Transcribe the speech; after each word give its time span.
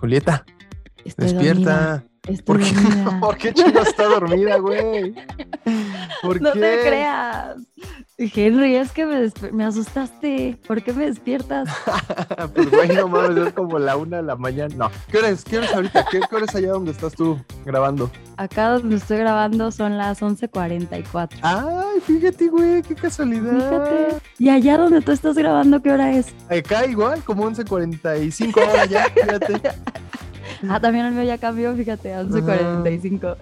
Julieta, 0.00 0.44
Estoy 1.04 1.26
despierta. 1.26 2.04
dormida, 2.04 2.04
estoy 2.28 2.44
¿Por 2.44 2.58
qué. 2.60 2.74
¿Por 3.20 3.36
qué 3.38 3.52
está 3.82 4.04
dormida, 4.04 4.56
güey? 4.58 5.14
¿Por 6.22 6.40
No 6.40 6.52
qué? 6.52 6.60
te 6.60 6.80
creas. 6.86 7.56
Henry, 8.20 8.74
es 8.74 8.90
que 8.90 9.06
me, 9.06 9.30
me 9.52 9.64
asustaste. 9.64 10.58
¿Por 10.66 10.82
qué 10.82 10.92
me 10.92 11.06
despiertas? 11.06 11.68
pues 12.54 12.68
güey, 12.68 12.88
no 12.88 13.06
mames, 13.06 13.46
es 13.46 13.52
como 13.52 13.78
la 13.78 13.96
una 13.96 14.16
de 14.16 14.22
la 14.24 14.34
mañana. 14.34 14.74
No. 14.74 14.90
¿Qué 15.08 15.18
hora 15.18 15.28
es? 15.28 15.44
¿Qué 15.44 15.58
hora 15.58 15.66
es 15.66 15.74
ahorita? 15.74 16.06
¿Qué, 16.10 16.20
qué 16.28 16.34
hora 16.34 16.44
es 16.44 16.54
allá 16.56 16.70
donde 16.72 16.90
estás 16.90 17.14
tú 17.14 17.38
grabando? 17.64 18.10
Acá 18.36 18.70
donde 18.70 18.96
estoy 18.96 19.18
grabando 19.18 19.70
son 19.70 19.96
las 19.96 20.20
11:44. 20.20 21.38
Ay, 21.42 22.00
fíjate, 22.00 22.48
güey, 22.48 22.82
qué 22.82 22.96
casualidad. 22.96 23.52
Fíjate. 23.52 24.16
Y 24.38 24.48
allá 24.48 24.78
donde 24.78 25.00
tú 25.00 25.12
estás 25.12 25.36
grabando, 25.36 25.80
¿qué 25.80 25.92
hora 25.92 26.12
es? 26.12 26.34
Acá 26.50 26.86
igual, 26.86 27.22
como 27.22 27.48
11.45 27.48 28.66
ahora 28.66 28.84
ya, 28.86 29.04
fíjate. 29.04 29.60
Ah, 30.68 30.80
también 30.80 31.06
el 31.06 31.12
mío 31.12 31.22
ya 31.22 31.38
cambió, 31.38 31.72
fíjate, 31.76 32.14
a 32.14 32.24
11:45. 32.24 33.36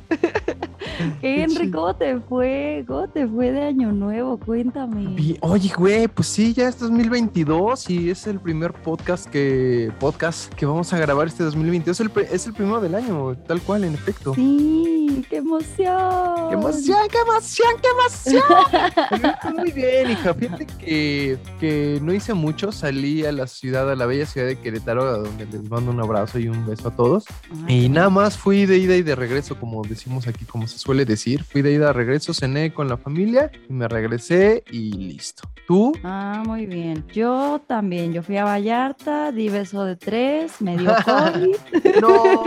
Henry. 1.22 1.70
¿cómo 1.70 1.94
te 1.94 2.18
fue? 2.20 2.84
¿Cómo 2.86 3.08
te 3.08 3.26
fue 3.26 3.52
de 3.52 3.62
año 3.62 3.92
nuevo? 3.92 4.38
Cuéntame. 4.38 5.36
Oye, 5.40 5.72
güey, 5.76 6.08
pues 6.08 6.28
sí, 6.28 6.52
ya 6.54 6.68
es 6.68 6.78
2022 6.78 7.90
y 7.90 8.10
es 8.10 8.26
el 8.26 8.40
primer 8.40 8.72
podcast 8.72 9.26
que 9.26 9.90
podcast 9.98 10.52
que 10.54 10.66
vamos 10.66 10.92
a 10.92 10.98
grabar 10.98 11.26
este 11.26 11.44
2022. 11.44 12.00
Es 12.00 12.06
el, 12.06 12.24
es 12.32 12.46
el 12.46 12.52
primero 12.54 12.80
del 12.80 12.94
año, 12.94 13.36
tal 13.46 13.60
cual, 13.62 13.84
en 13.84 13.94
efecto. 13.94 14.34
Sí, 14.34 15.24
qué 15.28 15.36
emoción. 15.36 16.48
¡Qué 16.48 16.54
emoción, 16.54 16.98
qué 17.10 17.18
emoción, 17.18 17.68
qué 17.82 17.88
emoción! 17.88 19.56
Muy 19.56 19.72
bien, 19.72 20.10
hija. 20.10 20.34
Fíjate 20.34 20.66
que, 20.66 21.38
que 21.60 21.98
no 22.02 22.12
hice 22.12 22.34
mucho. 22.34 22.72
Salí 22.72 23.24
a 23.24 23.32
la 23.32 23.46
ciudad, 23.46 23.90
a 23.90 23.94
la 23.94 24.06
bella 24.06 24.26
ciudad 24.26 24.46
de 24.46 24.58
Querétaro, 24.58 25.02
a 25.02 25.18
donde 25.18 25.46
les 25.46 25.68
mando 25.68 25.90
un 25.90 26.00
abrazo 26.00 26.38
y 26.38 26.48
un 26.48 26.66
beso 26.66 26.88
a 26.88 26.96
todos. 26.96 27.24
Y 27.68 27.88
nada 27.88 28.10
más 28.10 28.36
fui 28.36 28.66
de 28.66 28.78
ida 28.78 28.96
y 28.96 29.02
de 29.02 29.14
regreso, 29.14 29.58
como 29.58 29.82
decimos 29.82 30.26
aquí, 30.26 30.44
como 30.44 30.66
se 30.66 30.78
suele 30.78 30.85
decir. 30.94 31.42
Fui 31.44 31.62
de 31.62 31.72
ida 31.72 31.90
a 31.90 31.92
regreso, 31.92 32.32
cené 32.34 32.72
con 32.72 32.88
la 32.88 32.96
familia 32.96 33.50
y 33.68 33.72
me 33.72 33.88
regresé 33.88 34.62
y 34.70 34.92
listo. 34.92 35.42
¿Tú? 35.66 35.92
Ah, 36.04 36.42
muy 36.46 36.66
bien. 36.66 37.04
Yo 37.12 37.60
también. 37.66 38.12
Yo 38.12 38.22
fui 38.22 38.36
a 38.36 38.44
Vallarta, 38.44 39.32
di 39.32 39.48
beso 39.48 39.84
de 39.84 39.96
tres, 39.96 40.60
me 40.60 40.76
dio 40.76 40.92
COVID. 41.04 41.56
No. 42.00 42.44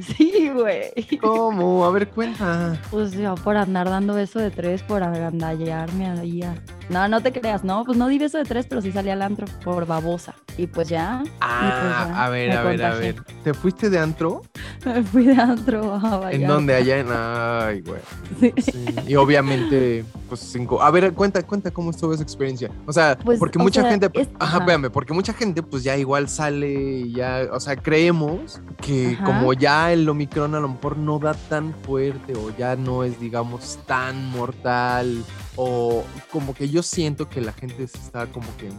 sí, 0.16 0.50
güey. 0.54 1.18
¿Cómo? 1.20 1.84
A 1.84 1.90
ver, 1.90 2.08
cuenta. 2.08 2.80
Pues 2.90 3.12
yo 3.12 3.34
por 3.34 3.56
andar 3.56 3.88
dando 3.90 4.14
beso 4.14 4.38
de 4.38 4.50
tres, 4.50 4.82
por 4.82 5.02
agandallarme 5.02 6.08
ahí. 6.08 6.42
a- 6.42 6.54
No, 6.90 7.06
no 7.08 7.20
te 7.22 7.32
creas, 7.32 7.62
no, 7.62 7.84
pues 7.84 7.96
no 7.96 8.08
di 8.08 8.18
beso 8.18 8.36
de 8.36 8.44
tres, 8.44 8.66
pero 8.68 8.82
sí 8.82 8.90
salí 8.90 9.10
al 9.10 9.22
antro 9.22 9.46
por 9.64 9.86
babosa. 9.86 10.34
Y 10.58 10.66
pues 10.66 10.88
ya, 10.88 11.22
Ah, 11.40 12.06
ya, 12.10 12.24
a 12.24 12.28
ver, 12.30 12.50
a 12.52 12.62
ver, 12.64 12.82
a 12.84 12.94
ver. 12.96 13.14
¿Te 13.44 13.54
fuiste 13.54 13.88
de 13.88 13.98
antro? 13.98 14.42
me 14.84 15.02
fui 15.04 15.24
de 15.26 15.40
antro 15.40 15.94
a 15.94 15.98
Vallarta. 16.18 16.30
¿En 16.36 16.46
dónde? 16.48 16.74
Allá 16.74 16.98
en. 16.98 17.06
Ay, 17.10 17.80
güey. 17.82 18.00
Sí. 18.40 18.52
Sí, 18.60 18.84
Y 19.06 19.14
obviamente, 19.14 20.04
pues 20.28 20.40
cinco. 20.40 20.82
A 20.82 20.90
ver, 20.90 21.12
cuenta, 21.14 21.42
cuenta 21.44 21.70
cómo 21.70 21.92
estuvo 21.92 22.12
esa 22.12 22.22
experiencia. 22.24 22.70
O 22.86 22.92
sea, 22.92 23.16
Pues, 23.16 23.38
porque 23.38 23.58
o 23.58 23.62
mucha 23.62 23.82
sea, 23.82 23.90
gente. 23.92 24.10
es- 24.14 24.28
Ajá, 24.40 24.58
ajá. 24.58 24.90
porque 24.90 25.14
mucha 25.14 25.32
gente, 25.32 25.62
pues 25.62 25.84
ya 25.84 25.96
igual 25.96 26.28
sale 26.28 26.72
y 26.72 27.12
ya. 27.12 27.46
O 27.52 27.60
sea, 27.60 27.76
creemos 27.76 28.60
que 28.82 29.14
Ajá. 29.14 29.24
como 29.26 29.52
ya 29.52 29.92
el 29.92 30.08
Omicron 30.08 30.54
a 30.56 30.60
lo 30.60 30.68
mejor 30.68 30.96
no 30.98 31.20
da 31.20 31.34
tan 31.34 31.72
fuerte 31.86 32.34
o 32.34 32.50
ya 32.56 32.74
no 32.74 33.04
es, 33.04 33.20
digamos, 33.20 33.78
tan 33.86 34.26
mortal. 34.30 35.24
O 35.62 36.04
como 36.32 36.54
que 36.54 36.70
yo 36.70 36.82
siento 36.82 37.28
que 37.28 37.42
la 37.42 37.52
gente 37.52 37.86
se 37.86 37.98
está 37.98 38.26
como 38.26 38.46
que 38.56 38.70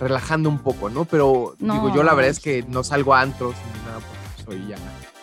relajando 0.00 0.48
un 0.48 0.60
poco, 0.60 0.88
¿no? 0.88 1.04
Pero 1.04 1.54
digo, 1.58 1.94
yo 1.94 2.02
la 2.02 2.14
verdad 2.14 2.30
es 2.30 2.40
que 2.40 2.64
no 2.68 2.82
salgo 2.84 3.12
a 3.12 3.20
antros 3.20 3.54
ni 3.54 3.84
nada 3.84 4.00
porque 4.00 4.42
soy 4.44 4.68
ya. 4.68 4.76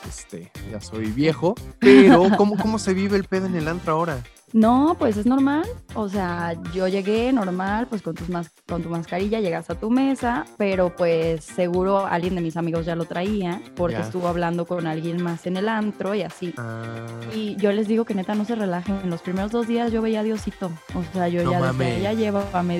Este, 0.08 0.52
ya 0.72 0.80
soy 0.82 1.08
viejo, 1.08 1.56
pero 1.80 2.30
¿cómo, 2.38 2.58
¿cómo 2.58 2.78
se 2.80 2.94
vive 2.94 3.18
el 3.18 3.24
pedo 3.24 3.48
en 3.48 3.56
el 3.56 3.68
antro 3.68 3.94
ahora? 3.94 4.24
No, 4.54 4.96
pues 4.98 5.18
es 5.18 5.26
normal. 5.26 5.64
O 5.96 6.10
sea, 6.10 6.54
yo 6.74 6.88
llegué 6.88 7.32
normal, 7.34 7.88
pues 7.88 8.02
con, 8.02 8.16
tus 8.16 8.30
mas- 8.30 8.52
con 8.68 8.82
tu 8.84 8.90
mascarilla 8.90 9.40
llegas 9.40 9.70
a 9.70 9.76
tu 9.76 9.90
mesa, 9.90 10.46
pero 10.58 10.96
pues 10.96 11.44
seguro 11.46 12.06
alguien 12.06 12.36
de 12.36 12.42
mis 12.42 12.58
amigos 12.58 12.86
ya 12.86 12.96
lo 12.96 13.06
traía 13.06 13.62
porque 13.76 13.98
estuvo 13.98 14.28
hablando 14.28 14.66
con 14.66 14.88
alguien 14.88 15.22
más 15.22 15.46
en 15.48 15.58
el 15.58 15.68
antro 15.70 16.16
y 16.16 16.22
así. 16.24 16.54
Ah, 16.58 17.06
Y 17.36 17.56
yo 17.58 17.72
les 17.72 17.88
digo 17.88 18.06
que 18.06 18.14
neta 18.16 18.36
no 18.36 18.46
se 18.46 18.56
relajen. 18.56 19.00
En 19.04 19.10
los 19.10 19.22
primeros 19.22 19.52
dos 19.52 19.68
días 19.68 19.92
yo 19.92 20.02
veía 20.02 20.22
a 20.22 20.24
Diosito. 20.24 20.72
O 20.96 21.04
sea, 21.14 21.28
yo 21.28 21.44
No 21.44 21.52
ya 21.52 21.58
decía, 21.60 22.14
ya 22.14 22.30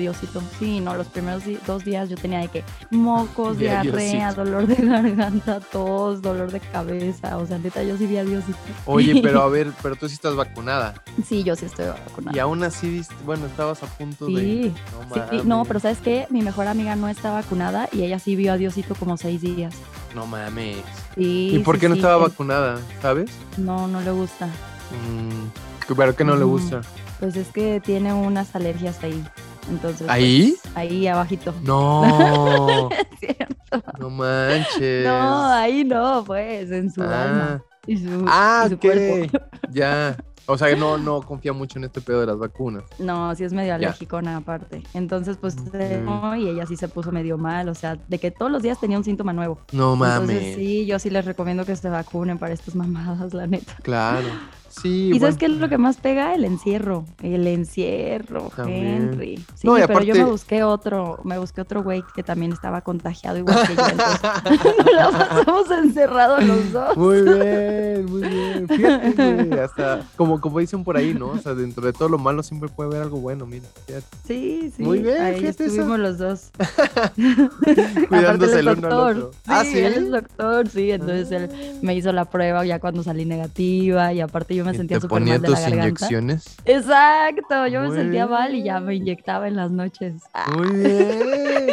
Diosito. 0.00 0.42
Sí, 0.58 0.80
no, 0.80 0.94
los 0.96 1.06
primeros 1.08 1.42
dos 1.66 1.84
días 1.84 2.08
yo 2.08 2.16
tenía 2.16 2.40
de 2.40 2.48
que 2.48 2.64
mocos, 2.90 3.58
diarrea, 3.58 4.32
Diosito. 4.32 4.44
dolor 4.44 4.66
de 4.66 4.74
garganta, 4.86 5.60
tos, 5.60 6.22
dolor 6.22 6.50
de 6.50 6.60
cabeza. 6.60 7.38
O 7.38 7.46
sea, 7.46 7.58
neta, 7.58 7.82
yo 7.82 7.96
sí 7.96 8.06
vi 8.06 8.16
a 8.16 8.24
Diosito. 8.24 8.58
Oye, 8.86 9.20
pero 9.22 9.42
a 9.42 9.48
ver, 9.50 9.68
pero 9.82 9.96
tú 9.96 10.08
sí 10.08 10.14
estás 10.14 10.34
vacunada. 10.36 10.94
Sí, 11.26 11.42
yo 11.44 11.56
sí 11.60 11.66
estoy 11.66 11.86
vacunada. 11.86 12.36
Y 12.36 12.40
aún 12.40 12.62
así, 12.64 13.02
bueno, 13.24 13.46
estabas 13.46 13.82
a 13.82 13.86
punto 13.86 14.26
de. 14.26 14.32
Sí, 14.32 14.74
No, 14.92 15.14
Sí, 15.30 15.36
no, 15.44 15.56
mames, 15.56 15.68
pero 15.68 15.80
¿sabes 15.80 15.98
qué? 15.98 16.26
Mi 16.30 16.42
mejor 16.42 16.66
amiga 16.66 16.96
no 16.96 17.08
está 17.08 17.30
vacunada 17.30 17.88
y 17.92 18.02
ella 18.02 18.18
sí 18.18 18.36
vio 18.36 18.52
a 18.52 18.56
Diosito 18.56 18.94
como 18.94 19.16
seis 19.16 19.40
días. 19.40 19.74
No 20.14 20.26
mames. 20.26 20.76
Sí, 21.14 21.50
¿Y 21.54 21.58
por 21.60 21.76
sí, 21.76 21.80
qué 21.82 21.88
no 21.88 21.94
sí, 21.94 22.00
estaba 22.00 22.16
vacunada? 22.16 22.78
¿Sabes? 23.02 23.30
No, 23.56 23.86
no 23.86 24.00
le 24.00 24.10
gusta. 24.10 24.46
Mm, 24.46 25.94
pero 25.96 26.14
que 26.16 26.24
no 26.24 26.36
le 26.36 26.44
Mm. 26.44 26.48
gusta. 26.48 26.80
Pues 27.20 27.36
es 27.36 27.48
que 27.48 27.80
tiene 27.80 28.12
unas 28.12 28.54
alergias 28.56 29.02
ahí. 29.04 29.22
Entonces. 29.70 30.08
¿Ahí? 30.08 30.56
pues, 30.62 30.76
ahí 30.76 31.06
abajito. 31.06 31.54
No, 31.62 32.88
no 34.00 34.10
manches. 34.10 35.04
No, 35.06 35.46
ahí 35.52 35.84
no, 35.84 36.24
pues, 36.26 36.70
en 36.70 36.90
su 36.90 37.02
Ah. 37.02 37.22
alma. 37.22 37.62
Y 37.86 37.96
su, 37.98 38.24
Ah, 38.28 38.64
y 38.66 38.68
su 38.70 38.74
ok. 38.76 38.80
cuerpo. 38.80 39.38
Ya. 39.72 40.16
O 40.46 40.58
sea, 40.58 40.74
no, 40.76 40.98
no 40.98 41.22
confía 41.22 41.52
mucho 41.52 41.78
en 41.78 41.84
este 41.84 42.00
pedo 42.00 42.20
de 42.20 42.26
las 42.26 42.38
vacunas. 42.38 42.84
No, 42.98 43.34
sí 43.34 43.44
es 43.44 43.52
medio 43.52 43.74
alérgicona 43.74 44.36
aparte. 44.36 44.82
Entonces, 44.94 45.36
pues, 45.36 45.56
Mm. 45.56 46.36
y 46.40 46.48
ella 46.48 46.66
sí 46.66 46.76
se 46.76 46.88
puso 46.88 47.12
medio 47.12 47.38
mal. 47.38 47.68
O 47.68 47.74
sea, 47.74 47.96
de 48.08 48.18
que 48.18 48.30
todos 48.30 48.50
los 48.50 48.62
días 48.62 48.78
tenía 48.80 48.98
un 48.98 49.04
síntoma 49.04 49.32
nuevo. 49.32 49.58
No 49.72 49.96
mames. 49.96 50.30
Entonces, 50.30 50.56
sí, 50.56 50.86
yo 50.86 50.98
sí 50.98 51.10
les 51.10 51.24
recomiendo 51.24 51.64
que 51.64 51.76
se 51.76 51.88
vacunen 51.88 52.38
para 52.38 52.52
estas 52.54 52.74
mamadas, 52.74 53.32
la 53.34 53.46
neta. 53.46 53.76
Claro. 53.82 54.26
Sí. 54.70 55.10
¿Y 55.14 55.20
sabes 55.20 55.36
qué 55.36 55.46
es 55.46 55.52
lo 55.52 55.68
que 55.68 55.78
más 55.78 55.96
pega? 55.98 56.34
El 56.34 56.44
encierro. 56.44 57.04
El 57.22 57.46
encierro, 57.46 58.50
También. 58.54 58.86
Henry. 59.12 59.36
Sí, 59.54 59.66
No, 59.66 59.74
pero 59.74 60.02
yo 60.02 60.14
me 60.14 60.24
busqué 60.24 60.62
otro, 60.62 61.18
me 61.24 61.38
busqué 61.38 61.60
otro 61.60 61.82
güey 61.82 62.02
que 62.14 62.22
también 62.22 62.52
estaba 62.52 62.80
contagiado 62.82 63.38
igual 63.38 63.66
que 63.66 63.74
yo. 63.74 63.82
Entonces, 63.88 64.20
la 64.94 65.10
pasamos 65.10 65.70
encerrados 65.70 66.44
los 66.44 66.72
dos. 66.72 66.96
Muy 66.96 67.22
bien, 67.22 68.06
muy 68.06 68.28
bien. 68.28 68.68
Fíjate, 68.68 69.34
güey, 69.44 69.60
hasta 69.60 70.06
como, 70.16 70.40
como 70.40 70.58
dicen 70.60 70.84
por 70.84 70.96
ahí, 70.96 71.14
¿no? 71.14 71.28
O 71.30 71.38
sea, 71.38 71.54
dentro 71.54 71.84
de 71.84 71.92
todo 71.92 72.08
lo 72.08 72.18
malo 72.18 72.42
siempre 72.42 72.68
puede 72.68 72.90
haber 72.90 73.02
algo 73.02 73.18
bueno, 73.20 73.46
mira. 73.46 73.66
fíjate. 73.86 74.06
Sí, 74.26 74.72
sí. 74.76 74.82
Muy 74.82 75.00
bien, 75.00 75.20
ahí 75.20 75.40
fíjate 75.40 75.64
eso. 75.64 75.72
estuvimos 75.74 75.98
los 75.98 76.18
dos. 76.18 76.50
Cuidándose 78.08 78.58
el 78.60 78.68
uno 78.68 78.70
al 78.76 78.80
doctor. 78.80 79.16
otro. 79.16 79.30
Sí, 79.32 79.38
Ah, 79.46 79.64
¿sí? 79.64 79.78
él 79.78 79.94
es 79.94 80.10
doctor, 80.10 80.68
sí. 80.68 80.90
Entonces 80.90 81.30
él 81.32 81.50
me 81.82 81.94
hizo 81.94 82.12
la 82.12 82.24
prueba 82.24 82.64
ya 82.64 82.78
cuando 82.78 83.02
salí 83.02 83.24
negativa 83.24 84.12
y 84.12 84.20
aparte 84.20 84.54
yo 84.54 84.64
me 84.64 84.69
¿Y 84.72 84.76
sentía 84.76 84.96
¿Te 84.98 85.02
súper 85.02 85.18
ponía 85.18 85.34
mal 85.34 85.42
de 85.42 85.48
la 85.48 85.54
tus 85.54 85.62
garganta. 85.64 85.86
inyecciones? 85.86 86.56
Exacto, 86.64 87.66
yo 87.66 87.80
me 87.82 87.90
sentía 87.94 88.26
mal 88.26 88.54
y 88.54 88.62
ya 88.64 88.80
me 88.80 88.94
inyectaba 88.94 89.48
en 89.48 89.56
las 89.56 89.70
noches. 89.70 90.14
Muy 90.56 90.70
bien. 90.76 91.68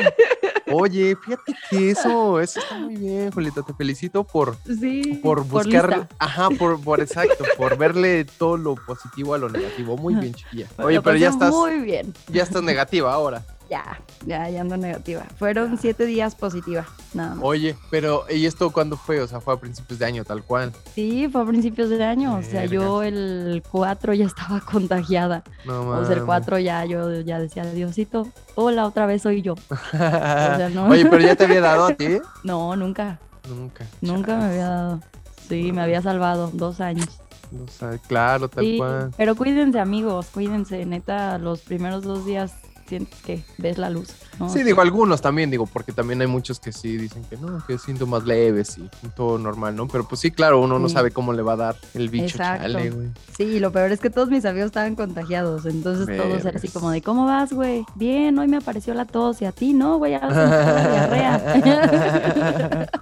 Oye, 0.69 1.15
fíjate 1.15 1.55
que 1.69 1.91
eso, 1.91 2.41
eso 2.41 2.59
está 2.59 2.77
muy 2.77 2.97
bien, 2.97 3.31
Julieta. 3.31 3.61
Te 3.63 3.73
felicito 3.73 4.23
por, 4.25 4.57
sí, 4.65 5.19
por 5.23 5.45
buscar, 5.45 6.09
ajá, 6.19 6.49
por, 6.49 6.81
por 6.81 6.99
exacto, 6.99 7.45
por 7.55 7.77
verle 7.77 8.25
todo 8.25 8.57
lo 8.57 8.75
positivo 8.75 9.33
a 9.33 9.37
lo 9.37 9.47
negativo. 9.49 9.95
Muy 9.97 10.15
bien, 10.15 10.33
chiquilla. 10.33 10.67
Me 10.77 10.85
Oye, 10.85 10.95
lo 10.97 11.03
pero 11.03 11.15
ya 11.15 11.27
pasé 11.27 11.35
estás, 11.35 11.51
Muy 11.53 11.79
bien. 11.79 12.13
ya 12.27 12.43
estás 12.43 12.63
negativa 12.63 13.13
ahora. 13.13 13.43
Ya, 13.69 13.99
ya, 14.25 14.49
ya 14.49 14.61
ando 14.61 14.77
negativa. 14.77 15.23
Fueron 15.37 15.77
siete 15.77 16.05
días 16.05 16.35
positiva, 16.35 16.85
nada 17.13 17.35
más. 17.35 17.43
Oye, 17.43 17.75
pero 17.91 18.23
¿y 18.29 18.45
esto 18.45 18.69
cuándo 18.71 18.95
fue? 18.95 19.19
O 19.21 19.27
sea, 19.27 19.41
fue 19.41 19.53
a 19.53 19.57
principios 19.57 19.99
de 19.99 20.05
año, 20.05 20.23
tal 20.23 20.41
cual. 20.43 20.71
Sí, 20.95 21.27
fue 21.29 21.41
a 21.41 21.45
principios 21.45 21.89
de 21.89 22.03
año. 22.03 22.35
O 22.35 22.43
sea, 22.43 22.65
yo 22.65 23.03
el 23.03 23.61
4 23.69 24.13
ya 24.13 24.25
estaba 24.25 24.59
contagiada. 24.71 25.43
No 25.65 25.81
O 25.89 26.05
sea, 26.05 26.13
el 26.15 26.21
mames. 26.21 26.25
4 26.45 26.59
ya 26.59 26.85
yo 26.85 27.21
ya 27.21 27.39
decía, 27.39 27.65
Diosito, 27.65 28.27
hola, 28.55 28.85
otra 28.85 29.05
vez 29.05 29.21
soy 29.23 29.41
yo. 29.41 29.55
sea, 29.91 30.69
no. 30.73 30.87
Oye, 30.87 31.05
pero 31.05 31.19
ya 31.23 31.35
te 31.35 31.43
había 31.45 31.61
dado 31.61 31.87
a 31.87 31.93
ti. 31.93 32.19
No, 32.43 32.75
nunca, 32.75 33.19
Nunca. 33.49 33.85
nunca 34.01 34.37
me 34.37 34.45
había 34.45 34.69
dado. 34.69 35.01
Sí, 35.49 35.71
me 35.71 35.81
había 35.81 36.01
salvado 36.01 36.49
dos 36.53 36.79
años. 36.81 37.07
O 37.65 37.67
sea, 37.71 37.97
claro, 38.07 38.49
tal 38.49 38.63
Sí, 38.63 38.77
cual. 38.77 39.11
pero 39.17 39.35
cuídense 39.35 39.79
amigos, 39.79 40.27
cuídense, 40.33 40.85
neta, 40.85 41.37
los 41.37 41.61
primeros 41.61 42.03
dos 42.03 42.25
días 42.25 42.53
sientes 42.87 43.19
que 43.21 43.43
ves 43.57 43.77
la 43.77 43.89
luz. 43.89 44.09
¿no? 44.39 44.49
Sí, 44.49 44.63
digo, 44.63 44.81
algunos 44.81 45.21
también, 45.21 45.51
digo, 45.51 45.65
porque 45.65 45.91
también 45.91 46.21
hay 46.21 46.27
muchos 46.27 46.59
que 46.59 46.71
sí 46.71 46.97
dicen 46.97 47.23
que 47.25 47.37
no, 47.37 47.63
que 47.65 47.77
síntomas 47.77 48.25
leves 48.25 48.77
y 48.77 49.07
todo 49.15 49.37
normal, 49.37 49.75
¿no? 49.75 49.87
Pero 49.87 50.07
pues 50.07 50.21
sí, 50.21 50.31
claro, 50.31 50.61
uno 50.61 50.79
no 50.79 50.89
sabe 50.89 51.11
cómo 51.11 51.33
le 51.33 51.41
va 51.41 51.53
a 51.53 51.57
dar 51.57 51.75
el 51.93 52.09
bicho, 52.09 52.25
Exacto. 52.25 52.63
chale, 52.63 52.89
güey. 52.89 53.07
Sí, 53.35 53.59
lo 53.59 53.71
peor 53.71 53.91
es 53.91 53.99
que 53.99 54.09
todos 54.09 54.29
mis 54.29 54.45
amigos 54.45 54.67
estaban 54.67 54.95
contagiados, 54.95 55.65
entonces 55.65 56.17
todos 56.17 56.41
eran 56.41 56.57
así 56.57 56.67
como 56.69 56.91
de, 56.91 57.01
¿cómo 57.01 57.25
vas, 57.25 57.53
güey? 57.53 57.85
Bien, 57.95 58.37
hoy 58.37 58.47
me 58.47 58.57
apareció 58.57 58.93
la 58.93 59.05
tos 59.05 59.41
y 59.41 59.45
a 59.45 59.51
ti, 59.51 59.73
¿no, 59.73 59.97
güey? 59.97 60.11
Ya 60.13 60.19
vas 60.19 60.35
a 60.35 60.43
empezar 60.43 60.75
la 60.75 60.89
diarrea. 60.91 62.89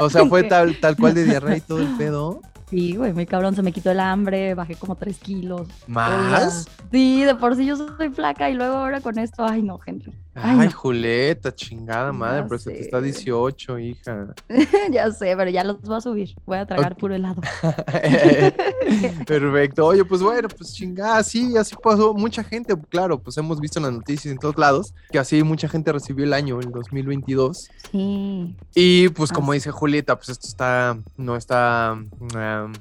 O 0.00 0.10
sea, 0.10 0.26
fue 0.26 0.42
tal, 0.44 0.78
tal 0.80 0.96
cual 0.96 1.14
de 1.14 1.24
diarrea 1.24 1.56
y 1.56 1.60
todo 1.60 1.78
el 1.78 1.96
pedo. 1.96 2.40
Sí, 2.72 2.96
güey, 2.96 3.12
muy 3.12 3.26
cabrón, 3.26 3.54
se 3.54 3.60
me 3.60 3.70
quitó 3.70 3.90
el 3.90 4.00
hambre, 4.00 4.54
bajé 4.54 4.76
como 4.76 4.96
tres 4.96 5.18
kilos. 5.18 5.68
¿Más? 5.86 6.64
Sí, 6.90 7.22
de 7.22 7.34
por 7.34 7.54
sí 7.54 7.66
yo 7.66 7.76
soy 7.76 8.08
flaca 8.08 8.48
y 8.48 8.54
luego 8.54 8.78
ahora 8.78 9.02
con 9.02 9.18
esto, 9.18 9.44
ay 9.44 9.62
no, 9.62 9.78
Henry. 9.84 10.10
Ay, 10.34 10.70
Julieta, 10.70 11.54
chingada 11.54 12.10
madre, 12.10 12.44
pero 12.48 12.58
se 12.58 12.70
te 12.70 12.80
está 12.80 13.02
18, 13.02 13.78
hija. 13.78 14.34
ya 14.90 15.10
sé, 15.10 15.34
pero 15.36 15.50
ya 15.50 15.62
los 15.62 15.82
voy 15.82 15.96
a 15.96 16.00
subir. 16.00 16.34
Voy 16.46 16.56
a 16.56 16.64
tragar 16.64 16.96
puro 16.96 17.14
helado. 17.14 17.42
Perfecto. 19.26 19.86
Oye, 19.86 20.04
pues 20.04 20.22
bueno, 20.22 20.48
pues 20.48 20.72
chingada, 20.72 21.22
sí, 21.22 21.54
así 21.58 21.74
pasó. 21.82 22.14
Mucha 22.14 22.42
gente, 22.42 22.74
claro, 22.88 23.18
pues 23.18 23.36
hemos 23.36 23.60
visto 23.60 23.78
en 23.78 23.84
las 23.84 23.92
noticias 23.92 24.32
en 24.32 24.38
todos 24.38 24.56
lados 24.56 24.94
que 25.10 25.18
así 25.18 25.42
mucha 25.42 25.68
gente 25.68 25.92
recibió 25.92 26.24
el 26.24 26.32
año, 26.32 26.60
el 26.60 26.70
2022. 26.70 27.68
Sí. 27.90 28.56
Y 28.74 29.08
pues 29.10 29.32
como 29.32 29.52
dice 29.52 29.70
Julieta, 29.70 30.16
pues 30.16 30.30
esto 30.30 30.46
está, 30.46 30.96
no 31.18 31.36
está 31.36 31.94
um, 31.94 32.72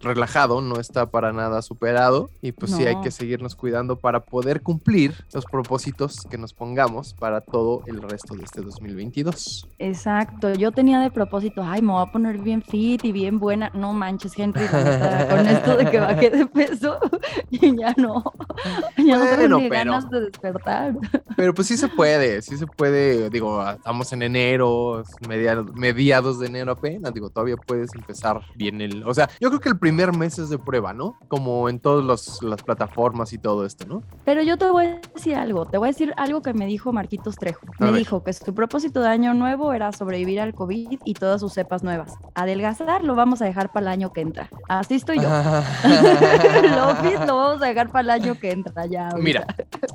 relajado, 0.00 0.60
no 0.60 0.78
está 0.78 1.10
para 1.10 1.32
nada 1.32 1.60
superado. 1.62 2.30
Y 2.40 2.52
pues 2.52 2.70
sí, 2.70 2.86
hay 2.86 3.00
que 3.00 3.10
seguirnos 3.10 3.56
cuidando 3.56 3.96
para 3.96 4.20
poder 4.20 4.60
cumplir 4.62 5.14
los 5.32 5.44
propósitos 5.44 6.20
que 6.30 6.38
nos 6.38 6.52
pongamos 6.52 6.99
para 7.18 7.40
todo 7.40 7.82
el 7.86 8.02
resto 8.02 8.34
de 8.34 8.44
este 8.44 8.60
2022. 8.62 9.68
Exacto, 9.78 10.52
yo 10.54 10.72
tenía 10.72 11.00
de 11.00 11.10
propósito, 11.10 11.62
ay, 11.64 11.82
me 11.82 11.92
voy 11.92 12.02
a 12.06 12.12
poner 12.12 12.38
bien 12.38 12.62
fit 12.62 13.04
y 13.04 13.12
bien 13.12 13.38
buena. 13.38 13.70
No 13.74 13.92
manches, 13.92 14.38
Henry, 14.38 14.66
con 15.30 15.46
esto 15.46 15.76
de 15.76 15.90
que 15.90 16.00
bajé 16.00 16.30
de 16.30 16.46
peso 16.46 16.98
y 17.50 17.78
ya 17.78 17.94
no, 17.96 18.22
ya 18.98 19.18
no 19.18 19.36
tengo 19.36 19.58
ni 19.58 19.68
ganas 19.68 20.08
de 20.10 20.20
despertar. 20.22 20.94
Pero 21.36 21.54
pues 21.54 21.68
sí 21.68 21.76
se 21.76 21.88
puede, 21.88 22.42
sí 22.42 22.56
se 22.56 22.66
puede, 22.66 23.30
digo, 23.30 23.66
estamos 23.68 24.12
en 24.12 24.22
enero, 24.22 25.02
mediados, 25.28 25.74
mediados 25.74 26.38
de 26.38 26.46
enero 26.46 26.72
apenas, 26.72 27.14
digo, 27.14 27.30
todavía 27.30 27.56
puedes 27.56 27.94
empezar 27.94 28.40
bien 28.54 28.80
el, 28.80 29.04
o 29.04 29.14
sea, 29.14 29.28
yo 29.40 29.48
creo 29.48 29.60
que 29.60 29.68
el 29.70 29.78
primer 29.78 30.16
mes 30.16 30.38
es 30.38 30.50
de 30.50 30.58
prueba, 30.58 30.92
¿no? 30.92 31.18
Como 31.28 31.68
en 31.68 31.80
todas 31.80 32.40
las 32.42 32.62
plataformas 32.62 33.32
y 33.32 33.38
todo 33.38 33.64
esto, 33.64 33.86
¿no? 33.86 34.02
Pero 34.24 34.42
yo 34.42 34.56
te 34.58 34.70
voy 34.70 34.86
a 34.86 35.00
decir 35.14 35.34
algo, 35.34 35.66
te 35.66 35.78
voy 35.78 35.88
a 35.88 35.92
decir 35.92 36.12
algo 36.16 36.42
que 36.42 36.52
me 36.52 36.66
dijo 36.66 36.89
Marquitos 36.92 37.36
Trejo. 37.36 37.66
me 37.78 37.92
dijo 37.92 38.22
que 38.22 38.32
su 38.32 38.54
propósito 38.54 39.00
de 39.00 39.08
año 39.08 39.34
nuevo 39.34 39.72
era 39.72 39.92
sobrevivir 39.92 40.40
al 40.40 40.54
COVID 40.54 41.00
y 41.04 41.14
todas 41.14 41.40
sus 41.40 41.52
cepas 41.52 41.82
nuevas. 41.82 42.14
Adelgazar 42.34 43.04
lo 43.04 43.14
vamos 43.14 43.42
a 43.42 43.44
dejar 43.44 43.72
para 43.72 43.86
el 43.86 43.88
año 43.88 44.12
que 44.12 44.20
entra. 44.20 44.48
Así 44.68 44.94
estoy 44.94 45.20
yo. 45.20 45.28
lo, 46.62 47.26
lo 47.26 47.36
vamos 47.36 47.62
a 47.62 47.66
dejar 47.66 47.90
para 47.90 48.00
el 48.00 48.10
año 48.10 48.38
que 48.38 48.52
entra 48.52 48.86
ya. 48.86 49.10
Mira, 49.16 49.46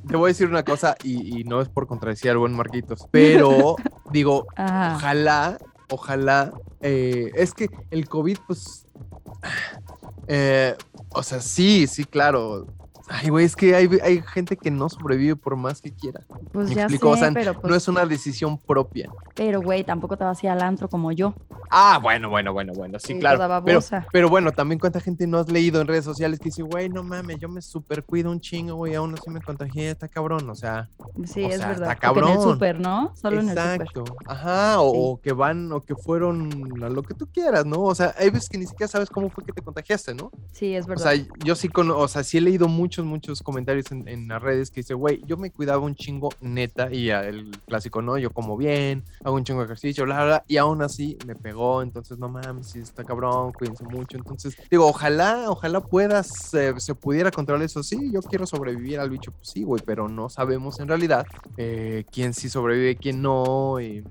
te 0.07 0.15
voy 0.15 0.27
a 0.27 0.29
decir 0.29 0.47
una 0.47 0.63
cosa 0.63 0.95
y, 1.03 1.43
no 1.45 1.61
es 1.61 1.69
por 1.69 1.87
contradecir 1.87 2.31
al 2.31 2.37
buen 2.37 2.53
Marquitos, 2.53 3.07
pero 3.11 3.75
digo, 4.11 4.47
ojalá, 4.57 5.57
ojalá, 5.89 6.51
eh, 6.81 7.31
es 7.35 7.53
que 7.53 7.69
el 7.91 8.07
COVID, 8.07 8.37
pues, 8.47 8.87
eh, 10.27 10.75
o 11.09 11.23
sea, 11.23 11.41
sí, 11.41 11.87
sí, 11.87 12.05
claro 12.05 12.67
Ay, 13.07 13.29
güey, 13.29 13.45
es 13.45 13.55
que 13.55 13.75
hay, 13.75 13.87
hay, 14.01 14.23
gente 14.23 14.57
que 14.57 14.71
no 14.71 14.89
sobrevive 14.89 15.35
por 15.35 15.55
más 15.55 15.79
que 15.79 15.93
quiera. 15.93 16.21
Pues 16.51 16.71
ya 16.71 16.83
explico? 16.83 17.09
o 17.09 17.17
sea, 17.17 17.31
pero 17.31 17.53
no 17.53 17.61
pues 17.61 17.75
es 17.75 17.87
una 17.87 18.05
decisión 18.05 18.57
propia. 18.57 19.11
Pero, 19.35 19.61
güey, 19.61 19.83
tampoco 19.83 20.17
te 20.17 20.23
vas 20.23 20.41
a 20.41 20.45
ir 20.45 20.51
al 20.51 20.61
antro 20.63 20.89
como 20.89 21.11
yo. 21.11 21.35
Ah, 21.69 21.99
bueno, 22.01 22.29
bueno, 22.29 22.51
bueno, 22.51 22.73
bueno, 22.73 22.97
sí, 22.99 23.19
claro. 23.19 23.63
Pero, 23.63 23.79
pero, 24.11 24.29
bueno, 24.29 24.51
también 24.51 24.79
cuánta 24.79 24.99
gente 24.99 25.27
no 25.27 25.37
has 25.37 25.51
leído 25.51 25.81
en 25.81 25.87
redes 25.87 26.05
sociales 26.05 26.39
que 26.39 26.45
dice, 26.45 26.63
güey, 26.63 26.89
no 26.89 27.03
mames, 27.03 27.37
yo 27.39 27.47
me 27.47 27.61
super 27.61 28.03
cuido 28.03 28.31
un 28.31 28.39
chingo, 28.39 28.75
güey, 28.75 28.95
aún 28.95 29.13
así 29.13 29.29
me 29.29 29.41
contagié, 29.41 29.91
está 29.91 30.07
cabrón, 30.07 30.49
o 30.49 30.55
sea. 30.55 30.89
Sí, 31.25 31.43
es 31.43 31.59
verdad. 31.59 31.83
Está 31.83 31.95
cabrón. 31.95 32.31
en 32.31 32.37
el 32.37 32.43
súper, 32.43 32.79
¿no? 32.79 33.13
Solo 33.15 33.39
en 33.39 33.49
el 33.49 33.87
súper. 33.93 34.13
Ajá, 34.25 34.79
o, 34.79 35.19
que 35.21 35.31
van, 35.31 35.71
o 35.71 35.83
que 35.83 35.95
fueron 35.95 36.49
a 36.83 36.89
lo 36.89 37.03
que 37.03 37.13
tú 37.13 37.27
quieras, 37.27 37.65
¿no? 37.65 37.81
O 37.83 37.93
sea, 37.93 38.15
hay 38.17 38.29
veces 38.31 38.49
que 38.49 38.57
ni 38.57 38.65
siquiera 38.65 38.87
sabes 38.87 39.09
cómo 39.09 39.29
fue 39.29 39.43
que 39.43 39.51
te 39.51 39.61
contagiaste, 39.61 40.15
¿no? 40.15 40.31
Sí, 40.51 40.73
es 40.73 40.87
verdad. 40.87 41.05
O 41.05 41.09
sea, 41.09 41.25
yo 41.43 41.55
sí, 41.55 41.69
con, 41.69 41.91
o 41.91 42.07
sea, 42.07 42.23
sí 42.23 42.37
he 42.37 42.41
leído 42.41 42.67
mucho 42.67 42.94
muchos, 43.03 43.41
comentarios 43.41 43.91
en, 43.91 44.27
las 44.27 44.41
redes 44.41 44.71
que 44.71 44.81
dice, 44.81 44.93
güey, 44.93 45.21
yo 45.25 45.37
me 45.37 45.51
cuidaba 45.51 45.79
un 45.79 45.95
chingo 45.95 46.29
neta 46.41 46.91
y 46.91 47.09
el 47.09 47.51
clásico, 47.67 48.01
¿no? 48.01 48.17
Yo 48.17 48.31
como 48.31 48.57
bien, 48.57 49.03
hago 49.23 49.35
un 49.35 49.43
chingo 49.43 49.59
de 49.59 49.65
ejercicio, 49.65 50.05
bla, 50.05 50.23
bla, 50.23 50.43
y 50.47 50.57
aún 50.57 50.81
así 50.81 51.17
me 51.25 51.35
pegó, 51.35 51.81
entonces 51.81 52.17
no 52.17 52.29
mames, 52.29 52.67
si 52.67 52.79
está 52.79 53.03
cabrón, 53.03 53.51
cuídense 53.53 53.83
mucho. 53.83 54.17
Entonces, 54.17 54.55
digo, 54.69 54.87
ojalá, 54.87 55.49
ojalá 55.49 55.81
puedas, 55.81 56.27
se 56.77 56.95
pudiera 56.95 57.31
controlar 57.31 57.65
eso. 57.65 57.83
Sí, 57.83 58.11
yo 58.11 58.21
quiero 58.21 58.45
sobrevivir 58.45 58.99
al 58.99 59.09
bicho, 59.09 59.31
pues 59.31 59.49
sí, 59.49 59.63
güey, 59.63 59.81
pero 59.85 60.07
no 60.07 60.29
sabemos 60.29 60.79
en 60.79 60.87
realidad 60.87 61.25
eh, 61.57 62.05
quién 62.11 62.33
sí 62.33 62.49
sobrevive, 62.49 62.95
quién 62.95 63.21
no. 63.21 63.79
Y 63.79 64.03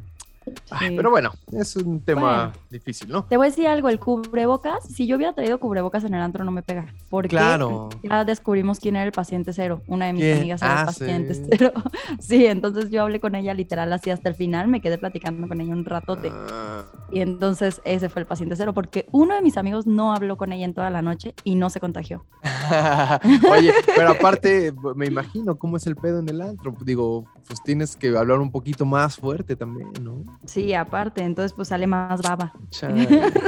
pero 0.96 1.10
bueno, 1.10 1.32
es 1.52 1.76
un 1.76 2.00
tema 2.00 2.52
difícil, 2.70 3.08
¿no? 3.08 3.24
Te 3.24 3.36
voy 3.36 3.46
a 3.46 3.50
decir 3.50 3.66
algo, 3.66 3.88
el 3.88 3.98
cubrebocas, 3.98 4.84
si 4.84 5.06
yo 5.06 5.16
hubiera 5.16 5.32
traído 5.32 5.58
cubrebocas 5.58 6.04
en 6.04 6.14
el 6.14 6.22
antro 6.22 6.44
no 6.44 6.50
me 6.50 6.62
pega. 6.62 6.86
Porque 7.10 7.28
claro. 7.28 7.90
ya 8.02 8.24
descubrimos 8.24 8.80
quién 8.80 8.96
era 8.96 9.04
el 9.04 9.12
paciente 9.12 9.52
cero. 9.52 9.82
Una 9.86 10.06
de 10.06 10.12
mis 10.14 10.36
amigas 10.36 10.62
era 10.62 10.80
el 10.80 10.86
paciente 10.86 11.34
cero. 11.50 11.72
Sí, 12.20 12.46
entonces 12.46 12.90
yo 12.90 13.02
hablé 13.02 13.20
con 13.20 13.34
ella 13.34 13.54
literal 13.54 13.92
así 13.92 14.10
hasta 14.10 14.28
el 14.28 14.34
final, 14.34 14.68
me 14.68 14.80
quedé 14.80 14.98
platicando 14.98 15.48
con 15.48 15.60
ella 15.60 15.72
un 15.72 15.84
ratote. 15.84 16.30
Ah. 16.32 16.84
Y 17.10 17.20
entonces 17.20 17.80
ese 17.84 18.08
fue 18.08 18.22
el 18.22 18.26
paciente 18.26 18.56
cero, 18.56 18.72
porque 18.74 19.06
uno 19.12 19.34
de 19.34 19.42
mis 19.42 19.56
amigos 19.56 19.86
no 19.86 20.14
habló 20.14 20.36
con 20.36 20.52
ella 20.52 20.64
en 20.64 20.74
toda 20.74 20.90
la 20.90 21.02
noche 21.02 21.34
y 21.44 21.54
no 21.54 21.70
se 21.70 21.80
contagió. 21.80 22.24
Oye, 23.50 23.72
pero 23.96 24.10
aparte, 24.18 24.72
me 24.96 25.06
imagino 25.06 25.56
cómo 25.56 25.76
es 25.76 25.86
el 25.86 25.96
pedo 25.96 26.18
en 26.18 26.28
el 26.28 26.40
antro. 26.40 26.74
Digo, 26.84 27.24
pues 27.46 27.62
tienes 27.62 27.96
que 27.96 28.16
hablar 28.16 28.40
un 28.40 28.50
poquito 28.50 28.84
más 28.84 29.16
fuerte 29.16 29.56
también, 29.56 29.92
¿no? 30.02 30.24
Sí, 30.44 30.74
aparte, 30.74 31.22
entonces 31.22 31.52
pues 31.52 31.68
sale 31.68 31.86
más 31.86 32.22
baba. 32.22 32.52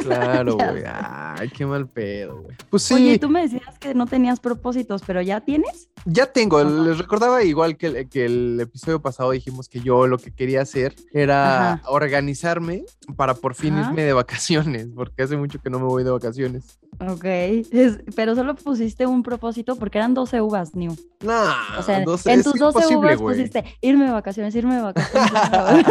claro, 0.03 0.55
güey. 0.57 0.83
Ay, 0.87 1.49
qué 1.51 1.67
mal 1.67 1.89
pedo, 1.89 2.43
güey. 2.43 2.57
Pues 2.71 2.83
sí. 2.85 2.95
Oye, 2.95 3.19
tú 3.19 3.29
me 3.29 3.43
decías 3.43 3.79
que 3.79 3.95
no 3.95 4.07
tenías 4.07 4.41
propósitos, 4.41 5.03
pero 5.07 5.23
¿ya 5.23 5.41
tienes? 5.41 5.89
Ya 6.05 6.27
tengo. 6.27 6.63
Les 6.63 6.99
recordaba 6.99 7.43
igual 7.43 7.77
que, 7.77 8.09
que 8.09 8.25
el 8.27 8.61
episodio 8.61 9.01
pasado 9.01 9.33
dijimos 9.33 9.69
que 9.69 9.81
yo 9.81 10.07
lo 10.07 10.19
que 10.19 10.31
quería 10.33 10.63
hacer 10.63 10.95
era 11.13 11.83
organizarme 11.87 12.85
para 13.17 13.35
por 13.35 13.55
fin 13.55 13.77
irme 13.79 14.03
de 14.03 14.13
vacaciones, 14.13 14.89
porque 14.95 15.23
hace 15.23 15.37
mucho 15.37 15.61
que 15.61 15.71
no 15.71 15.79
me 15.79 15.87
voy 15.87 16.05
de 16.05 16.11
vacaciones. 16.11 16.79
Ok, 16.99 17.25
pero 18.15 18.35
solo 18.35 18.55
pusiste 18.55 19.07
un 19.07 19.23
propósito 19.23 19.77
porque 19.77 19.99
eran 19.99 20.15
12 20.15 20.41
uvas, 20.41 20.75
New. 20.75 20.97
No, 21.21 21.43
o 21.79 21.83
sea, 21.83 21.99
en 21.99 22.43
tus 22.43 22.55
12 22.55 22.97
uvas 22.97 23.21
pusiste 23.21 23.65
irme 23.81 24.07
de 24.07 24.13
vacaciones, 24.13 24.55
irme 24.55 24.77
de 24.77 24.83
vacaciones. 24.83 25.31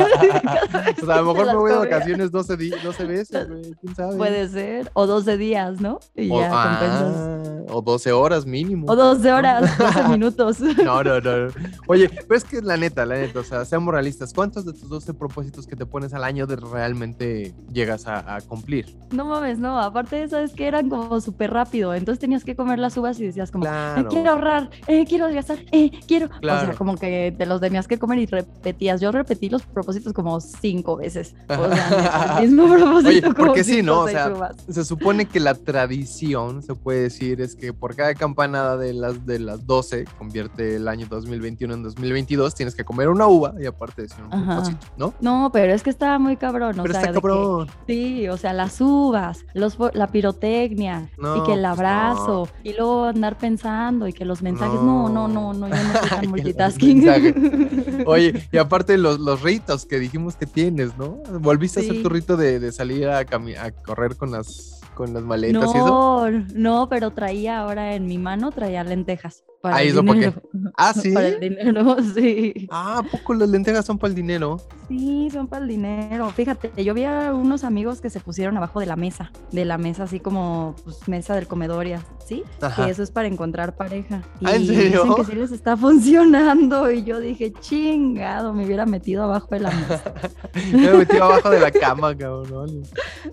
o 1.01 1.05
sea, 1.05 1.15
a 1.15 1.21
lo 1.21 1.33
mejor 1.33 1.47
me 1.47 1.55
voy 1.55 1.71
de 1.71 1.77
vacaciones 1.77 2.31
12, 2.31 2.57
12 2.83 3.05
veces, 3.05 3.49
güey, 3.49 3.73
quién 3.81 3.95
sabe. 3.95 4.17
Puede 4.17 4.47
ser, 4.49 4.91
o 4.93 5.05
12 5.05 5.37
días, 5.37 5.81
¿no? 5.81 5.99
Y 6.15 6.29
o, 6.29 6.39
ya 6.39 6.49
ah, 6.51 7.43
O 7.69 7.81
12 7.81 8.11
horas 8.11 8.45
mínimo. 8.45 8.87
O 8.89 8.95
12 8.95 9.31
horas, 9.31 9.77
12 9.77 10.03
minutos. 10.09 10.57
No, 10.85 11.03
no, 11.03 11.19
no. 11.19 11.51
Oye, 11.87 12.09
pues 12.27 12.43
que 12.43 12.61
la 12.61 12.77
neta, 12.77 13.05
la 13.05 13.15
neta, 13.15 13.39
o 13.39 13.43
sea, 13.43 13.65
seamos 13.65 13.93
realistas. 13.93 14.33
¿Cuántos 14.33 14.65
de 14.65 14.73
tus 14.73 14.87
12 14.87 15.13
propósitos 15.13 15.65
que 15.65 15.75
te 15.75 15.85
pones 15.85 16.13
al 16.13 16.23
año 16.23 16.45
de 16.45 16.57
realmente 16.57 17.53
llegas 17.71 18.07
a, 18.07 18.35
a 18.35 18.41
cumplir? 18.41 18.95
No 19.11 19.25
mames, 19.25 19.57
no. 19.57 19.79
Aparte 19.79 20.17
de 20.17 20.23
eso, 20.23 20.37
es 20.39 20.53
que 20.53 20.67
eran 20.67 20.89
como 20.89 21.19
súper 21.21 21.51
rápido. 21.51 21.93
Entonces 21.93 22.19
tenías 22.19 22.43
que 22.43 22.55
comer 22.55 22.79
las 22.79 22.97
uvas 22.97 23.19
y 23.19 23.25
decías 23.25 23.51
como, 23.51 23.65
eh, 23.65 24.05
quiero 24.09 24.31
ahorrar, 24.31 24.69
eh, 24.87 25.05
quiero 25.05 25.31
gastar, 25.33 25.59
eh, 25.71 25.91
quiero. 26.07 26.27
O 26.27 26.41
sea, 26.41 26.73
como 26.77 26.95
que 26.95 27.33
te 27.37 27.45
los 27.45 27.61
tenías 27.61 27.87
que 27.87 27.97
comer 27.97 28.19
y 28.19 28.25
repetías. 28.25 29.01
Yo 29.01 29.11
repetí 29.11 29.49
los 29.49 29.63
propósitos 29.63 30.13
como 30.13 30.39
cinco 30.39 30.74
veces. 30.97 31.35
O 31.55 31.73
sea, 31.73 32.37
el 32.41 32.49
mismo 32.49 32.67
propósito. 32.67 33.09
Oye, 33.09 33.33
porque 33.35 33.63
sí, 33.63 33.81
¿no? 33.81 34.01
O 34.01 34.07
sea, 34.07 34.51
se 34.69 34.83
supone 34.83 35.25
que 35.25 35.39
la 35.39 35.55
tradición, 35.55 36.61
se 36.61 36.75
puede 36.75 37.03
decir, 37.03 37.41
es 37.41 37.55
que 37.55 37.73
por 37.73 37.95
cada 37.95 38.13
campanada 38.13 38.77
de 38.77 38.93
las, 38.93 39.25
de 39.25 39.39
las 39.39 39.65
12 39.65 40.05
convierte 40.17 40.75
el 40.75 40.87
año 40.87 41.07
2021 41.09 41.73
en 41.73 41.83
2022, 41.83 42.55
tienes 42.55 42.75
que 42.75 42.83
comer 42.83 43.09
una 43.09 43.27
uva 43.27 43.53
y 43.59 43.65
aparte 43.65 44.03
decir 44.03 44.23
un 44.23 44.29
propósito, 44.29 44.87
¿no? 44.97 45.13
No, 45.21 45.49
pero 45.51 45.73
es 45.73 45.81
que 45.81 45.89
estaba 45.89 46.19
muy 46.19 46.37
cabrón. 46.37 46.75
Pero 46.81 46.93
está 46.93 47.13
cabrón. 47.13 47.67
sí, 47.87 48.27
o 48.27 48.37
sea, 48.37 48.53
las 48.53 48.79
uvas, 48.81 49.45
los, 49.53 49.77
la 49.93 50.07
pirotecnia, 50.07 51.09
y 51.17 51.43
que 51.43 51.53
el 51.53 51.61
pues 51.61 51.65
abrazo, 51.65 52.49
y 52.63 52.73
luego 52.73 53.05
andar 53.05 53.37
pensando 53.37 54.07
y 54.07 54.13
que 54.13 54.25
los 54.25 54.41
mensajes, 54.41 54.81
no, 54.81 55.09
no, 55.09 55.27
no, 55.27 55.53
no, 55.53 55.67
yo 55.67 55.75
no 55.75 55.99
soy 55.99 56.09
tan 56.09 56.29
multitasking. 56.29 58.03
Oye, 58.05 58.47
y 58.51 58.57
aparte 58.57 58.97
los, 58.97 59.19
los 59.19 59.41
ritos 59.41 59.85
que 59.85 59.99
dijimos 59.99 60.35
que 60.35 60.45
tienes, 60.65 60.97
¿no? 60.97 61.17
¿Volviste 61.39 61.79
a 61.79 61.83
hacer 61.83 62.01
tu 62.01 62.09
rito 62.09 62.37
de, 62.37 62.59
de 62.59 62.71
salir 62.71 63.07
a, 63.07 63.19
a 63.19 63.71
correr 63.71 64.15
con 64.15 64.31
las 64.31 64.81
con 64.95 65.13
las 65.13 65.23
maletas 65.23 65.61
no, 65.61 65.71
y 65.73 65.77
eso? 65.77 66.45
No, 66.55 66.89
pero 66.89 67.11
traía 67.11 67.59
ahora 67.59 67.95
en 67.95 68.07
mi 68.07 68.17
mano, 68.17 68.51
traía 68.51 68.83
lentejas. 68.83 69.43
Para 69.61 69.77
Ahí 69.77 69.89
el 69.89 69.95
lo 69.95 70.05
pa' 70.05 70.13
qué. 70.13 70.19
dinero. 70.19 70.41
Ah, 70.77 70.93
sí. 70.93 71.11
Para 71.13 71.27
el 71.27 71.39
dinero, 71.39 71.97
sí. 72.15 72.67
Ah, 72.71 72.99
¿a 72.99 73.03
poco 73.03 73.33
las 73.33 73.49
lentejas 73.49 73.85
son 73.85 73.97
para 73.97 74.09
el 74.09 74.15
dinero? 74.15 74.61
Sí, 74.87 75.29
son 75.31 75.47
para 75.47 75.63
el 75.63 75.67
dinero. 75.69 76.29
Fíjate, 76.29 76.71
yo 76.83 76.93
vi 76.93 77.05
a 77.05 77.33
unos 77.33 77.63
amigos 77.63 78.01
que 78.01 78.09
se 78.09 78.19
pusieron 78.19 78.55
abajo 78.57 78.79
de 78.79 78.85
la 78.85 78.95
mesa, 78.95 79.31
de 79.51 79.65
la 79.65 79.77
mesa 79.77 80.03
así 80.03 80.19
como 80.19 80.75
pues, 80.83 81.07
mesa 81.07 81.33
del 81.35 81.47
comedor 81.47 81.87
y 81.87 81.93
así, 81.93 82.43
que 82.75 82.89
eso 82.89 83.01
es 83.01 83.09
para 83.09 83.27
encontrar 83.27 83.75
pareja. 83.75 84.21
Y 84.39 84.45
¿Ah, 84.47 84.55
en 84.55 84.67
serio? 84.67 85.03
Dicen 85.03 85.15
que 85.15 85.23
sí 85.31 85.35
les 85.35 85.51
está 85.51 85.75
funcionando 85.75 86.91
y 86.91 87.03
yo 87.03 87.19
dije, 87.19 87.51
chingado, 87.61 88.53
me 88.53 88.65
hubiera 88.65 88.85
metido 88.85 89.23
abajo 89.23 89.47
de 89.51 89.59
la 89.61 89.71
mesa. 89.71 90.13
Me 90.71 90.93
metí 90.93 91.17
abajo 91.17 91.49
de 91.49 91.59
la 91.59 91.71
cama, 91.71 92.15
cabrón. 92.15 92.83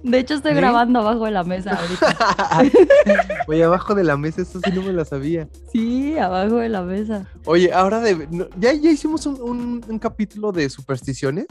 De 0.02 0.18
hecho, 0.18 0.34
estoy 0.34 0.52
¿Sí? 0.52 0.56
grabando 0.56 1.00
abajo 1.00 1.24
de 1.26 1.30
la 1.30 1.44
mesa 1.44 1.78
ahorita. 1.78 2.62
Oye, 3.46 3.64
abajo 3.64 3.94
de 3.94 4.04
la 4.04 4.16
mesa, 4.16 4.42
esto 4.42 4.58
sí 4.64 4.70
no 4.72 4.82
me 4.82 4.92
la 4.92 5.04
sabía. 5.04 5.48
Sí, 5.72 6.16
abajo 6.18 6.56
de 6.56 6.68
la 6.68 6.82
mesa. 6.82 7.26
Oye, 7.44 7.72
ahora 7.72 8.00
de, 8.00 8.26
¿ya, 8.58 8.72
ya 8.72 8.90
hicimos 8.90 9.26
un, 9.26 9.40
un- 9.40 9.84
un 9.88 9.98
capítulo 9.98 10.50
de 10.52 10.68
supersticiones. 10.70 11.41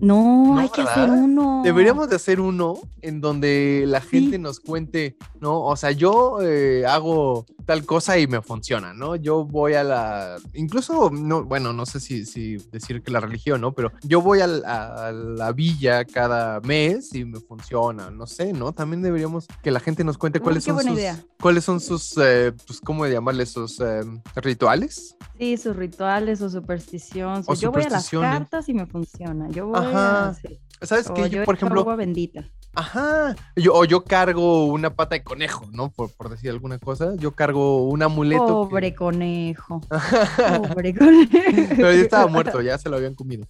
No, 0.00 0.54
No, 0.54 0.58
hay 0.58 0.68
que 0.70 0.80
hacer 0.80 1.08
uno. 1.10 1.60
Deberíamos 1.64 2.08
de 2.08 2.16
hacer 2.16 2.40
uno 2.40 2.76
en 3.02 3.20
donde 3.20 3.84
la 3.86 4.00
Sí. 4.00 4.08
gente 4.08 4.38
nos 4.38 4.58
cuente, 4.58 5.16
¿no? 5.40 5.60
O 5.62 5.76
sea, 5.76 5.92
yo 5.92 6.38
eh, 6.42 6.84
hago 6.86 7.46
tal 7.64 7.84
cosa 7.84 8.18
y 8.18 8.26
me 8.26 8.42
funciona, 8.42 8.92
¿no? 8.94 9.16
Yo 9.16 9.44
voy 9.44 9.74
a 9.74 9.84
la, 9.84 10.36
incluso, 10.54 11.10
no, 11.10 11.44
bueno, 11.44 11.72
no 11.72 11.86
sé 11.86 12.00
si, 12.00 12.24
si 12.26 12.56
decir 12.70 13.02
que 13.02 13.10
la 13.10 13.20
religión, 13.20 13.60
¿no? 13.60 13.72
Pero 13.72 13.92
yo 14.02 14.20
voy 14.20 14.40
a, 14.40 14.44
a 14.44 15.12
la 15.12 15.52
villa 15.52 16.04
cada 16.04 16.60
mes 16.60 17.14
y 17.14 17.24
me 17.24 17.40
funciona, 17.40 18.10
no 18.10 18.26
sé, 18.26 18.52
¿no? 18.52 18.72
También 18.72 19.02
deberíamos 19.02 19.46
que 19.62 19.70
la 19.70 19.80
gente 19.80 20.04
nos 20.04 20.18
cuente 20.18 20.38
Uy, 20.38 20.44
cuáles 20.44 20.64
son 20.64 20.82
sus, 20.82 21.00
cuáles 21.40 21.64
son 21.64 21.80
sus, 21.80 22.16
eh, 22.18 22.52
pues, 22.66 22.80
¿cómo 22.80 23.06
llamarle? 23.06 23.46
Sus 23.46 23.80
eh, 23.80 24.02
rituales. 24.36 25.16
Sí, 25.38 25.56
sus 25.56 25.74
rituales, 25.76 26.38
su 26.38 26.50
superstición. 26.50 27.42
O 27.46 27.54
yo 27.54 27.72
voy 27.72 27.82
a 27.82 27.88
las 27.88 28.04
supersticiones. 28.04 28.38
cartas 28.38 28.68
y 28.68 28.74
me 28.74 28.86
funciona. 28.86 29.48
Yo 29.50 29.66
voy 29.66 29.78
Ajá. 29.78 30.28
a... 30.28 30.34
sí. 30.34 30.60
¿Sabes 30.82 31.08
O 31.08 31.14
qué? 31.14 31.30
yo 31.30 31.44
por 31.44 31.54
ejemplo, 31.54 31.80
agua 31.80 31.96
bendita. 31.96 32.44
Ajá. 32.74 33.36
Yo, 33.56 33.74
o 33.74 33.84
yo 33.84 34.04
cargo 34.04 34.64
una 34.66 34.90
pata 34.94 35.14
de 35.14 35.22
conejo, 35.22 35.66
¿no? 35.72 35.90
Por, 35.90 36.10
por 36.10 36.28
decir 36.30 36.50
alguna 36.50 36.78
cosa. 36.78 37.14
Yo 37.16 37.32
cargo 37.32 37.84
un 37.86 38.02
amuleto. 38.02 38.46
que- 38.46 38.52
Pobre 38.70 38.94
conejo. 38.94 39.80
Pobre 40.68 40.94
conejo. 40.94 41.28
Pero 41.76 41.92
ya 41.92 42.00
estaba 42.00 42.26
muerto, 42.28 42.60
ya 42.62 42.78
se 42.78 42.88
lo 42.88 42.96
habían 42.96 43.14
comido. 43.14 43.46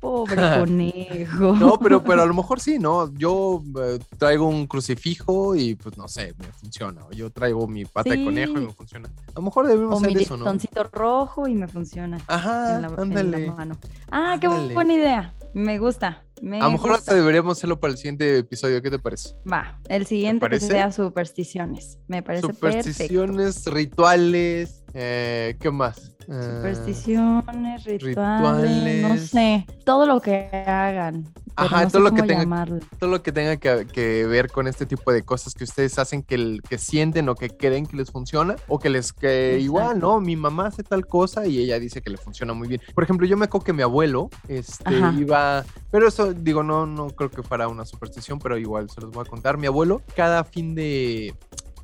Pobre 0.00 0.34
conejo. 0.58 1.54
No, 1.56 1.78
pero, 1.78 2.02
pero 2.02 2.22
a 2.22 2.26
lo 2.26 2.34
mejor 2.34 2.58
sí, 2.60 2.78
¿no? 2.78 3.12
Yo 3.16 3.62
eh, 3.82 3.98
traigo 4.18 4.46
un 4.48 4.66
crucifijo 4.66 5.54
y 5.54 5.74
pues 5.76 5.96
no 5.98 6.08
sé, 6.08 6.34
me 6.38 6.46
funciona. 6.46 7.04
O 7.06 7.12
yo 7.12 7.30
traigo 7.30 7.68
mi 7.68 7.84
pata 7.84 8.10
de 8.10 8.24
conejo 8.24 8.52
y 8.58 8.66
me 8.66 8.72
funciona. 8.72 9.08
A 9.28 9.32
lo 9.36 9.42
mejor 9.42 9.66
debemos 9.68 10.00
mi 10.00 10.08
hacer 10.08 10.22
eso, 10.22 10.36
¿no? 10.36 10.44
listoncito 10.44 10.84
rojo 10.84 11.46
y 11.46 11.54
me 11.54 11.68
funciona. 11.68 12.18
Ajá, 12.26 12.76
en 12.76 12.82
la, 12.82 12.88
en 12.88 12.94
la 12.96 13.02
ándale. 13.02 13.50
mano. 13.52 13.76
Ah, 14.10 14.38
qué 14.40 14.46
Ándale. 14.46 14.74
buena 14.74 14.92
idea. 14.94 15.34
Me 15.54 15.78
gusta. 15.78 16.24
Me 16.42 16.58
A 16.60 16.64
lo 16.64 16.70
mejor 16.72 16.90
gusta. 16.90 17.00
hasta 17.00 17.14
deberíamos 17.14 17.58
hacerlo 17.58 17.80
para 17.80 17.90
el 17.92 17.96
siguiente 17.98 18.38
episodio. 18.38 18.80
¿Qué 18.80 18.90
te 18.90 18.98
parece? 18.98 19.34
Va, 19.50 19.78
el 19.88 20.06
siguiente 20.06 20.48
que 20.48 20.60
sea 20.60 20.90
supersticiones. 20.92 21.98
Me 22.08 22.22
parece 22.22 22.46
perfecto. 22.48 22.66
Supersticiones, 22.68 23.66
rituales, 23.66 24.84
eh, 24.94 25.56
¿qué 25.60 25.70
más? 25.70 26.16
Eh, 26.28 26.42
Supersticiones, 26.56 27.84
rituales, 27.84 29.02
no 29.02 29.08
rituales. 29.08 29.30
sé, 29.30 29.66
todo 29.84 30.06
lo 30.06 30.20
que 30.20 30.48
hagan. 30.66 31.24
Ajá, 31.56 31.84
no 31.84 31.90
todo 31.90 32.02
lo 32.02 32.12
que 32.12 32.22
tenga- 32.22 32.78
todo 32.98 33.10
lo 33.10 33.22
que 33.22 33.32
tenga 33.32 33.56
que, 33.58 33.86
que 33.92 34.24
ver 34.24 34.50
con 34.50 34.66
este 34.66 34.86
tipo 34.86 35.12
de 35.12 35.22
cosas 35.22 35.52
que 35.52 35.64
ustedes 35.64 35.98
hacen 35.98 36.22
que, 36.22 36.36
el- 36.36 36.62
que 36.66 36.78
sienten 36.78 37.28
o 37.28 37.34
que 37.34 37.50
creen 37.50 37.84
que 37.84 37.96
les 37.98 38.10
funciona 38.10 38.56
o 38.68 38.78
que 38.78 38.88
les 38.88 39.12
que 39.12 39.58
igual. 39.60 39.98
¿no? 39.98 40.20
Mi 40.20 40.36
mamá 40.36 40.68
hace 40.68 40.82
tal 40.84 41.06
cosa 41.06 41.46
y 41.46 41.58
ella 41.58 41.78
dice 41.78 42.00
que 42.00 42.08
le 42.08 42.16
funciona 42.16 42.54
muy 42.54 42.68
bien. 42.68 42.80
Por 42.94 43.04
ejemplo, 43.04 43.26
yo 43.26 43.36
me 43.36 43.44
acuerdo 43.46 43.64
que 43.66 43.72
mi 43.74 43.82
abuelo 43.82 44.30
este, 44.48 44.84
Ajá. 44.86 45.14
iba, 45.18 45.39
pero 45.90 46.08
eso 46.08 46.32
digo, 46.32 46.62
no, 46.62 46.86
no 46.86 47.08
creo 47.10 47.30
que 47.30 47.42
fuera 47.42 47.68
una 47.68 47.84
superstición, 47.84 48.38
pero 48.38 48.58
igual 48.58 48.88
se 48.90 49.00
los 49.00 49.10
voy 49.10 49.24
a 49.26 49.28
contar. 49.28 49.58
Mi 49.58 49.66
abuelo 49.66 50.02
cada 50.14 50.44
fin 50.44 50.74
de, 50.74 51.34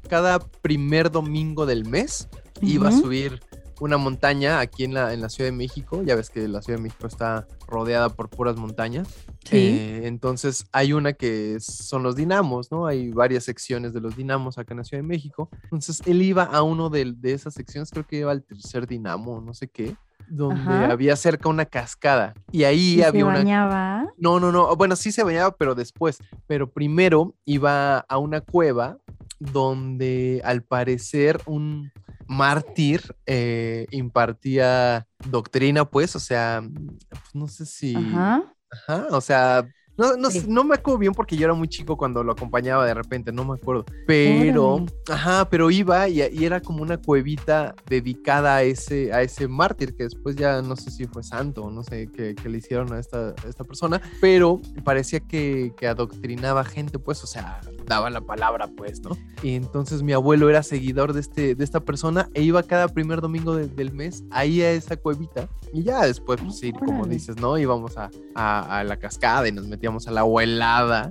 cada 0.08 0.38
primer 0.38 1.10
domingo 1.10 1.66
del 1.66 1.84
mes 1.84 2.28
iba 2.60 2.88
a 2.88 2.92
subir 2.92 3.40
una 3.80 3.98
montaña 3.98 4.60
aquí 4.60 4.84
en 4.84 4.94
la, 4.94 5.12
en 5.12 5.20
la 5.20 5.28
Ciudad 5.28 5.50
de 5.50 5.56
México. 5.56 6.02
Ya 6.02 6.14
ves 6.14 6.30
que 6.30 6.48
la 6.48 6.62
Ciudad 6.62 6.78
de 6.78 6.84
México 6.84 7.06
está 7.06 7.46
rodeada 7.66 8.08
por 8.08 8.30
puras 8.30 8.56
montañas. 8.56 9.08
Sí. 9.44 9.56
Eh, 9.56 10.06
entonces 10.06 10.66
hay 10.72 10.92
una 10.92 11.12
que 11.12 11.58
son 11.60 12.02
los 12.02 12.16
dinamos, 12.16 12.70
¿no? 12.70 12.86
Hay 12.86 13.10
varias 13.10 13.44
secciones 13.44 13.92
de 13.92 14.00
los 14.00 14.16
dinamos 14.16 14.58
acá 14.58 14.72
en 14.72 14.78
la 14.78 14.84
Ciudad 14.84 15.02
de 15.02 15.08
México. 15.08 15.50
Entonces 15.64 16.02
él 16.06 16.22
iba 16.22 16.44
a 16.44 16.62
uno 16.62 16.88
de, 16.88 17.12
de 17.16 17.32
esas 17.32 17.54
secciones, 17.54 17.90
creo 17.90 18.06
que 18.06 18.18
iba 18.18 18.32
al 18.32 18.42
tercer 18.42 18.86
dinamo, 18.86 19.40
no 19.40 19.52
sé 19.52 19.68
qué, 19.68 19.96
donde 20.28 20.60
Ajá. 20.60 20.92
había 20.92 21.16
cerca 21.16 21.48
una 21.48 21.66
cascada. 21.66 22.34
Y 22.52 22.64
ahí 22.64 22.96
¿Y 22.96 23.02
había 23.02 23.20
se 23.20 23.24
una... 23.24 23.38
bañaba? 23.38 24.06
No, 24.18 24.40
no, 24.40 24.52
no. 24.52 24.74
Bueno, 24.76 24.96
sí 24.96 25.12
se 25.12 25.22
bañaba, 25.22 25.56
pero 25.56 25.74
después. 25.74 26.18
Pero 26.46 26.70
primero 26.70 27.34
iba 27.44 27.98
a 27.98 28.18
una 28.18 28.40
cueva 28.40 28.98
donde 29.38 30.40
al 30.44 30.62
parecer 30.62 31.40
un 31.46 31.92
mártir 32.26 33.14
eh, 33.26 33.86
impartía 33.90 35.06
doctrina, 35.28 35.84
pues, 35.84 36.16
o 36.16 36.20
sea, 36.20 36.62
pues, 37.08 37.34
no 37.34 37.48
sé 37.48 37.66
si... 37.66 37.94
Ajá. 37.94 38.42
Ajá, 38.68 39.06
o 39.10 39.20
sea, 39.20 39.68
no, 39.98 40.16
no, 40.16 40.30
Sí. 40.30 40.44
no 40.48 40.64
me 40.64 40.74
acuerdo 40.74 40.98
bien 40.98 41.12
porque 41.12 41.36
yo 41.36 41.44
era 41.44 41.54
muy 41.54 41.68
chico 41.68 41.96
cuando 41.96 42.22
lo 42.22 42.32
acompañaba 42.32 42.84
de 42.86 42.94
repente, 42.94 43.32
no 43.32 43.44
me 43.44 43.54
acuerdo. 43.54 43.84
Pero, 44.06 44.84
ajá, 45.10 45.48
pero 45.48 45.70
iba 45.70 46.08
y, 46.08 46.20
y 46.22 46.44
era 46.44 46.60
como 46.60 46.82
una 46.82 46.98
cuevita 46.98 47.74
dedicada 47.88 48.56
a 48.56 48.62
ese, 48.62 49.12
a 49.12 49.22
ese 49.22 49.48
mártir 49.48 49.94
que 49.96 50.04
después 50.04 50.36
ya 50.36 50.62
no 50.62 50.76
sé 50.76 50.90
si 50.90 51.06
fue 51.06 51.22
santo 51.22 51.62
o 51.64 51.70
no 51.70 51.82
sé 51.82 52.08
qué, 52.14 52.34
le 52.48 52.58
hicieron 52.58 52.92
a 52.92 52.98
esta, 52.98 53.30
a 53.30 53.48
esta 53.48 53.64
persona, 53.64 54.00
pero 54.20 54.60
parecía 54.84 55.20
que, 55.20 55.72
que 55.76 55.86
adoctrinaba 55.86 56.64
gente, 56.64 56.98
pues, 56.98 57.22
o 57.24 57.26
sea, 57.26 57.60
daba 57.86 58.10
la 58.10 58.20
palabra, 58.20 58.68
pues, 58.76 59.00
¿no? 59.00 59.16
Y 59.42 59.54
entonces 59.54 60.02
mi 60.02 60.12
abuelo 60.12 60.48
era 60.50 60.62
seguidor 60.62 61.12
de, 61.12 61.20
este, 61.20 61.54
de 61.54 61.64
esta 61.64 61.80
persona 61.80 62.28
e 62.34 62.42
iba 62.42 62.62
cada 62.62 62.88
primer 62.88 63.20
domingo 63.20 63.54
de- 63.56 63.68
del 63.68 63.92
mes 63.92 64.24
ahí 64.30 64.60
a 64.62 64.72
esa 64.72 64.96
cuevita 64.96 65.48
y 65.72 65.82
ya 65.84 66.04
después, 66.04 66.40
pues, 66.42 66.58
sí, 66.58 66.72
como 66.72 67.06
dices, 67.06 67.36
¿no? 67.40 67.56
Íbamos 67.58 67.96
a, 67.96 68.10
a- 68.34 68.78
a 68.80 68.84
la 68.84 68.96
cascada 68.98 69.46
y 69.48 69.52
nos 69.52 69.66
metíamos 69.66 69.85
al 70.06 70.18
agua 70.18 70.42
helada. 70.44 71.10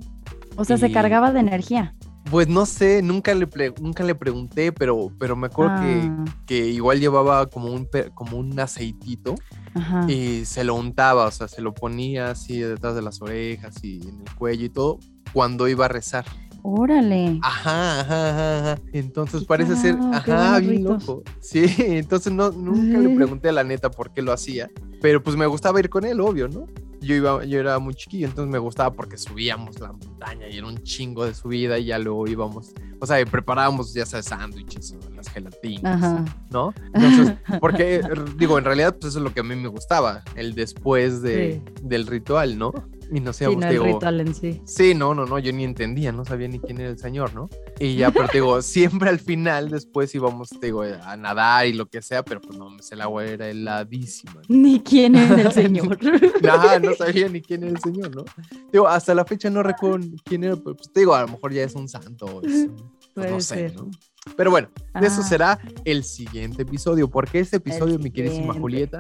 O 0.56 0.66
sea, 0.66 0.78
se 0.78 0.92
cargaba 0.92 1.32
de 1.32 1.40
energía. 1.40 1.96
Pues 2.32 2.48
no 2.48 2.66
sé, 2.66 3.02
nunca 3.04 3.36
le, 3.36 3.48
nunca 3.80 4.04
le 4.04 4.16
pregunté, 4.16 4.72
pero, 4.72 5.12
pero 5.20 5.36
me 5.36 5.48
acuerdo 5.48 5.76
que, 5.82 6.02
Ah, 6.10 6.26
que 6.48 6.68
igual 6.70 7.00
llevaba 7.00 7.46
como 7.48 7.72
un, 7.72 7.88
como 8.16 8.38
un 8.38 8.60
aceitito 8.60 9.36
ajá. 9.76 10.10
y 10.10 10.44
se 10.46 10.64
lo 10.64 10.74
untaba, 10.74 11.26
o 11.28 11.32
sea, 11.32 11.48
se 11.48 11.62
lo 11.62 11.74
ponía 11.74 12.32
así 12.32 12.60
detrás 12.60 12.96
de 12.96 13.04
las 13.04 13.22
orejas 13.22 13.76
y 13.84 14.02
en 14.02 14.22
el 14.22 14.36
cuello 14.36 14.66
y 14.66 14.70
todo 14.70 15.00
cuando 15.34 15.68
iba 15.68 15.86
a 15.86 15.90
rezar. 15.90 16.26
Órale. 16.68 17.40
Ajá, 17.44 18.00
ajá, 18.02 18.30
ajá, 18.30 18.60
ajá. 18.72 18.82
Entonces 18.92 19.42
Qué 19.42 19.46
parece 19.46 19.76
ser, 19.76 19.96
ajá, 20.12 20.60
bien 20.60 20.84
loco. 20.84 21.22
Sí, 21.40 21.64
entonces 21.78 22.34
no, 22.34 22.50
nunca 22.52 22.98
le 22.98 23.10
Sí. 23.10 23.16
pregunté 23.16 23.50
a 23.50 23.52
la 23.52 23.64
neta 23.64 23.92
por 23.92 24.12
qué 24.12 24.24
lo 24.24 24.32
hacía, 24.34 24.72
pero 25.00 25.22
pues 25.22 25.36
me 25.36 25.46
gustaba 25.46 25.80
ir 25.80 25.90
con 25.90 26.06
él, 26.06 26.20
obvio, 26.22 26.48
¿no? 26.48 26.66
Yo 27.02 27.14
iba, 27.14 27.46
yo 27.46 27.60
era 27.60 27.78
muy 27.78 27.94
chiquillo, 27.94 28.26
entonces 28.26 28.52
me 28.52 28.58
gustaba 28.58 28.92
porque 28.96 29.16
subíamos 29.16 29.80
la 29.80 29.92
montaña 29.92 30.48
y 30.50 30.58
era 30.58 30.66
un 30.66 30.82
chingo 30.82 31.24
de 31.26 31.36
subida 31.36 31.78
y 31.78 31.86
ya 31.86 32.00
luego 32.00 32.26
íbamos, 32.28 32.74
o 33.00 33.06
sea, 33.06 33.24
preparábamos 33.28 33.94
ya 33.94 34.08
sea 34.08 34.24
sándwiches 34.24 34.96
o 35.06 35.14
las 35.14 35.30
gelatinas, 35.30 36.02
Ajá. 36.02 36.26
¿no? 36.50 36.74
Entonces, 36.96 37.36
porque 37.62 38.02
digo, 38.38 38.58
en 38.58 38.64
realidad 38.66 38.96
pues 39.00 39.12
eso 39.12 39.20
es 39.20 39.24
lo 39.24 39.32
que 39.32 39.42
a 39.42 39.44
mí 39.44 39.56
me 39.56 39.68
gustaba, 39.68 40.24
el 40.36 40.56
después 40.56 41.22
de, 41.22 41.62
del 41.84 42.08
ritual, 42.08 42.58
¿no? 42.58 42.74
Y 43.12 43.20
no 43.20 43.34
sé, 43.34 43.46
Sí, 43.46 43.56
no 43.56 43.66
el 43.68 43.72
digo, 43.72 43.86
ritual 43.86 44.20
en 44.22 44.34
sí. 44.34 44.62
Sí, 44.66 44.96
no, 44.96 45.14
no, 45.14 45.26
no, 45.26 45.38
yo 45.40 45.54
ni 45.54 45.64
entendía, 45.64 46.12
no 46.12 46.26
sabía 46.26 46.48
ni 46.48 46.60
quién 46.60 46.80
era 46.80 46.90
el 46.90 46.98
señor, 46.98 47.34
¿no? 47.36 47.50
Y 47.80 47.96
ya, 47.96 48.12
pero 48.12 48.28
te 48.28 48.34
digo, 48.38 48.62
siempre 48.62 49.10
al 49.10 49.20
final, 49.20 49.70
después 49.70 50.14
íbamos, 50.16 50.50
te 50.50 50.68
digo, 50.68 50.82
a 50.84 51.16
nadar 51.18 51.68
y 51.68 51.74
lo 51.74 51.86
que 51.88 52.02
sea, 52.02 52.24
pero 52.24 52.42
pues 52.42 52.58
no, 52.58 52.70
el 52.92 53.02
agua 53.02 53.26
era 53.26 53.48
heladísima. 53.50 54.42
Ni 54.50 54.80
quién 54.80 55.16
es 55.16 55.30
el 55.32 55.52
señor. 55.52 55.98
Nada, 56.42 56.80
no 56.80 56.94
sabía 56.96 57.30
ni 57.30 57.42
quién 57.42 57.64
era 57.64 57.72
el 57.74 57.80
señor, 57.80 58.16
¿no? 58.16 58.26
Digo, 58.72 58.88
hasta 58.88 59.14
la 59.14 59.26
fecha 59.26 59.50
no 59.50 59.62
recuerdo 59.64 60.00
quién 60.24 60.44
era, 60.44 60.56
pero 60.56 60.76
pues 60.76 60.92
te 60.92 61.02
digo, 61.02 61.14
a 61.14 61.22
lo 61.22 61.28
mejor 61.28 61.54
ya 61.54 61.64
es 61.64 61.76
un 61.76 61.88
santo, 61.88 62.42
es 62.44 62.68
pues, 63.14 63.32
no 63.32 63.40
sé, 63.40 63.56
ser. 63.70 63.76
¿no? 63.76 63.90
Pero 64.36 64.50
bueno, 64.50 64.70
de 65.00 65.06
eso 65.08 65.22
Ah. 65.22 65.28
será 65.28 65.60
el 65.86 66.04
siguiente 66.04 66.64
episodio, 66.64 67.08
porque 67.10 67.40
este 67.40 67.58
episodio, 67.58 68.00
mi 68.00 68.10
queridísima. 68.12 68.54
Julieta, 68.56 69.00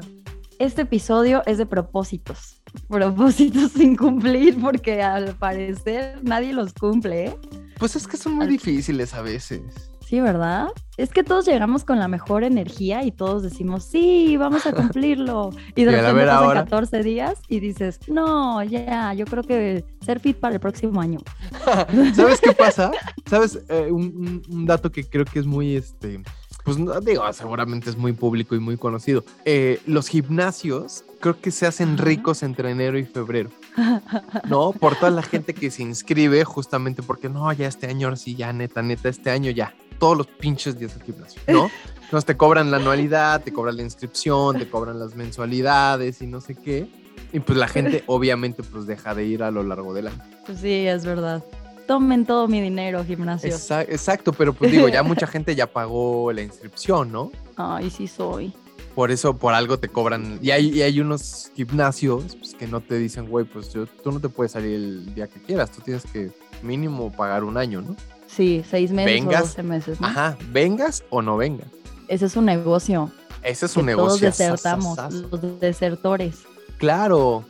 Este 0.59 0.83
episodio 0.83 1.41
es 1.47 1.57
de 1.57 1.65
propósitos. 1.65 2.61
Propósitos 2.87 3.71
sin 3.71 3.95
cumplir, 3.95 4.59
porque 4.61 5.01
al 5.01 5.35
parecer 5.35 6.19
nadie 6.23 6.53
los 6.53 6.73
cumple, 6.73 7.25
¿eh? 7.27 7.37
pues 7.77 7.95
es 7.95 8.07
que 8.07 8.15
son 8.17 8.33
muy 8.35 8.45
Al- 8.45 8.51
difíciles 8.51 9.13
a 9.13 9.21
veces. 9.21 9.61
Sí, 10.07 10.21
¿verdad? 10.21 10.67
Es 10.97 11.09
que 11.09 11.23
todos 11.23 11.47
llegamos 11.47 11.83
con 11.83 11.97
la 11.97 12.07
mejor 12.07 12.43
energía 12.43 13.03
y 13.03 13.11
todos 13.11 13.41
decimos, 13.41 13.83
sí, 13.85 14.37
vamos 14.37 14.65
a 14.67 14.71
cumplirlo. 14.75 15.49
Y 15.75 15.83
de 15.83 15.91
repente 15.93 16.25
pasan 16.27 16.43
hora. 16.47 16.63
14 16.63 17.01
días 17.01 17.39
y 17.49 17.59
dices, 17.59 17.99
no, 18.07 18.61
ya, 18.63 19.13
yo 19.15 19.25
creo 19.25 19.41
que 19.43 19.83
ser 20.05 20.19
fit 20.19 20.37
para 20.37 20.53
el 20.53 20.59
próximo 20.59 21.01
año. 21.01 21.19
¿Sabes 22.15 22.39
qué 22.39 22.51
pasa? 22.53 22.91
¿Sabes? 23.25 23.59
Eh, 23.67 23.91
un 23.91 24.65
dato 24.67 24.91
que 24.91 25.03
creo 25.09 25.25
que 25.25 25.39
es 25.39 25.45
muy, 25.47 25.75
este, 25.75 26.21
pues 26.65 26.79
no 26.79 26.99
digo, 26.99 27.31
seguramente 27.31 27.91
es 27.91 27.95
muy 27.95 28.11
público 28.11 28.55
y 28.55 28.59
muy 28.59 28.75
conocido. 28.75 29.23
Eh, 29.45 29.79
los 29.85 30.09
gimnasios 30.09 31.05
creo 31.19 31.39
que 31.39 31.51
se 31.51 31.67
hacen 31.67 31.99
ricos 31.99 32.41
entre 32.41 32.71
enero 32.71 32.97
y 32.97 33.05
febrero. 33.05 33.51
¿No? 34.49 34.71
Por 34.71 34.95
toda 34.95 35.11
la 35.11 35.21
gente 35.21 35.53
que 35.53 35.69
se 35.69 35.83
inscribe, 35.83 36.43
justamente 36.43 37.03
porque 37.03 37.29
no, 37.29 37.53
ya 37.53 37.67
este 37.67 37.85
año, 37.85 38.15
sí, 38.15 38.35
ya 38.35 38.51
neta, 38.51 38.81
neta, 38.81 39.09
este 39.09 39.29
año 39.29 39.51
ya. 39.51 39.75
Todos 39.99 40.17
los 40.17 40.27
pinches 40.27 40.77
días 40.77 40.95
al 40.95 41.03
gimnasio, 41.03 41.39
¿no? 41.47 41.69
Entonces 42.03 42.25
te 42.25 42.35
cobran 42.35 42.71
la 42.71 42.77
anualidad, 42.77 43.43
te 43.43 43.53
cobran 43.53 43.77
la 43.77 43.83
inscripción, 43.83 44.57
te 44.57 44.67
cobran 44.67 44.97
las 44.97 45.15
mensualidades 45.15 46.21
y 46.23 46.27
no 46.27 46.41
sé 46.41 46.55
qué. 46.55 46.87
Y 47.31 47.41
pues 47.41 47.59
la 47.59 47.67
gente 47.69 48.03
obviamente 48.07 48.63
pues 48.63 48.87
deja 48.87 49.13
de 49.13 49.25
ir 49.25 49.43
a 49.43 49.51
lo 49.51 49.61
largo 49.61 49.93
del 49.93 50.07
año. 50.07 50.23
Pues 50.47 50.61
sí, 50.61 50.87
es 50.87 51.05
verdad. 51.05 51.43
Tomen 51.87 52.25
todo 52.25 52.47
mi 52.47 52.61
dinero, 52.61 53.03
gimnasio. 53.05 53.49
Exacto, 53.49 54.33
pero 54.33 54.53
pues 54.53 54.71
digo, 54.71 54.87
ya 54.87 55.03
mucha 55.03 55.27
gente 55.27 55.55
ya 55.55 55.67
pagó 55.67 56.31
la 56.31 56.41
inscripción, 56.41 57.11
¿no? 57.11 57.31
Ay, 57.55 57.89
sí 57.89 58.07
soy. 58.07 58.53
Por 58.95 59.11
eso, 59.11 59.37
por 59.37 59.53
algo 59.53 59.77
te 59.77 59.89
cobran. 59.89 60.39
Y 60.41 60.51
hay, 60.51 60.81
hay 60.81 60.99
unos 61.01 61.51
gimnasios 61.55 62.37
pues, 62.37 62.55
que 62.55 62.65
no 62.65 62.79
te 62.79 62.97
dicen, 62.97 63.27
güey, 63.27 63.45
pues 63.45 63.73
yo, 63.73 63.85
tú 63.85 64.11
no 64.11 64.19
te 64.19 64.29
puedes 64.29 64.53
salir 64.53 64.75
el 64.75 65.13
día 65.13 65.27
que 65.27 65.41
quieras. 65.41 65.69
Tú 65.71 65.81
tienes 65.81 66.05
que 66.05 66.31
mínimo 66.63 67.11
pagar 67.11 67.43
un 67.43 67.57
año, 67.57 67.81
¿no? 67.81 67.95
Sí, 68.25 68.63
seis 68.69 68.91
meses 68.91 69.25
o 69.25 69.31
doce 69.31 69.63
meses, 69.63 70.01
¿no? 70.01 70.07
Ajá, 70.07 70.37
vengas 70.51 71.03
o 71.09 71.21
no 71.21 71.37
vengas. 71.37 71.67
Ese 72.07 72.25
es 72.25 72.35
un 72.35 72.45
negocio. 72.45 73.11
Ese 73.43 73.65
es 73.65 73.77
un 73.77 73.85
negocio. 73.85 74.07
Todos 74.07 74.21
desertamos, 74.21 74.97
los 75.13 75.59
desertores. 75.59 76.43
Claro. 76.77 77.45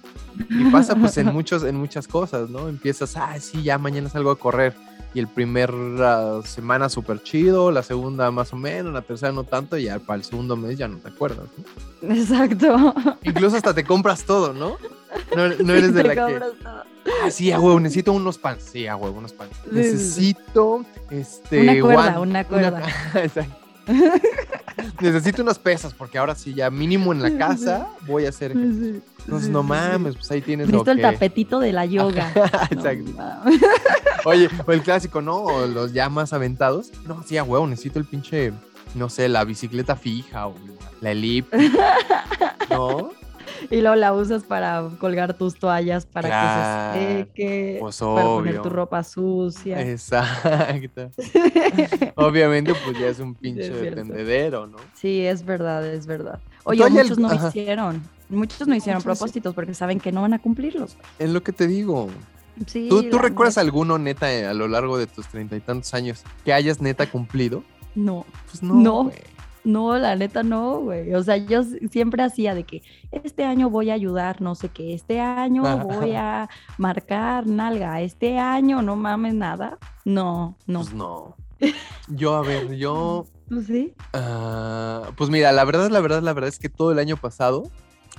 Y 0.49 0.71
pasa 0.71 0.95
pues 0.95 1.17
en 1.17 1.27
muchos, 1.33 1.63
en 1.63 1.75
muchas 1.75 2.07
cosas, 2.07 2.49
¿no? 2.49 2.67
Empiezas, 2.67 3.15
ah, 3.17 3.39
sí, 3.39 3.63
ya 3.63 3.77
mañana 3.77 4.09
salgo 4.09 4.31
a 4.31 4.37
correr. 4.37 4.73
Y 5.13 5.19
el 5.19 5.29
primer 5.29 5.71
semana 6.45 6.89
súper 6.89 7.23
chido, 7.23 7.71
la 7.71 7.83
segunda 7.83 8.29
más 8.31 8.51
o 8.51 8.57
menos, 8.57 8.91
la 8.93 9.01
tercera 9.01 9.31
no 9.31 9.45
tanto, 9.45 9.77
y 9.77 9.85
ya 9.85 9.97
para 9.99 10.17
el 10.17 10.25
segundo 10.25 10.57
mes 10.57 10.77
ya 10.77 10.89
no 10.89 10.97
te 10.97 11.07
acuerdas. 11.07 11.47
¿no? 12.01 12.13
Exacto. 12.13 12.93
Incluso 13.23 13.55
hasta 13.55 13.73
te 13.73 13.85
compras 13.85 14.25
todo, 14.25 14.53
¿no? 14.53 14.75
No, 15.35 15.73
eres 15.73 15.93
de 15.93 16.03
la 16.03 16.15
que. 16.15 16.41
Ah, 17.23 17.31
sí, 17.31 17.51
a 17.51 17.59
huevo, 17.59 17.79
necesito 17.79 18.11
unos 18.11 18.37
pants. 18.37 18.63
Sí, 18.73 18.87
a 18.87 18.97
huevo, 18.97 19.19
unos 19.19 19.31
pants. 19.31 19.55
necesito 19.71 20.83
este. 21.09 21.61
Una 21.61 21.81
cuerda, 21.81 22.19
una 22.19 22.43
cuerda. 22.43 22.83
Exacto. 23.15 23.55
Necesito 24.99 25.41
unas 25.41 25.59
pesas 25.59 25.93
porque 25.93 26.17
ahora 26.17 26.35
sí, 26.35 26.53
ya 26.53 26.69
mínimo 26.69 27.13
en 27.13 27.21
la 27.21 27.37
casa 27.37 27.87
voy 28.07 28.25
a 28.25 28.29
hacer. 28.29 28.53
Entonces, 29.25 29.49
no 29.49 29.63
mames, 29.63 30.15
pues 30.15 30.29
ahí 30.31 30.41
tienes. 30.41 30.69
Listo 30.69 30.91
el 30.91 31.01
tapetito 31.01 31.59
de 31.59 31.73
la 31.73 31.85
yoga. 31.87 32.31
Exacto. 32.69 33.11
Oye, 34.25 34.49
o 34.65 34.71
el 34.71 34.81
clásico, 34.81 35.21
¿no? 35.21 35.43
O 35.43 35.65
los 35.65 35.93
ya 35.93 36.09
más 36.09 36.31
aventados. 36.31 36.91
No, 37.07 37.23
sí, 37.23 37.37
a 37.37 37.43
huevo, 37.43 37.65
necesito 37.65 37.99
el 37.99 38.05
pinche, 38.05 38.53
no 38.93 39.09
sé, 39.09 39.27
la 39.27 39.43
bicicleta 39.43 39.95
fija 39.95 40.47
o 40.47 40.55
la 41.01 41.11
elip. 41.11 41.51
¿No? 42.69 43.11
y 43.69 43.81
luego 43.81 43.95
la 43.95 44.13
usas 44.13 44.43
para 44.43 44.89
colgar 44.99 45.33
tus 45.33 45.55
toallas 45.55 46.05
para 46.05 46.29
que 46.93 46.99
se 46.99 47.17
seque, 47.17 47.77
pues 47.79 47.97
para 47.97 48.23
poner 48.23 48.61
tu 48.61 48.69
ropa 48.69 49.03
sucia. 49.03 49.81
Exacto. 49.81 51.11
Obviamente, 52.15 52.73
pues 52.83 52.99
ya 52.99 53.07
es 53.07 53.19
un 53.19 53.35
pinche 53.35 53.69
tendedero, 53.91 54.67
¿no? 54.67 54.77
Sí, 54.93 55.25
es 55.25 55.43
verdad, 55.45 55.85
es 55.85 56.05
verdad. 56.05 56.39
Oye, 56.63 56.87
muchos 56.89 57.17
no 57.17 57.33
hicieron, 57.33 58.03
muchos 58.29 58.67
no 58.67 58.75
hicieron 58.75 59.01
propósitos 59.01 59.53
porque 59.53 59.73
saben 59.73 59.99
que 59.99 60.11
no 60.11 60.21
van 60.21 60.33
a 60.33 60.39
cumplirlos. 60.39 60.97
Es 61.19 61.29
lo 61.29 61.43
que 61.43 61.51
te 61.51 61.67
digo. 61.67 62.09
Sí, 62.67 62.87
¿Tú, 62.89 63.09
¿tú 63.09 63.17
recuerdas 63.17 63.57
alguno 63.57 63.97
neta 63.97 64.27
a 64.49 64.53
lo 64.53 64.67
largo 64.67 64.97
de 64.97 65.07
tus 65.07 65.27
treinta 65.27 65.57
y 65.57 65.59
tantos 65.59 65.93
años 65.93 66.23
que 66.45 66.53
hayas 66.53 66.81
neta 66.81 67.09
cumplido? 67.09 67.63
No. 67.95 68.25
Pues 68.49 68.63
no. 68.63 68.75
No. 68.75 69.11
No, 69.65 69.97
la 69.97 70.15
neta 70.15 70.43
no, 70.43 70.79
güey. 70.79 71.13
O 71.15 71.23
sea, 71.23 71.37
yo 71.37 71.63
siempre 71.89 72.21
hacía 72.21 72.53
de 72.53 72.63
que 72.63 72.83
este 73.11 73.43
año 73.43 73.69
voy 73.71 73.89
a 73.89 73.95
ayudar, 73.95 74.39
no 74.39 74.53
sé 74.53 74.69
qué, 74.69 74.93
este 74.93 75.19
año 75.19 75.63
voy 75.79 76.13
a 76.13 76.47
marcar 76.77 77.47
nalga, 77.47 77.99
este 78.01 78.37
año 78.37 78.83
no 78.83 78.95
mames 78.95 79.33
nada. 79.33 79.79
No, 80.05 80.55
no. 80.67 80.81
Pues 80.81 80.93
no. 80.93 81.35
Yo, 82.09 82.35
a 82.35 82.41
ver, 82.41 82.75
yo. 82.75 83.25
¿Sí? 83.65 83.93
Uh, 84.13 85.11
pues 85.15 85.31
mira, 85.31 85.51
la 85.51 85.65
verdad, 85.65 85.89
la 85.89 85.99
verdad, 85.99 86.21
la 86.21 86.33
verdad 86.33 86.49
es 86.49 86.59
que 86.59 86.69
todo 86.69 86.91
el 86.91 86.99
año 86.99 87.17
pasado, 87.17 87.63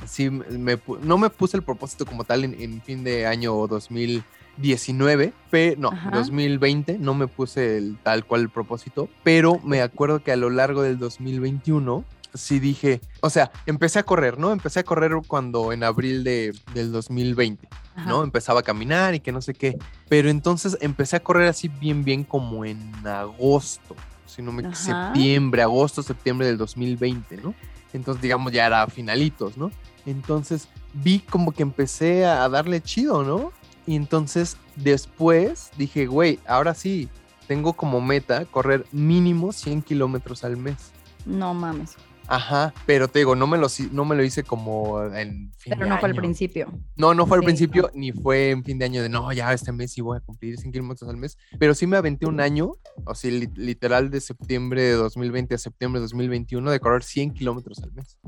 sí, 0.04 0.30
me, 0.30 0.78
no 1.02 1.18
me 1.18 1.30
puse 1.30 1.56
el 1.56 1.62
propósito 1.62 2.04
como 2.06 2.24
tal 2.24 2.44
en, 2.44 2.60
en 2.60 2.82
fin 2.82 3.04
de 3.04 3.26
año 3.26 3.66
2000 3.66 4.22
19, 4.56 5.32
pero 5.50 5.80
no, 5.80 5.90
2020, 6.12 6.98
no 6.98 7.14
me 7.14 7.26
puse 7.26 7.76
el, 7.76 7.98
tal 8.02 8.24
cual 8.24 8.42
el 8.42 8.48
propósito, 8.48 9.08
pero 9.22 9.60
me 9.62 9.82
acuerdo 9.82 10.22
que 10.22 10.32
a 10.32 10.36
lo 10.36 10.50
largo 10.50 10.82
del 10.82 10.98
2021 10.98 12.04
sí 12.34 12.58
dije, 12.58 13.00
o 13.20 13.30
sea, 13.30 13.50
empecé 13.66 13.98
a 13.98 14.02
correr, 14.02 14.38
¿no? 14.38 14.52
Empecé 14.52 14.80
a 14.80 14.84
correr 14.84 15.12
cuando 15.26 15.72
en 15.72 15.82
abril 15.84 16.24
de, 16.24 16.54
del 16.74 16.92
2020, 16.92 17.68
¿no? 18.06 18.22
Empezaba 18.22 18.60
a 18.60 18.62
caminar 18.62 19.14
y 19.14 19.20
que 19.20 19.32
no 19.32 19.40
sé 19.40 19.54
qué, 19.54 19.76
pero 20.08 20.28
entonces 20.28 20.76
empecé 20.80 21.16
a 21.16 21.20
correr 21.20 21.48
así 21.48 21.68
bien, 21.68 22.04
bien 22.04 22.24
como 22.24 22.64
en 22.64 22.78
agosto, 23.06 23.94
si 24.26 24.42
no 24.42 24.52
me 24.52 24.74
septiembre, 24.74 25.62
agosto, 25.62 26.02
septiembre 26.02 26.46
del 26.46 26.58
2020, 26.58 27.38
¿no? 27.38 27.54
Entonces, 27.96 28.22
digamos, 28.22 28.52
ya 28.52 28.66
era 28.66 28.86
finalitos, 28.86 29.56
¿no? 29.56 29.70
Entonces 30.04 30.68
vi 30.94 31.18
como 31.18 31.52
que 31.52 31.62
empecé 31.62 32.24
a 32.24 32.48
darle 32.48 32.80
chido, 32.80 33.22
¿no? 33.22 33.52
Y 33.86 33.96
entonces 33.96 34.56
después 34.76 35.70
dije, 35.76 36.06
güey, 36.06 36.38
ahora 36.46 36.74
sí, 36.74 37.08
tengo 37.46 37.74
como 37.74 38.00
meta 38.00 38.44
correr 38.44 38.86
mínimo 38.92 39.52
100 39.52 39.82
kilómetros 39.82 40.44
al 40.44 40.56
mes. 40.56 40.92
No 41.24 41.54
mames. 41.54 41.96
Ajá, 42.28 42.74
pero 42.86 43.08
te 43.08 43.20
digo, 43.20 43.36
no 43.36 43.46
me 43.46 43.56
lo, 43.56 43.68
no 43.92 44.04
me 44.04 44.16
lo 44.16 44.24
hice 44.24 44.42
como 44.42 45.02
en 45.04 45.52
fin 45.58 45.74
Pero 45.76 45.86
no 45.86 45.98
fue 45.98 46.08
al 46.08 46.14
principio. 46.14 46.72
No, 46.96 47.14
no 47.14 47.26
fue 47.26 47.38
al 47.38 47.44
principio, 47.44 47.90
ni 47.94 48.12
fue 48.12 48.50
en 48.50 48.64
fin 48.64 48.78
de 48.78 48.84
año 48.84 49.02
de 49.02 49.08
no, 49.08 49.32
ya 49.32 49.52
este 49.52 49.72
mes 49.72 49.92
sí 49.92 50.00
voy 50.00 50.18
a 50.18 50.20
cumplir 50.20 50.58
100 50.58 50.72
kilómetros 50.72 51.08
al 51.08 51.16
mes. 51.16 51.38
Pero 51.58 51.74
sí 51.74 51.86
me 51.86 51.96
aventé 51.96 52.26
un 52.26 52.40
año, 52.40 52.72
o 53.04 53.14
sea, 53.14 53.30
literal 53.30 54.10
de 54.10 54.20
septiembre 54.20 54.82
de 54.82 54.92
2020 54.92 55.54
a 55.54 55.58
septiembre 55.58 56.00
de 56.00 56.04
2021, 56.04 56.70
de 56.70 56.80
correr 56.80 57.02
100 57.02 57.34
kilómetros 57.34 57.82
al 57.82 57.92
mes. 57.92 58.18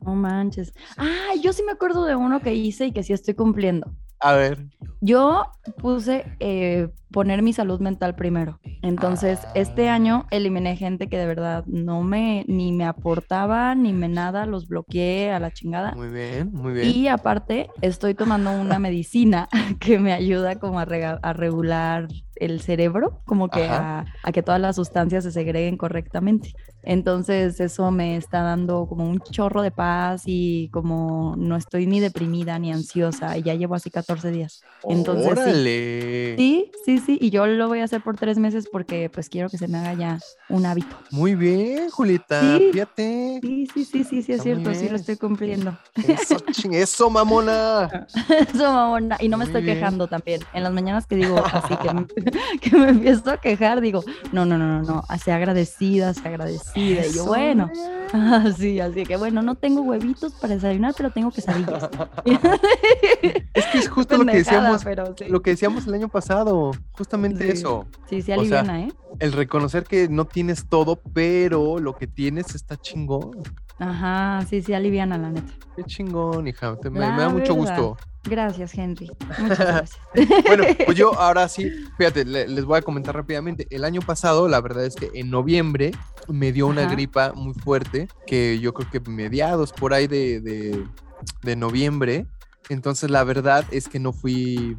No 0.00 0.14
manches. 0.14 0.74
Ah, 0.96 1.32
yo 1.42 1.52
sí 1.52 1.62
me 1.62 1.72
acuerdo 1.72 2.04
de 2.04 2.14
uno 2.14 2.40
que 2.40 2.54
hice 2.54 2.86
y 2.86 2.92
que 2.92 3.02
sí 3.02 3.12
estoy 3.12 3.34
cumpliendo. 3.34 3.94
A 4.24 4.32
ver. 4.32 4.58
Yo 5.02 5.44
puse 5.76 6.24
eh, 6.40 6.88
poner 7.12 7.42
mi 7.42 7.52
salud 7.52 7.78
mental 7.78 8.14
primero. 8.14 8.58
Entonces, 8.80 9.38
este 9.54 9.90
año 9.90 10.24
eliminé 10.30 10.76
gente 10.76 11.10
que 11.10 11.18
de 11.18 11.26
verdad 11.26 11.62
no 11.66 12.02
me, 12.02 12.46
ni 12.48 12.72
me 12.72 12.86
aportaba, 12.86 13.74
ni 13.74 13.92
me 13.92 14.08
nada, 14.08 14.46
los 14.46 14.66
bloqueé 14.66 15.30
a 15.30 15.40
la 15.40 15.50
chingada. 15.50 15.92
Muy 15.92 16.08
bien, 16.08 16.50
muy 16.54 16.72
bien. 16.72 16.88
Y 16.88 17.08
aparte, 17.08 17.68
estoy 17.82 18.14
tomando 18.14 18.50
una 18.52 18.78
medicina 18.78 19.46
que 19.78 19.98
me 19.98 20.14
ayuda 20.14 20.58
como 20.58 20.80
a, 20.80 20.84
a 20.84 21.32
regular 21.34 22.08
el 22.36 22.62
cerebro, 22.62 23.20
como 23.26 23.50
que 23.50 23.64
a, 23.64 24.06
que 24.32 24.42
todas 24.42 24.60
las 24.60 24.76
sustancias 24.76 25.24
se 25.24 25.32
segreguen 25.32 25.76
correctamente. 25.76 26.54
Entonces 26.86 27.60
eso 27.60 27.90
me 27.90 28.16
está 28.16 28.42
dando 28.42 28.86
como 28.86 29.04
un 29.04 29.20
chorro 29.20 29.62
de 29.62 29.70
paz 29.70 30.22
y 30.26 30.68
como 30.68 31.34
no 31.36 31.56
estoy 31.56 31.86
ni 31.86 32.00
deprimida 32.00 32.58
ni 32.58 32.72
ansiosa 32.72 33.36
y 33.38 33.42
ya 33.42 33.54
llevo 33.54 33.74
así 33.74 33.90
14 33.90 34.30
días. 34.30 34.62
Entonces, 34.88 35.26
¡Órale! 35.26 36.36
Sí, 36.36 36.70
sí, 36.84 36.98
sí, 36.98 37.18
y 37.20 37.30
yo 37.30 37.46
lo 37.46 37.68
voy 37.68 37.80
a 37.80 37.84
hacer 37.84 38.02
por 38.02 38.16
tres 38.16 38.38
meses 38.38 38.68
porque 38.70 39.08
pues 39.08 39.28
quiero 39.28 39.48
que 39.48 39.58
se 39.58 39.68
me 39.68 39.78
haga 39.78 39.94
ya 39.94 40.18
un 40.48 40.66
hábito. 40.66 40.96
Muy 41.10 41.34
bien, 41.34 41.88
Julita, 41.90 42.58
fíjate. 42.58 43.40
Sí, 43.40 43.66
sí, 43.72 43.84
sí, 43.84 44.04
sí, 44.04 44.22
sí, 44.22 44.32
es 44.32 44.42
cierto, 44.42 44.74
sí 44.74 44.88
lo 44.88 44.96
estoy 44.96 45.16
cumpliendo. 45.16 45.76
Eso, 46.06 46.36
eso 46.72 47.10
mamona. 47.10 48.06
eso, 48.52 48.72
mamona. 48.72 49.16
Y 49.20 49.28
no 49.28 49.38
me 49.38 49.44
estoy 49.44 49.64
quejando 49.64 50.06
también. 50.06 50.42
En 50.52 50.62
las 50.62 50.72
mañanas 50.72 51.06
que 51.06 51.16
digo 51.16 51.42
así 51.44 51.74
que 51.76 51.94
que 52.60 52.76
me 52.76 52.90
empiezo 52.90 53.30
a 53.30 53.38
quejar, 53.38 53.80
digo, 53.80 54.04
no, 54.32 54.44
no, 54.44 54.58
no, 54.58 54.82
no, 54.82 54.82
no, 54.82 55.02
sea 55.18 55.36
agradecida, 55.36 56.12
sea 56.12 56.30
agradecida. 56.30 56.72
Y 56.74 56.96
yo, 57.12 57.26
bueno, 57.26 57.70
así, 58.12 58.80
así 58.80 59.04
que 59.04 59.16
bueno, 59.16 59.42
no 59.42 59.54
tengo 59.54 59.82
huevitos 59.82 60.32
para 60.34 60.54
desayunar, 60.54 60.94
pero 60.96 61.10
tengo 61.10 61.30
quesadillas. 61.30 61.88
es 63.54 63.66
que 63.66 63.78
es 63.78 63.88
justo 63.88 64.18
lo 64.18 64.26
que 64.26 64.38
decíamos, 64.38 64.84
lo 65.28 65.42
que 65.42 65.50
decíamos 65.50 65.86
el 65.86 65.94
año 65.94 66.08
pasado, 66.08 66.72
justamente 66.92 67.52
eso. 67.52 67.86
Sí, 68.08 68.22
sí 68.22 68.32
aliviana, 68.32 68.82
¿eh? 68.82 68.92
El 69.20 69.32
reconocer 69.32 69.84
que 69.84 70.08
no 70.08 70.24
tienes 70.24 70.68
todo, 70.68 70.96
pero 70.96 71.78
lo 71.78 71.94
que 71.94 72.06
tienes 72.06 72.54
está 72.54 72.76
chingón. 72.76 73.42
Ajá, 73.78 74.44
sí, 74.48 74.62
sí, 74.62 74.72
aliviana, 74.72 75.18
la 75.18 75.30
neta. 75.30 75.52
Qué 75.76 75.84
chingón, 75.84 76.46
hija, 76.46 76.76
me, 76.90 77.00
da 77.00 77.28
mucho 77.28 77.54
gusto. 77.54 77.96
Gracias, 78.24 78.72
Henry. 78.76 79.10
Muchas 79.38 79.58
gracias. 79.58 80.00
bueno, 80.46 80.64
pues 80.86 80.96
yo 80.96 81.12
ahora 81.18 81.48
sí, 81.48 81.70
fíjate, 81.98 82.24
les 82.24 82.64
voy 82.64 82.78
a 82.78 82.82
comentar 82.82 83.14
rápidamente. 83.14 83.66
El 83.70 83.84
año 83.84 84.00
pasado, 84.00 84.48
la 84.48 84.60
verdad 84.60 84.86
es 84.86 84.94
que 84.94 85.10
en 85.14 85.30
noviembre 85.30 85.92
me 86.28 86.52
dio 86.52 86.66
una 86.66 86.86
gripa 86.86 87.32
muy 87.34 87.52
fuerte, 87.54 88.08
que 88.26 88.58
yo 88.60 88.72
creo 88.72 88.90
que 88.90 89.00
mediados 89.10 89.72
por 89.72 89.92
ahí 89.92 90.06
de, 90.06 90.40
de, 90.40 90.84
de 91.42 91.56
noviembre 91.56 92.26
Entonces 92.68 93.10
la 93.10 93.24
verdad 93.24 93.64
es 93.70 93.88
que 93.88 93.98
no 93.98 94.12
fui, 94.12 94.76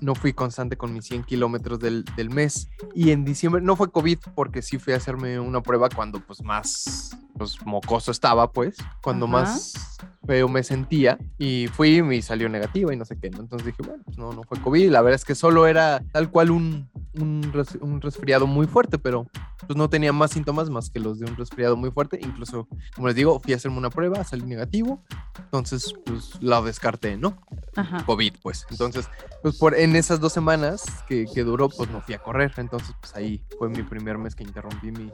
no 0.00 0.14
fui 0.14 0.32
constante 0.32 0.76
con 0.76 0.92
mis 0.92 1.04
100 1.06 1.24
kilómetros 1.24 1.78
del, 1.78 2.04
del 2.16 2.30
mes. 2.30 2.68
Y 2.94 3.10
en 3.10 3.24
diciembre, 3.24 3.62
no 3.62 3.76
fue 3.76 3.90
COVID 3.90 4.18
porque 4.34 4.62
sí 4.62 4.78
fui 4.78 4.92
a 4.92 4.96
hacerme 4.96 5.38
una 5.40 5.62
prueba 5.62 5.88
cuando 5.88 6.20
pues 6.20 6.42
más 6.42 7.16
pues 7.38 7.58
mocoso 7.66 8.10
estaba, 8.12 8.50
pues, 8.50 8.78
cuando 9.02 9.26
Ajá. 9.26 9.32
más 9.42 9.98
feo 10.26 10.48
me 10.48 10.62
sentía 10.62 11.18
y 11.38 11.68
fui 11.68 11.98
y 12.14 12.22
salió 12.22 12.48
negativa 12.48 12.94
y 12.94 12.96
no 12.96 13.04
sé 13.04 13.18
qué, 13.20 13.28
¿no? 13.28 13.40
Entonces 13.40 13.66
dije, 13.66 13.82
bueno, 13.86 14.02
pues 14.06 14.16
no, 14.16 14.32
no 14.32 14.42
fue 14.44 14.58
COVID, 14.58 14.88
la 14.90 15.02
verdad 15.02 15.16
es 15.16 15.24
que 15.26 15.34
solo 15.34 15.66
era 15.66 16.02
tal 16.12 16.30
cual 16.30 16.50
un, 16.50 16.88
un, 17.12 17.42
res- 17.52 17.76
un 17.82 18.00
resfriado 18.00 18.46
muy 18.46 18.66
fuerte, 18.66 18.96
pero 18.98 19.26
pues 19.66 19.76
no 19.76 19.90
tenía 19.90 20.14
más 20.14 20.30
síntomas 20.30 20.70
más 20.70 20.88
que 20.88 20.98
los 20.98 21.18
de 21.18 21.26
un 21.26 21.36
resfriado 21.36 21.76
muy 21.76 21.90
fuerte, 21.90 22.18
incluso, 22.22 22.66
como 22.94 23.08
les 23.08 23.16
digo, 23.16 23.38
fui 23.38 23.52
a 23.52 23.56
hacerme 23.56 23.76
una 23.76 23.90
prueba, 23.90 24.24
salí 24.24 24.44
negativo, 24.46 25.04
entonces 25.38 25.92
pues 26.06 26.40
la 26.40 26.62
descarté, 26.62 27.18
¿no? 27.18 27.36
Ajá. 27.76 28.02
COVID, 28.06 28.32
pues. 28.42 28.64
Entonces, 28.70 29.10
pues 29.42 29.55
por 29.58 29.74
en 29.74 29.96
esas 29.96 30.20
dos 30.20 30.32
semanas 30.32 30.84
que, 31.08 31.26
que 31.32 31.44
duró, 31.44 31.68
pues 31.68 31.90
no 31.90 32.00
fui 32.00 32.14
a 32.14 32.18
correr. 32.18 32.52
Entonces, 32.56 32.94
pues 33.00 33.14
ahí 33.14 33.44
fue 33.58 33.68
mi 33.68 33.82
primer 33.82 34.18
mes 34.18 34.34
que 34.34 34.44
interrumpí 34.44 34.90
mi, 34.90 35.12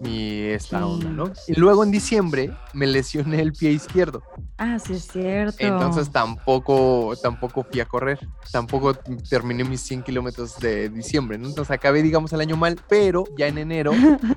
mi 0.00 0.40
esta 0.42 0.86
onda, 0.86 1.08
¿no? 1.10 1.32
Y 1.46 1.58
luego 1.58 1.84
en 1.84 1.90
diciembre 1.90 2.50
me 2.72 2.86
lesioné 2.86 3.40
el 3.40 3.52
pie 3.52 3.70
izquierdo. 3.70 4.22
Ah, 4.58 4.78
sí 4.78 4.94
es 4.94 5.08
cierto. 5.08 5.56
Entonces 5.58 6.10
tampoco, 6.10 7.14
tampoco 7.22 7.64
fui 7.64 7.80
a 7.80 7.86
correr. 7.86 8.18
Tampoco 8.52 8.94
terminé 9.28 9.64
mis 9.64 9.80
100 9.82 10.02
kilómetros 10.02 10.58
de 10.58 10.88
diciembre, 10.88 11.38
¿no? 11.38 11.48
Entonces 11.48 11.70
acabé, 11.70 12.02
digamos, 12.02 12.32
el 12.32 12.40
año 12.40 12.56
mal, 12.56 12.80
pero 12.88 13.24
ya 13.36 13.46
en 13.46 13.58
enero, 13.58 13.92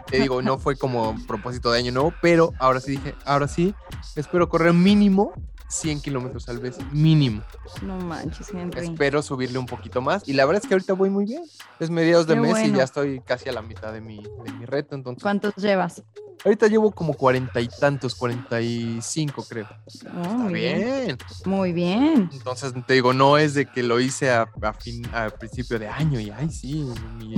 te 0.10 0.20
digo, 0.20 0.42
no 0.42 0.58
fue 0.58 0.76
como 0.76 1.16
propósito 1.28 1.72
de 1.72 1.80
año 1.80 1.92
nuevo, 1.92 2.14
pero 2.22 2.54
ahora 2.60 2.80
sí 2.80 2.92
dije, 2.92 3.16
ahora 3.26 3.48
sí, 3.48 3.74
espero 4.16 4.50
correr 4.50 4.74
mínimo 4.74 5.34
100 5.70 6.02
kilómetros 6.02 6.48
al 6.50 6.62
mes, 6.62 6.78
mínimo. 6.92 7.44
No 7.82 7.98
manches, 8.00 8.50
Henry. 8.54 8.86
Espero 8.86 9.22
subirle 9.22 9.58
un 9.58 9.66
poquito 9.66 10.02
más. 10.02 10.28
Y 10.28 10.34
la 10.34 10.46
verdad 10.46 10.64
es 10.64 10.68
que 10.68 10.74
ahorita 10.74 10.94
voy 10.94 11.10
muy 11.10 11.26
bien. 11.26 11.44
Es 11.80 11.90
mediados 11.90 12.28
de 12.28 12.36
Qué 12.36 12.40
mes 12.42 12.68
y 12.68 12.72
ya 12.72 12.84
estoy 12.84 13.20
casi 13.22 13.50
a 13.50 13.52
la 13.52 13.62
mitad 13.62 13.92
de 13.92 14.02
mi, 14.02 14.24
de 14.46 14.52
mi 14.54 14.66
reto. 14.66 14.96
Entonces, 14.96 15.22
¿Cuántos 15.22 15.56
llevas? 15.58 16.04
Ahorita 16.44 16.68
llevo 16.68 16.92
como 16.92 17.14
cuarenta 17.14 17.60
y 17.62 17.68
tantos, 17.68 18.16
cuarenta 18.16 18.62
y 18.62 19.02
cinco 19.02 19.46
creo. 19.48 19.68
Oh, 20.16 20.22
Está 20.22 20.38
muy 20.38 20.54
bien. 20.54 20.78
bien. 20.84 21.18
Muy 21.46 21.74
bien. 21.74 22.30
Entonces, 22.32 22.74
te 22.86 22.94
digo, 22.94 23.14
no 23.14 23.38
es 23.38 23.54
de 23.54 23.66
que 23.66 23.84
lo 23.84 24.00
hice 24.00 24.30
a, 24.32 24.50
a 24.62 24.74
fin, 24.74 25.06
a 25.14 25.30
principio 25.30 25.80
de 25.80 25.88
año 25.88 26.20
y, 26.20 26.30
ay, 26.30 26.50
sí, 26.50 26.86
mi, 27.18 27.36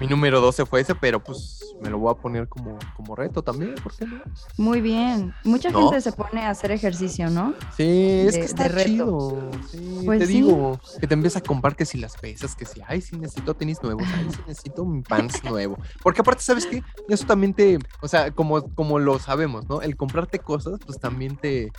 mi 0.00 0.06
número 0.06 0.40
12 0.40 0.66
fue 0.66 0.80
ese, 0.80 0.94
pero 0.94 1.22
pues 1.22 1.74
me 1.80 1.90
lo 1.90 1.98
voy 1.98 2.12
a 2.12 2.14
poner 2.20 2.48
como, 2.48 2.78
como 2.96 3.14
reto 3.14 3.42
también, 3.42 3.74
¿por 3.76 3.94
qué 3.94 4.06
no? 4.06 4.18
Muy 4.56 4.80
bien. 4.80 5.32
Mucha 5.44 5.70
¿No? 5.70 5.80
gente 5.80 6.00
se 6.00 6.12
pone 6.12 6.42
a 6.42 6.50
hacer 6.50 6.72
ejercicio, 6.72 7.30
¿no? 7.30 7.54
Sí, 7.76 8.24
es 8.26 8.36
que 8.36 8.44
está 8.44 8.84
chido. 8.84 9.50
Sí, 9.70 9.78
Pues 10.04 10.18
te 10.20 10.26
sí. 10.26 10.32
digo, 10.34 10.80
que 11.00 11.06
te 11.06 11.14
empieza 11.14 11.38
a 11.38 11.42
comprar 11.42 11.76
que 11.76 11.84
si 11.86 11.98
las 11.98 12.16
pesas, 12.16 12.54
que 12.56 12.66
si, 12.66 12.80
ay, 12.86 13.00
sí 13.00 13.16
necesito 13.16 13.54
tenis 13.54 13.82
nuevos, 13.82 14.08
ay, 14.16 14.26
sí 14.30 14.38
necesito 14.46 14.84
mi 14.84 15.02
pants 15.02 15.42
nuevo. 15.44 15.76
Porque 16.02 16.20
aparte, 16.20 16.42
¿sabes 16.42 16.66
qué? 16.66 16.82
Eso 17.08 17.24
también 17.24 17.54
te, 17.54 17.78
o 18.00 18.08
sea, 18.08 18.27
como, 18.32 18.62
como 18.74 18.98
lo 18.98 19.18
sabemos, 19.18 19.68
¿no? 19.68 19.82
El 19.82 19.96
comprarte 19.96 20.38
cosas, 20.38 20.78
pues 20.84 20.98
también 20.98 21.36
te, 21.36 21.72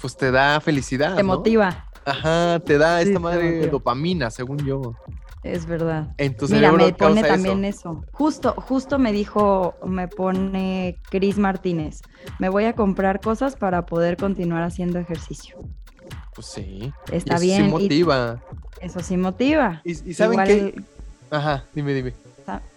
pues 0.00 0.16
te 0.16 0.30
da 0.30 0.60
felicidad, 0.60 1.16
Te 1.16 1.22
¿no? 1.22 1.36
motiva. 1.36 1.88
Ajá, 2.04 2.60
te 2.64 2.78
da 2.78 3.00
Sí, 3.02 3.08
esta 3.08 3.18
madre 3.20 3.66
dopamina, 3.68 4.30
según 4.30 4.58
yo. 4.58 4.94
Es 5.42 5.66
verdad. 5.66 6.12
En 6.18 6.36
tu 6.36 6.48
Mira, 6.48 6.72
me 6.72 6.92
pone 6.92 7.22
también 7.22 7.64
eso. 7.64 7.90
eso. 7.90 8.04
Justo, 8.12 8.52
justo 8.56 8.98
me 8.98 9.12
dijo, 9.12 9.74
me 9.84 10.08
pone 10.08 10.98
Cris 11.10 11.38
Martínez. 11.38 12.00
Me 12.38 12.48
voy 12.48 12.64
a 12.64 12.74
comprar 12.74 13.20
cosas 13.20 13.54
para 13.56 13.86
poder 13.86 14.16
continuar 14.16 14.62
haciendo 14.64 14.98
ejercicio. 14.98 15.56
Pues 16.34 16.48
sí. 16.48 16.92
Está 17.12 17.34
y 17.34 17.36
eso 17.36 17.40
bien. 17.40 17.62
Sí 17.62 17.68
y 17.68 17.70
motiva. 17.70 18.40
eso 18.80 19.00
sí 19.00 19.16
motiva. 19.16 19.80
Y, 19.84 20.10
y 20.10 20.14
¿saben 20.14 20.32
Igual- 20.34 20.46
qué? 20.48 20.82
Ajá, 21.30 21.64
dime, 21.74 21.92
dime. 21.94 22.12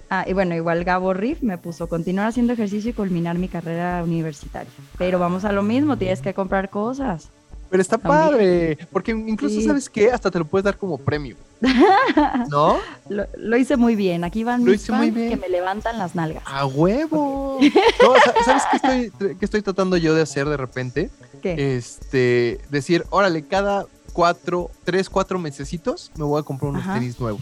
Ah, 0.09 0.25
y 0.27 0.33
bueno, 0.33 0.55
igual 0.55 0.83
Gabo 0.83 1.13
Riff 1.13 1.41
me 1.43 1.57
puso 1.57 1.87
continuar 1.87 2.27
haciendo 2.27 2.53
ejercicio 2.53 2.89
y 2.89 2.93
culminar 2.93 3.37
mi 3.37 3.47
carrera 3.47 4.01
universitaria. 4.03 4.71
Pero 4.97 5.19
vamos 5.19 5.45
a 5.45 5.51
lo 5.51 5.61
mismo, 5.63 5.97
tienes 5.97 6.21
que 6.21 6.33
comprar 6.33 6.69
cosas. 6.69 7.29
Pero 7.69 7.81
está 7.83 7.99
También. 7.99 8.19
padre, 8.19 8.77
porque 8.91 9.11
incluso, 9.11 9.59
Sí. 9.59 9.67
¿sabes 9.67 9.87
qué? 9.91 10.09
Hasta 10.11 10.31
te 10.31 10.39
lo 10.39 10.45
puedes 10.45 10.65
dar 10.65 10.77
como 10.77 10.97
premio. 10.97 11.35
¿No? 12.49 12.77
Lo, 13.09 13.25
lo 13.37 13.57
hice 13.57 13.77
muy 13.77 13.95
bien. 13.95 14.23
Aquí 14.23 14.43
van 14.43 14.65
Lo 14.65 14.71
mis 14.71 14.81
hice 14.81 14.91
muy 14.91 15.07
fans 15.07 15.15
bien. 15.15 15.29
que 15.29 15.37
me 15.37 15.49
levantan 15.49 15.99
las 15.99 16.15
nalgas. 16.15 16.41
¡A 16.47 16.65
huevo! 16.65 17.59
No, 17.61 18.13
sa- 18.25 18.43
¿Sabes 18.43 18.63
qué 18.71 18.75
estoy, 18.77 19.35
qué 19.35 19.45
estoy 19.45 19.61
tratando 19.61 19.97
yo 19.97 20.15
de 20.15 20.23
hacer 20.23 20.49
de 20.49 20.57
repente? 20.57 21.11
¿Qué? 21.43 21.77
Este, 21.77 22.59
decir, 22.71 23.05
órale, 23.11 23.45
cada 23.45 23.85
cuatro, 24.13 24.71
tres, 24.83 25.07
cuatro 25.09 25.37
mesecitos 25.37 26.11
me 26.17 26.23
voy 26.23 26.39
a 26.39 26.43
comprar 26.43 26.71
unos 26.71 26.81
Ajá. 26.81 26.95
tenis 26.95 27.19
nuevos 27.19 27.41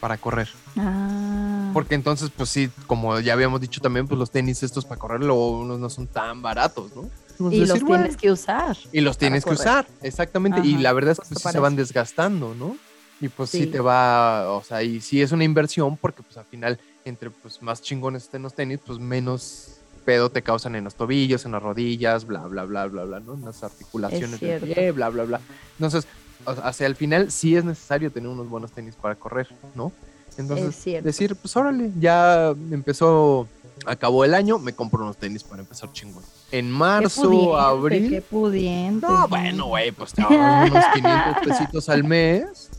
para 0.00 0.16
correr. 0.16 0.48
Ah, 0.76 1.70
Porque 1.72 1.94
entonces, 1.94 2.30
pues 2.34 2.48
sí, 2.48 2.70
como 2.86 3.18
ya 3.20 3.32
habíamos 3.32 3.60
dicho 3.60 3.80
también, 3.80 4.06
pues 4.06 4.18
los 4.18 4.30
tenis 4.30 4.62
estos 4.62 4.84
para 4.84 4.98
correr 4.98 5.20
luego 5.20 5.60
unos 5.60 5.78
no 5.78 5.90
son 5.90 6.06
tan 6.06 6.42
baratos, 6.42 6.94
¿no? 6.94 7.08
Entonces, 7.30 7.60
y 7.60 7.66
los 7.66 7.82
bueno, 7.82 8.04
tienes 8.04 8.16
que 8.16 8.30
usar. 8.32 8.76
Y 8.92 9.00
los 9.00 9.16
tienes 9.16 9.44
que 9.44 9.52
usar, 9.52 9.86
exactamente. 10.02 10.60
Y 10.64 10.78
la 10.78 10.92
verdad 10.92 11.12
es 11.12 11.20
que 11.20 11.28
pues, 11.28 11.42
sí 11.42 11.48
se 11.50 11.58
van 11.60 11.76
desgastando, 11.76 12.54
¿no? 12.54 12.76
Y 13.20 13.28
pues 13.28 13.50
sí. 13.50 13.64
Sí. 13.64 13.66
te 13.66 13.80
va, 13.80 14.50
o 14.50 14.62
sea, 14.62 14.82
y 14.82 15.00
sí 15.00 15.22
es 15.22 15.32
una 15.32 15.44
inversión 15.44 15.96
porque 15.96 16.22
pues 16.22 16.36
al 16.36 16.44
final, 16.44 16.78
entre 17.04 17.30
pues 17.30 17.62
más 17.62 17.82
chingones 17.82 18.24
estén 18.24 18.42
los 18.42 18.54
tenis, 18.54 18.80
pues 18.84 18.98
menos 18.98 19.78
pedo 20.04 20.30
te 20.30 20.40
causan 20.42 20.74
en 20.74 20.84
los 20.84 20.94
tobillos, 20.94 21.44
en 21.44 21.52
las 21.52 21.62
rodillas, 21.62 22.26
bla, 22.26 22.40
bla, 22.46 22.64
bla, 22.64 22.86
bla, 22.86 23.04
bla, 23.04 23.20
¿no? 23.20 23.34
En 23.34 23.44
las 23.44 23.62
articulaciones 23.62 24.40
del 24.40 24.58
cierto. 24.60 24.66
pie, 24.66 24.90
bla, 24.92 25.10
bla, 25.10 25.24
bla. 25.24 25.40
Entonces, 25.74 26.06
hacia 26.46 26.86
el 26.86 26.96
final 26.96 27.30
sí 27.30 27.56
es 27.56 27.64
necesario 27.64 28.10
tener 28.10 28.28
unos 28.28 28.48
buenos 28.48 28.72
tenis 28.72 28.94
para 28.94 29.14
correr, 29.14 29.48
¿no? 29.74 29.92
Entonces, 30.36 31.02
decir, 31.02 31.34
pues 31.34 31.56
órale, 31.56 31.90
ya 31.98 32.54
empezó, 32.70 33.48
acabó 33.84 34.24
el 34.24 34.34
año, 34.34 34.58
me 34.58 34.72
compro 34.72 35.02
unos 35.02 35.16
tenis 35.16 35.42
para 35.42 35.62
empezar 35.62 35.92
chingón. 35.92 36.22
En 36.52 36.66
Qué 36.66 36.72
marzo, 36.72 37.22
pudiente, 37.22 37.60
abril. 37.60 38.10
Qué 38.10 38.22
pudiente. 38.22 39.06
No, 39.06 39.26
bueno, 39.28 39.66
güey, 39.66 39.90
pues 39.90 40.12
te 40.12 40.22
unos 40.26 40.84
500 40.94 41.44
pesitos 41.44 41.88
al 41.88 42.04
mes. 42.04 42.70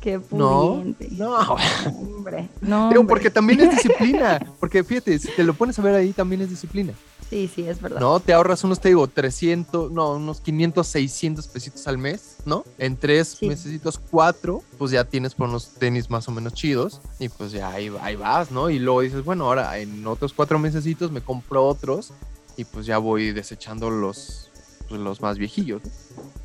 Qué 0.00 0.20
No, 0.30 0.76
pudiente. 0.76 1.08
no, 1.12 1.46
güey. 1.46 1.64
Hombre. 2.16 2.48
No, 2.60 2.88
Digo, 2.90 3.06
porque 3.06 3.30
también 3.30 3.60
es 3.60 3.70
disciplina. 3.70 4.40
Porque 4.58 4.82
fíjate, 4.82 5.18
si 5.18 5.28
te 5.32 5.44
lo 5.44 5.54
pones 5.54 5.78
a 5.78 5.82
ver 5.82 5.94
ahí, 5.94 6.12
también 6.12 6.40
es 6.42 6.50
disciplina. 6.50 6.92
Sí, 7.28 7.48
sí, 7.54 7.62
es 7.62 7.80
verdad. 7.80 8.00
¿No? 8.00 8.18
Te 8.18 8.32
ahorras 8.32 8.64
unos, 8.64 8.80
te 8.80 8.88
digo, 8.88 9.06
300, 9.06 9.92
no, 9.92 10.14
unos 10.14 10.40
500, 10.40 10.84
600 10.84 11.46
pesitos 11.46 11.86
al 11.86 11.96
mes, 11.96 12.38
¿no? 12.44 12.64
En 12.76 12.96
tres 12.96 13.36
Sí. 13.38 13.46
mesecitos, 13.46 14.00
cuatro, 14.10 14.64
pues 14.78 14.90
ya 14.90 15.04
tienes 15.04 15.36
por 15.36 15.48
unos 15.48 15.68
tenis 15.74 16.10
más 16.10 16.26
o 16.26 16.32
menos 16.32 16.54
chidos. 16.54 17.00
Y 17.20 17.28
pues 17.28 17.52
ya 17.52 17.70
ahí, 17.70 17.92
ahí 18.00 18.16
vas, 18.16 18.50
¿no? 18.50 18.68
Y 18.68 18.80
luego 18.80 19.02
dices, 19.02 19.24
bueno, 19.24 19.44
ahora 19.44 19.78
en 19.78 20.04
otros 20.08 20.32
cuatro 20.32 20.58
mesecitos 20.58 21.12
me 21.12 21.20
compro 21.20 21.64
otros. 21.66 22.12
Y 22.56 22.64
pues 22.64 22.84
ya 22.84 22.98
voy 22.98 23.30
desechando 23.30 23.90
los, 23.90 24.49
pues, 24.90 25.00
los 25.00 25.22
más 25.22 25.38
viejillos. 25.38 25.80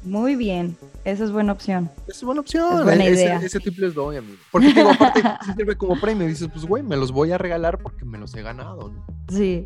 Muy 0.04 0.36
bien. 0.36 0.78
Esa 1.04 1.24
es 1.24 1.32
buena 1.32 1.52
opción. 1.52 1.90
Es 2.08 2.24
buena 2.24 2.42
opción. 2.42 2.78
Es 2.78 2.84
buena 2.84 3.06
e- 3.06 3.12
ese, 3.12 3.24
idea. 3.24 3.40
Ese 3.40 3.60
tip 3.60 3.78
les 3.80 3.96
doy, 3.96 4.18
amigo. 4.18 4.38
Porque 4.52 4.72
digo, 4.72 4.92
aparte, 4.92 5.22
sí 5.46 5.52
sirve 5.58 5.76
como 5.76 6.00
premio. 6.00 6.28
Dices, 6.28 6.48
pues, 6.54 6.64
güey, 6.64 6.84
me 6.84 6.96
los 6.96 7.12
voy 7.12 7.32
a 7.32 7.38
regalar 7.40 7.80
porque 7.80 8.06
me 8.06 8.20
los 8.20 8.34
he 8.36 8.44
ganado. 8.44 8.92
¿no? 8.92 9.06
Sí. 9.30 9.66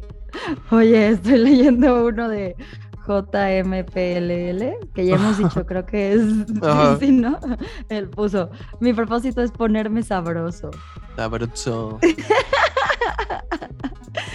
Oye, 0.72 1.10
estoy 1.10 1.38
leyendo 1.40 2.06
uno 2.06 2.30
de 2.30 2.56
JMPLL, 3.06 4.88
que 4.94 5.06
ya 5.06 5.16
hemos 5.16 5.38
dicho, 5.38 5.66
creo 5.68 5.86
que 5.86 6.14
es. 6.14 6.22
Sí, 7.00 7.12
¿no? 7.12 7.38
Él 7.90 8.10
puso: 8.10 8.50
Mi 8.80 8.94
propósito 8.94 9.42
es 9.42 9.52
ponerme 9.52 10.04
sabroso. 10.04 10.72
Sabroso. 11.18 12.00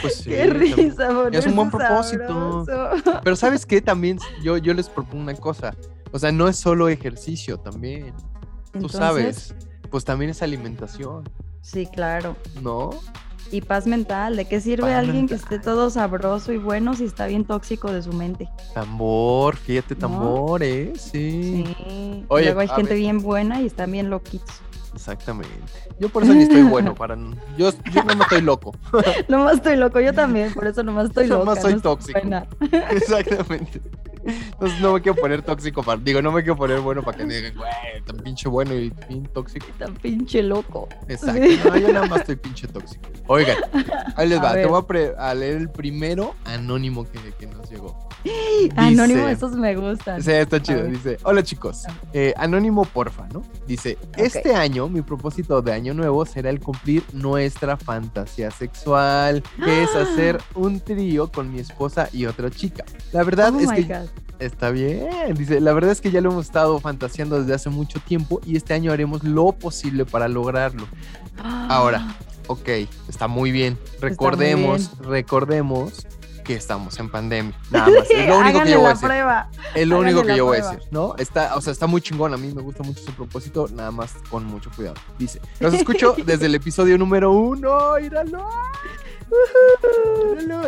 Pues 0.02 0.16
sí. 0.16 0.30
Qué 0.30 0.46
risa, 0.46 1.08
Es 1.32 1.46
un 1.46 1.56
buen 1.56 1.70
propósito. 1.70 2.64
sabroso. 2.64 3.20
Pero 3.22 3.36
¿sabes 3.36 3.66
qué? 3.66 3.80
También 3.80 4.18
yo, 4.42 4.56
yo 4.56 4.72
les 4.74 4.88
propongo 4.88 5.22
una 5.22 5.34
cosa. 5.34 5.74
O 6.12 6.18
sea, 6.18 6.30
no 6.30 6.46
es 6.48 6.56
solo 6.56 6.88
ejercicio 6.88 7.58
también. 7.58 8.12
Tú 8.72 8.78
Entonces, 8.78 8.98
sabes. 8.98 9.54
Pues 9.90 10.04
también 10.04 10.30
es 10.30 10.42
alimentación, 10.42 11.28
Sí, 11.60 11.86
claro. 11.86 12.36
¿no? 12.62 12.90
Y 13.50 13.60
paz 13.60 13.86
mental. 13.86 14.36
¿De 14.36 14.46
qué 14.46 14.60
sirve 14.60 14.88
Paz 14.90 14.96
alguien 14.96 15.28
que 15.28 15.34
esté 15.34 15.58
todo 15.58 15.88
sabroso 15.90 16.52
y 16.52 16.56
bueno 16.58 16.94
si 16.94 17.04
está 17.04 17.26
bien 17.26 17.44
tóxico 17.44 17.92
de 17.92 18.02
su 18.02 18.12
mente? 18.12 18.48
Tambor, 18.74 19.56
fíjate, 19.56 19.94
¿No? 19.94 20.00
tambor, 20.00 20.62
¿eh? 20.62 20.92
Sí. 20.96 21.64
Sí. 21.78 22.24
Oye, 22.28 22.44
Luego 22.46 22.60
hay 22.60 22.68
gente 22.68 22.90
ver. 22.90 22.98
bien 22.98 23.20
buena 23.22 23.60
y 23.62 23.66
están 23.66 23.92
bien 23.92 24.10
loquitos. 24.10 24.60
Exactamente. 24.94 25.50
Yo 25.98 26.08
por 26.08 26.22
eso 26.22 26.34
ni 26.34 26.44
estoy 26.44 26.62
bueno 26.62 26.94
para. 26.96 27.16
Yo, 27.58 27.70
yo 27.92 28.04
no 28.04 28.22
estoy 28.22 28.40
loco. 28.40 28.74
Nomás 29.28 29.56
estoy 29.56 29.76
loco, 29.76 30.00
yo 30.00 30.12
también, 30.12 30.52
por 30.52 30.66
eso 30.66 30.82
nomás 30.82 31.08
estoy 31.08 31.26
loca. 31.26 31.40
Nomás 31.44 31.60
soy 31.62 31.72
no 31.72 31.76
estoy 31.78 31.92
tóxico. 31.96 32.18
Exactamente. 32.90 33.80
Entonces 34.26 34.80
no 34.80 34.92
me 34.94 35.00
quiero 35.02 35.20
poner 35.20 35.42
tóxico 35.42 35.82
para. 35.82 36.00
Digo, 36.00 36.20
no 36.22 36.32
me 36.32 36.42
quiero 36.42 36.56
poner 36.56 36.80
bueno 36.80 37.02
para 37.02 37.18
que 37.18 37.24
me 37.26 37.34
digan, 37.34 37.54
güey, 37.56 37.70
tan 38.06 38.16
pinche 38.18 38.48
bueno 38.48 38.74
y 38.74 38.92
bien 39.08 39.24
tóxico. 39.32 39.66
Tan 39.78 39.94
pinche 39.94 40.42
loco. 40.42 40.88
Exacto. 41.08 41.42
No, 41.70 41.76
yo 41.76 41.92
nada 41.92 42.06
más 42.06 42.20
estoy 42.20 42.36
pinche 42.36 42.66
tóxico. 42.68 43.08
Oigan, 43.26 43.56
ahí 44.16 44.28
les 44.28 44.38
A 44.38 44.42
va. 44.42 44.52
Te 44.54 44.66
voy 44.66 44.78
a, 44.78 44.86
pre- 44.86 45.14
a 45.18 45.34
leer 45.34 45.56
el 45.56 45.70
primero 45.70 46.34
anónimo 46.44 47.04
que, 47.10 47.18
que 47.38 47.46
nos 47.46 47.70
llegó. 47.70 48.08
Anónimo, 48.76 49.20
Dice- 49.26 49.32
esos 49.32 49.52
me 49.52 49.74
gustan. 49.76 50.22
Sí, 50.22 50.30
está 50.30 50.60
chido. 50.62 50.84
Dice, 50.84 51.18
hola 51.24 51.42
chicos. 51.42 51.84
Eh, 52.12 52.32
anónimo, 52.36 52.84
porfa, 52.84 53.26
¿no? 53.32 53.42
Dice, 53.66 53.98
este 54.16 54.54
año 54.54 54.88
mi 54.88 55.02
propósito 55.02 55.60
de 55.62 55.72
año 55.72 55.92
nuevo 55.94 56.24
será 56.24 56.50
el 56.50 56.60
cumplir 56.60 57.02
nuestra 57.12 57.76
fantasía 57.76 58.50
sexual, 58.50 59.42
que 59.62 59.82
es 59.82 59.94
hacer 59.94 60.38
un 60.54 60.80
trío 60.80 61.30
con 61.30 61.52
mi 61.52 61.60
esposa 61.60 62.08
y 62.12 62.26
otra 62.26 62.50
chica. 62.50 62.84
La 63.12 63.22
verdad 63.24 63.52
Oh 63.54 63.60
es 63.60 63.70
que 63.72 63.82
God. 63.82 64.08
Está 64.38 64.70
bien. 64.70 65.34
Dice, 65.34 65.60
la 65.60 65.72
verdad 65.72 65.92
es 65.92 66.00
que 66.00 66.10
ya 66.10 66.20
lo 66.20 66.30
hemos 66.30 66.46
estado 66.46 66.78
fantaseando 66.80 67.40
desde 67.40 67.54
hace 67.54 67.70
mucho 67.70 68.00
tiempo 68.00 68.40
y 68.44 68.56
este 68.56 68.74
año 68.74 68.92
haremos 68.92 69.24
lo 69.24 69.52
posible 69.52 70.04
para 70.04 70.28
lograrlo. 70.28 70.86
Ahora, 71.42 72.16
ok, 72.46 72.68
está 73.08 73.28
muy 73.28 73.52
bien. 73.52 73.78
Recordemos, 74.00 74.90
recordemos 74.98 76.06
que 76.44 76.54
estamos 76.54 76.98
en 76.98 77.10
pandemia. 77.10 77.58
Nada 77.70 77.88
más. 77.90 78.10
Es 78.10 78.28
lo 78.28 78.38
único 78.40 78.62
que 78.62 78.70
yo 78.70 78.78
voy 78.78 78.86
a 78.86 78.90
decir. 78.90 79.08
prueba. 79.08 79.48
Es 79.74 79.88
lo 79.88 79.98
único 79.98 80.22
que 80.22 80.36
yo 80.36 80.44
voy 80.44 80.58
a 80.58 80.62
decir, 80.62 80.80
¿no? 80.90 81.16
Está, 81.16 81.56
o 81.56 81.60
sea, 81.60 81.72
está 81.72 81.86
muy 81.86 82.00
chingón. 82.00 82.34
A 82.34 82.36
mí 82.36 82.52
me 82.54 82.62
gusta 82.62 82.82
mucho 82.82 83.02
su 83.02 83.12
propósito, 83.12 83.66
nada 83.72 83.90
más 83.90 84.14
con 84.30 84.44
mucho 84.44 84.70
cuidado. 84.76 84.96
Dice, 85.18 85.40
los 85.58 85.74
escucho 85.74 86.14
desde 86.24 86.46
el 86.46 86.54
episodio 86.54 86.98
número 86.98 87.32
uno, 87.32 87.98
íralo. 87.98 88.46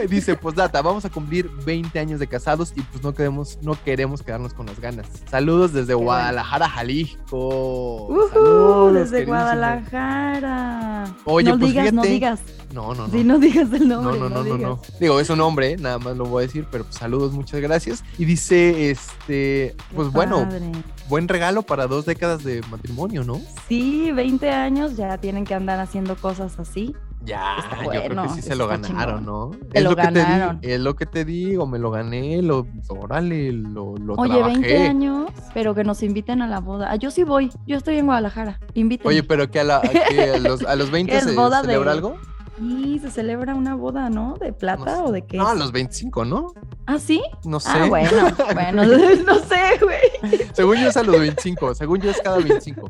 Dice, 0.08 0.36
pues 0.36 0.54
data, 0.54 0.82
vamos 0.82 1.04
a 1.04 1.10
cumplir 1.10 1.50
20 1.64 1.98
años 1.98 2.20
de 2.20 2.26
casados 2.26 2.72
y 2.76 2.80
pues 2.82 3.02
no 3.02 3.12
queremos, 3.14 3.58
no 3.62 3.76
queremos 3.82 4.22
quedarnos 4.22 4.54
con 4.54 4.66
las 4.66 4.78
ganas. 4.78 5.06
Saludos 5.30 5.72
desde. 5.72 5.94
Guadalajara, 5.94 6.68
Jalisco. 6.68 8.06
Ujú, 8.06 8.28
Saludos, 8.32 9.10
desde. 9.10 9.24
Guadalajara. 9.24 11.04
Oye, 11.24 11.50
no 11.50 11.58
pues 11.58 11.70
digas, 11.72 11.92
no 11.92 12.02
digas. 12.02 12.40
No, 12.72 12.94
no, 12.94 13.06
no. 13.06 13.12
Sí, 13.12 13.24
no 13.24 13.38
digas 13.38 13.72
el 13.72 13.88
No, 13.88 14.02
nombre. 14.02 14.20
no, 14.20 14.28
no, 14.28 14.36
no, 14.36 14.44
digas. 14.44 14.60
no. 14.60 14.80
Digo, 15.00 15.18
es 15.20 15.30
un 15.30 15.40
hombre, 15.40 15.76
nada 15.76 15.98
más 15.98 16.16
lo 16.16 16.26
voy 16.26 16.44
a 16.44 16.46
decir, 16.46 16.66
pero 16.70 16.84
pues, 16.84 16.96
saludos, 16.96 17.32
muchas 17.32 17.60
gracias. 17.60 18.04
Y 18.18 18.24
dice, 18.26 18.90
este, 18.90 19.74
Qué 19.76 19.76
pues 19.94 20.12
bueno, 20.12 20.40
padre. 20.44 20.70
buen 21.08 21.26
regalo 21.28 21.62
para 21.62 21.86
dos 21.86 22.04
décadas 22.06 22.44
de 22.44 22.60
matrimonio, 22.70 23.24
¿no? 23.24 23.40
Sí, 23.68 24.12
20 24.12 24.50
años 24.50 24.96
ya 24.96 25.18
tienen 25.18 25.44
que 25.44 25.54
andar 25.54 25.80
haciendo 25.80 26.16
cosas 26.16 26.58
así. 26.58 26.94
Ya, 27.26 27.56
Está 27.58 27.82
yo 27.84 27.90
creo 27.90 28.22
que 28.22 28.28
sí 28.30 28.42
se 28.42 28.54
lo 28.54 28.68
ganaron, 28.68 29.18
chingón. 29.18 29.26
¿no? 29.26 29.50
Se 29.74 29.80
lo 29.82 29.96
que 29.96 30.02
te 30.06 30.24
di, 30.24 30.58
es 30.62 30.80
lo 30.80 30.94
que 30.96 31.06
te 31.06 31.24
digo, 31.24 31.66
me 31.66 31.78
lo 31.78 31.90
gané, 31.90 32.40
lo, 32.40 32.66
órale, 32.88 33.52
lo, 33.52 33.96
lo 33.96 34.14
Oye, 34.14 34.32
trabajé. 34.38 34.52
20 34.60 34.78
años, 34.86 35.30
pero 35.52 35.74
que 35.74 35.82
nos 35.84 36.02
inviten 36.04 36.40
a 36.40 36.46
la 36.46 36.60
boda. 36.60 36.88
Ah, 36.90 36.96
yo 36.96 37.10
sí 37.10 37.24
voy, 37.24 37.50
yo 37.66 37.76
estoy 37.76 37.98
en 37.98 38.06
Guadalajara. 38.06 38.60
Invítenme. 38.74 39.08
Oye, 39.10 39.22
pero 39.24 39.50
que 39.50 39.60
a, 39.60 39.64
la- 39.64 39.80
que 39.82 40.30
a 40.30 40.38
los, 40.38 40.62
a 40.62 40.76
los 40.76 40.90
20 40.90 41.10
¿Qué 41.12 41.18
es 41.18 41.24
se 41.24 41.34
boda 41.34 41.62
de- 41.62 41.66
celebra 41.68 41.92
algo. 41.92 42.16
Y 42.58 42.98
se 43.00 43.10
celebra 43.10 43.54
una 43.54 43.74
boda, 43.74 44.08
¿no? 44.08 44.36
¿De 44.40 44.50
plata 44.54 44.96
No 44.96 45.04
o 45.06 45.12
de 45.12 45.26
qué? 45.26 45.36
No, 45.36 45.48
a 45.48 45.52
es? 45.52 45.58
los 45.58 45.72
25, 45.72 46.24
¿no? 46.24 46.54
¿Ah, 46.86 46.98
sí? 46.98 47.20
No 47.44 47.60
sé. 47.60 47.68
Ah, 47.70 47.84
bueno, 47.86 48.10
bueno, 48.54 48.82
no 49.26 49.34
sé, 49.40 49.78
güey. 49.82 50.40
según 50.54 50.76
yo 50.78 50.88
es 50.88 50.96
a 50.96 51.02
los 51.02 51.18
25, 51.18 51.74
según 51.74 52.00
yo 52.00 52.10
es 52.10 52.20
cada 52.22 52.38
25. 52.38 52.88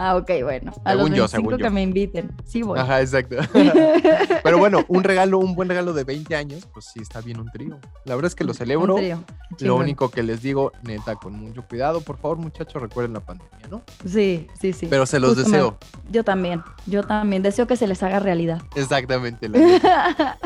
Ah, 0.00 0.16
ok, 0.16 0.30
bueno. 0.44 0.72
A 0.84 0.92
Según 0.92 1.10
los 1.10 1.18
yo, 1.18 1.22
25 1.24 1.28
según 1.28 1.50
yo. 1.50 1.56
que 1.58 1.70
me 1.70 1.82
inviten. 1.82 2.30
Sí 2.44 2.62
voy. 2.62 2.78
Ajá, 2.78 3.00
exacto. 3.00 3.36
Pero 4.44 4.58
bueno, 4.58 4.84
un 4.88 5.02
regalo, 5.02 5.38
un 5.38 5.54
buen 5.54 5.68
regalo 5.68 5.92
de 5.92 6.04
20 6.04 6.36
años, 6.36 6.66
pues 6.72 6.86
sí 6.92 7.00
está 7.00 7.20
bien 7.20 7.40
un 7.40 7.50
trío. 7.50 7.78
La 8.04 8.14
verdad 8.14 8.28
es 8.28 8.34
que 8.34 8.44
lo 8.44 8.54
celebro. 8.54 8.94
Un 8.94 9.00
trío. 9.00 9.24
Lo 9.60 9.76
único 9.76 10.10
que 10.10 10.22
les 10.22 10.40
digo, 10.42 10.72
neta, 10.82 11.16
con 11.16 11.32
mucho 11.34 11.62
cuidado, 11.68 12.00
por 12.00 12.16
favor, 12.18 12.38
muchachos, 12.38 12.80
recuerden 12.80 13.12
la 13.14 13.20
pandemia, 13.20 13.66
¿no? 13.70 13.82
Sí, 14.06 14.46
sí, 14.60 14.72
sí. 14.72 14.86
Pero 14.88 15.04
se 15.06 15.18
los 15.18 15.34
Justo 15.34 15.50
me- 15.50 15.56
deseo. 15.56 15.78
Yo 16.10 16.22
también, 16.24 16.62
yo 16.86 17.02
también. 17.02 17.42
Deseo 17.42 17.66
que 17.66 17.76
se 17.76 17.86
les 17.88 18.02
haga 18.02 18.20
realidad. 18.20 18.62
Exactamente. 18.76 19.48
la. 19.48 19.58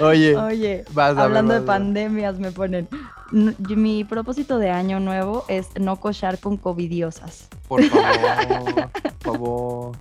Oye, 0.00 0.36
Oye, 0.36 0.84
vas 0.92 1.10
a 1.10 1.14
ver, 1.14 1.22
hablando 1.24 1.54
de 1.54 1.60
vas 1.60 1.66
pandemias, 1.66 2.38
me 2.38 2.52
ponen. 2.52 2.88
"N- 3.32 3.54
yo- 3.58 3.76
Mi 3.76 4.04
propósito 4.04 4.58
de 4.58 4.70
año 4.70 5.00
nuevo 5.00 5.44
es 5.48 5.68
no 5.80 5.96
cochar 6.00 6.38
con 6.38 6.56
covidiosas. 6.56 7.48
Por 7.68 7.82
favor, 7.84 8.90
por 8.92 9.12
favor. 9.20 9.96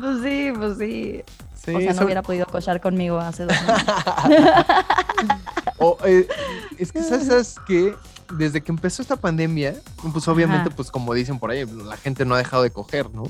Pues 0.00 0.22
sí, 0.22 0.52
pues 0.56 0.78
sí. 0.78 1.22
Sí, 1.64 1.74
o 1.74 1.80
sea, 1.80 1.92
no 1.94 2.04
hubiera 2.04 2.22
podido 2.22 2.44
cochar 2.46 2.80
conmigo 2.80 3.18
hace 3.20 3.44
dos 3.44 3.56
años. 3.56 3.82
Eh, 6.04 6.28
es 6.78 6.92
que, 6.92 7.02
¿sabes, 7.02 7.56
qué? 7.66 7.94
Desde 8.36 8.60
que 8.62 8.70
empezó 8.70 9.02
esta 9.02 9.16
pandemia, 9.16 9.74
pues 10.12 10.28
obviamente, 10.28 10.68
Ajá. 10.68 10.76
pues 10.76 10.90
como 10.92 11.12
dicen 11.12 11.38
por 11.40 11.50
ahí, 11.50 11.64
la 11.66 11.96
gente 11.96 12.24
no 12.24 12.34
ha 12.34 12.38
dejado 12.38 12.62
de 12.62 12.70
coger, 12.70 13.10
¿no? 13.10 13.24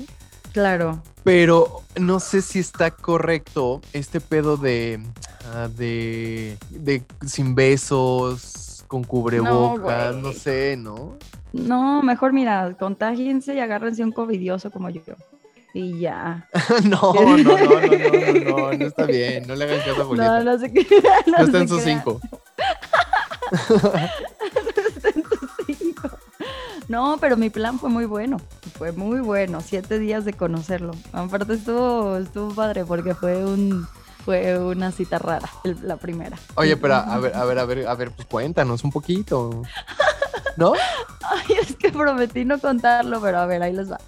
claro. 0.53 1.01
Pero 1.23 1.81
no 1.99 2.19
sé 2.19 2.41
si 2.43 2.59
está 2.59 2.91
correcto 2.91 3.81
este 3.93 4.21
pedo 4.21 4.55
de, 4.57 5.01
ah, 5.53 5.67
de, 5.75 6.57
de 6.69 7.03
sin 7.25 7.55
besos, 7.55 8.72
con 8.93 9.03
cubrebocas, 9.03 10.15
no, 10.17 10.33
sé, 10.33 10.77
¿no? 10.77 11.17
No, 11.51 12.03
mejor 12.03 12.31
mira, 12.31 12.75
contágiense 12.77 13.55
y 13.55 13.59
agárrense 13.59 14.03
un 14.03 14.11
covidioso 14.11 14.69
como 14.69 14.91
yo. 14.91 15.01
Y 15.73 15.97
ya. 15.97 16.47
no, 16.83 17.11
no, 17.11 17.37
no, 17.37 17.57
no, 17.57 17.57
no, 17.57 17.81
no, 17.81 18.69
no, 18.69 18.73
no 18.73 18.85
está 18.85 19.07
bien, 19.07 19.47
no 19.47 19.55
le 19.55 19.63
hagan 19.63 19.79
caso 19.79 20.03
a 20.03 20.05
Julieta. 20.05 20.43
No, 20.43 20.51
no 20.51 20.59
sé 20.59 20.71
qué. 20.71 20.85
No 21.25 21.37
está 21.43 21.59
se 21.61 21.67
sus 21.67 21.81
crean. 21.81 22.03
cinco. 22.03 22.21
Está 24.67 25.09
en 25.09 25.23
sus 25.23 25.51
cinco. 25.65 26.09
No, 26.89 27.17
pero 27.19 27.37
mi 27.37 27.49
plan 27.49 27.79
fue 27.79 27.89
muy 27.89 28.05
bueno. 28.05 28.37
Fue 28.77 28.91
muy 28.91 29.21
bueno. 29.21 29.61
Siete 29.61 29.97
días 29.97 30.25
de 30.25 30.33
conocerlo. 30.33 30.91
Aparte 31.13 31.53
estuvo, 31.53 32.17
estuvo 32.17 32.53
padre 32.53 32.85
porque 32.85 33.15
fue 33.15 33.43
un 33.43 33.87
fue 34.23 34.57
una 34.59 34.91
cita 34.91 35.19
rara, 35.19 35.49
la 35.81 35.97
primera. 35.97 36.37
Oye, 36.55 36.77
pero 36.77 36.95
a 36.95 37.17
ver, 37.19 37.35
a 37.35 37.45
ver, 37.45 37.59
a 37.59 37.65
ver, 37.65 37.87
a 37.87 37.95
ver, 37.95 38.11
pues 38.11 38.27
cuéntanos 38.27 38.83
un 38.83 38.91
poquito. 38.91 39.61
¿No? 40.57 40.73
Ay, 41.21 41.55
es 41.61 41.75
que 41.75 41.91
prometí 41.91 42.45
no 42.45 42.59
contarlo, 42.59 43.19
pero 43.21 43.39
a 43.39 43.45
ver, 43.45 43.63
ahí 43.63 43.73
les 43.73 43.91
va. 43.91 43.99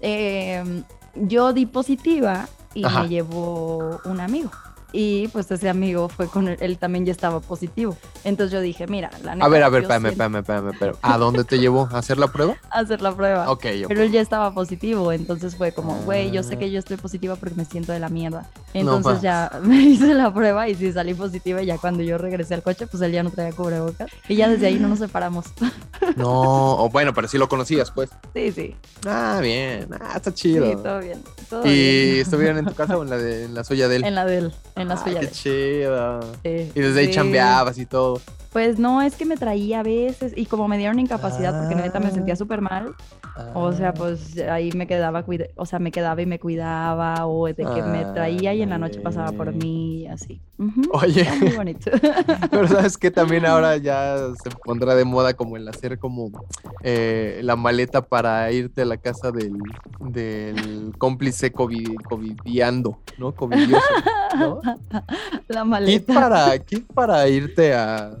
Eh, 0.00 0.82
yo 1.14 1.52
di 1.52 1.66
positiva 1.66 2.48
y 2.74 2.84
Ajá. 2.84 3.02
me 3.02 3.08
llevó 3.08 4.00
un 4.04 4.20
amigo. 4.20 4.50
Y 4.92 5.28
pues 5.28 5.50
ese 5.50 5.68
amigo 5.68 6.08
fue 6.08 6.28
con 6.28 6.48
él, 6.48 6.56
él 6.60 6.78
también 6.78 7.04
ya 7.04 7.12
estaba 7.12 7.40
positivo. 7.40 7.96
Entonces 8.24 8.52
yo 8.52 8.60
dije, 8.60 8.86
mira, 8.86 9.10
la 9.24 9.34
neta. 9.34 9.44
A 9.46 9.48
ver, 9.48 9.62
a 9.62 9.68
ver, 9.68 9.82
yo 9.82 9.88
espérame, 9.88 10.06
espérame, 10.12 10.36
espérame, 10.38 10.70
espérame. 10.72 10.96
¿A 11.02 11.18
dónde 11.18 11.44
te 11.44 11.58
llevó? 11.58 11.88
¿A 11.92 11.98
hacer 11.98 12.18
la 12.18 12.28
prueba? 12.28 12.56
hacer 12.70 13.02
la 13.02 13.14
prueba. 13.14 13.50
Ok, 13.50 13.64
ok. 13.82 13.88
Pero 13.88 14.02
él 14.02 14.12
ya 14.12 14.20
estaba 14.20 14.54
positivo, 14.54 15.12
entonces 15.12 15.56
fue 15.56 15.72
como, 15.72 15.96
güey, 16.04 16.30
yo 16.30 16.42
sé 16.42 16.54
Ah. 16.54 16.58
que 16.58 16.70
yo 16.70 16.78
estoy 16.78 16.96
positiva 16.96 17.36
porque 17.36 17.54
me 17.56 17.64
siento 17.64 17.92
de 17.92 18.00
la 18.00 18.08
mierda. 18.08 18.48
Entonces 18.74 19.20
ya 19.20 19.50
me 19.62 19.76
hice 19.82 20.14
la 20.14 20.32
prueba 20.32 20.68
y 20.68 20.74
sí 20.74 20.92
salí 20.92 21.12
positiva 21.14 21.62
y 21.62 21.66
ya 21.66 21.78
cuando 21.78 22.02
yo 22.02 22.16
regresé 22.16 22.54
al 22.54 22.62
coche, 22.62 22.86
pues 22.86 23.02
él 23.02 23.12
ya 23.12 23.22
no 23.22 23.30
traía 23.30 23.52
cubrebocas. 23.52 24.08
Y 24.28 24.36
ya 24.36 24.48
desde 24.48 24.66
ahí 24.68 24.76
no 24.78 24.88
nos 24.88 24.98
separamos. 25.00 25.46
No, 26.16 26.76
o 26.84 26.88
bueno, 26.90 27.12
pero 27.14 27.26
sí 27.26 27.36
lo 27.36 27.48
conocías, 27.48 27.90
pues. 27.90 28.10
sí, 28.34 28.52
sí, 28.52 28.76
Ah, 29.06 29.38
bien. 29.42 29.88
Ah, 30.00 30.12
está 30.16 30.30
sí, 30.30 30.36
chido. 30.36 30.76
todo 30.78 31.00
bien. 31.00 31.22
todo 31.50 31.66
¿Y 31.66 31.70
bien. 32.12 32.20
estuvieron 32.20 32.58
en 32.58 32.64
tu 32.66 32.74
casa 32.74 32.96
o 32.96 33.02
en 33.02 33.10
la, 33.10 33.16
de, 33.16 33.44
en 33.44 33.54
la 33.54 33.64
suya 33.64 33.88
de 33.88 33.96
él? 33.96 34.04
En 34.04 34.14
la 34.14 34.24
de 34.24 34.38
él, 34.38 34.54
en 34.76 34.88
la 34.88 34.94
Ah, 34.94 35.02
qué 35.04 35.30
chido. 35.30 36.20
Sí, 36.44 36.70
Y 36.74 36.80
desde 36.80 37.00
ahí 37.00 37.06
sí. 37.06 37.12
chambeabas 37.12 37.78
y 37.78 37.86
todo. 37.86 38.20
Pues 38.52 38.78
no, 38.78 39.02
es 39.02 39.16
que 39.16 39.24
me 39.26 39.36
traía 39.36 39.80
a 39.80 39.82
veces 39.82 40.32
y 40.36 40.46
como 40.46 40.68
me 40.68 40.78
dieron 40.78 40.98
incapacidad 40.98 41.58
porque 41.60 41.74
neta 41.74 42.00
me 42.00 42.10
sentía 42.10 42.34
Ah. 42.34 42.36
súper 42.36 42.60
mal, 42.60 42.94
o 43.54 43.72
sea, 43.72 43.88
Ah. 43.90 43.94
pues 43.94 44.38
ahí 44.38 44.70
me 44.72 44.86
quedaba, 44.86 45.22
cuida- 45.24 45.46
o 45.56 45.66
sea, 45.66 45.78
me 45.78 45.90
quedaba 45.90 46.20
y 46.22 46.26
me 46.26 46.38
cuidaba 46.38 47.26
o 47.26 47.46
de 47.46 47.54
que 47.54 47.82
me 47.82 48.04
traía 48.14 48.54
y 48.54 48.62
en 48.62 48.70
la 48.70 48.78
noche 48.78 49.00
pasaba 49.00 49.32
por 49.32 49.52
mí 49.52 50.02
y 50.02 50.06
así. 50.06 50.40
Ujú, 50.58 50.82
Oye, 50.92 51.28
muy 51.40 51.50
bonito. 51.54 51.90
pero 52.50 52.66
sabes 52.68 52.96
que 52.96 53.10
también 53.10 53.44
ahora 53.44 53.76
ya 53.76 54.16
se 54.42 54.50
pondrá 54.64 54.94
de 54.94 55.04
moda 55.04 55.34
como 55.34 55.56
el 55.56 55.68
hacer 55.68 55.98
como 55.98 56.30
eh, 56.82 57.40
la 57.42 57.56
maleta 57.56 58.00
para 58.02 58.50
irte 58.52 58.82
a 58.82 58.84
la 58.86 58.96
casa 58.96 59.30
del, 59.32 59.52
del 60.00 60.92
cómplice 60.98 61.52
COVID, 61.52 61.96
covidiando, 62.08 62.98
¿no? 63.18 63.34
Covidioso, 63.34 63.84
¿no? 64.38 64.60
La 65.48 65.60
Kit 65.62 65.66
maleta. 66.08 66.14
para, 66.14 66.58
kit 66.58 66.86
para 66.92 67.28
irte 67.28 67.74
a, 67.74 68.12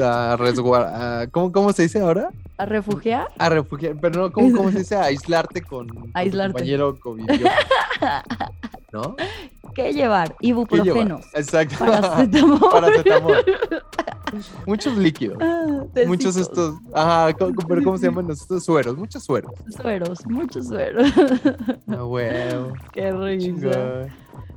a 0.00 0.36
resguardar, 0.36 1.30
¿cómo, 1.30 1.52
¿cómo 1.52 1.72
se 1.72 1.82
dice 1.82 2.00
ahora? 2.00 2.30
¿A 2.58 2.66
refugiar? 2.66 3.28
A 3.38 3.48
refugiar, 3.48 3.96
pero 4.00 4.22
no, 4.22 4.32
¿cómo, 4.32 4.56
cómo 4.56 4.70
se 4.70 4.78
dice? 4.80 4.96
A 4.96 5.04
aislarte 5.04 5.62
con, 5.62 5.88
con 5.88 6.02
tu 6.04 6.10
Aislarte. 6.14 6.52
compañero 6.52 6.98
covidioso. 7.00 7.44
¿No? 8.92 9.16
¿Qué 9.74 9.92
llevar? 9.92 9.92
¿Qué 9.92 9.92
llevar? 9.92 10.36
Ibuprofenos. 10.40 11.24
Exacto. 11.34 11.76
Paracetamol. 11.84 12.60
Paracetamol. 12.72 13.44
Muchos 14.66 14.96
líquidos. 14.96 15.38
Ah, 15.40 15.84
Muchos 16.06 16.36
estos, 16.36 16.76
ajá, 16.94 17.32
¿cómo, 17.34 17.54
pero 17.68 17.82
¿cómo 17.82 17.98
se 17.98 18.06
llaman 18.06 18.30
estos 18.30 18.64
sueros? 18.64 18.96
Muchos 18.96 19.24
sueros. 19.24 19.52
Sueros, 19.76 20.24
muchos 20.26 20.68
sueros. 20.68 21.10
Ah, 21.88 22.04
huevo. 22.04 22.72
Qué 22.92 23.12
risa. 23.12 24.06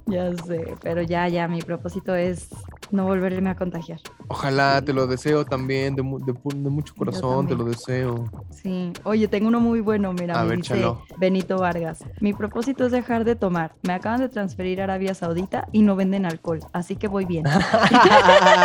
Ya 0.07 0.31
sé, 0.35 0.75
pero 0.81 1.01
ya, 1.01 1.27
ya, 1.27 1.47
mi 1.47 1.61
propósito 1.61 2.13
es 2.13 2.49
no 2.91 3.05
volverme 3.05 3.49
a 3.49 3.55
contagiar. 3.55 3.99
Ojalá, 4.27 4.81
te 4.81 4.93
lo 4.93 5.07
deseo 5.07 5.45
también, 5.45 5.95
de, 5.95 6.03
mucho 6.03 6.93
corazón, 6.95 7.47
te 7.47 7.55
lo 7.55 7.63
deseo. 7.65 8.29
Sí, 8.51 8.93
oye, 9.03 9.27
tengo 9.27 9.47
uno 9.47 9.59
muy 9.59 9.81
bueno, 9.81 10.13
mira, 10.13 10.43
me 10.43 10.57
dice 10.57 10.85
Benito 11.17 11.57
Vargas. 11.57 12.05
Mi 12.21 12.33
propósito 12.33 12.85
es 12.85 12.91
dejar 12.91 13.25
de 13.25 13.35
tomar. 13.35 13.73
Me 13.81 13.93
acaban 13.93 14.19
de 14.19 14.29
transferir 14.29 14.81
a 14.81 14.85
Arabia 14.85 15.15
Saudita 15.15 15.67
y 15.71 15.81
no 15.81 15.95
venden 15.95 16.25
alcohol, 16.25 16.59
así 16.71 16.95
que 16.95 17.07
voy 17.07 17.25
bien. 17.25 17.45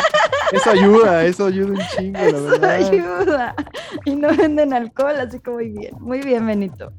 eso 0.52 0.70
ayuda, 0.70 1.24
eso 1.24 1.46
ayuda 1.46 1.72
un 1.72 1.80
chingo, 1.96 2.18
la 2.18 2.40
verdad. 2.40 2.80
Eso 2.80 2.92
ayuda. 2.92 3.54
Y 4.04 4.14
no 4.14 4.28
venden 4.36 4.72
alcohol, 4.72 5.16
así 5.20 5.40
que 5.40 5.50
muy 5.50 5.68
bien. 5.68 5.94
Muy 6.00 6.20
bien, 6.20 6.46
Benito. 6.46 6.92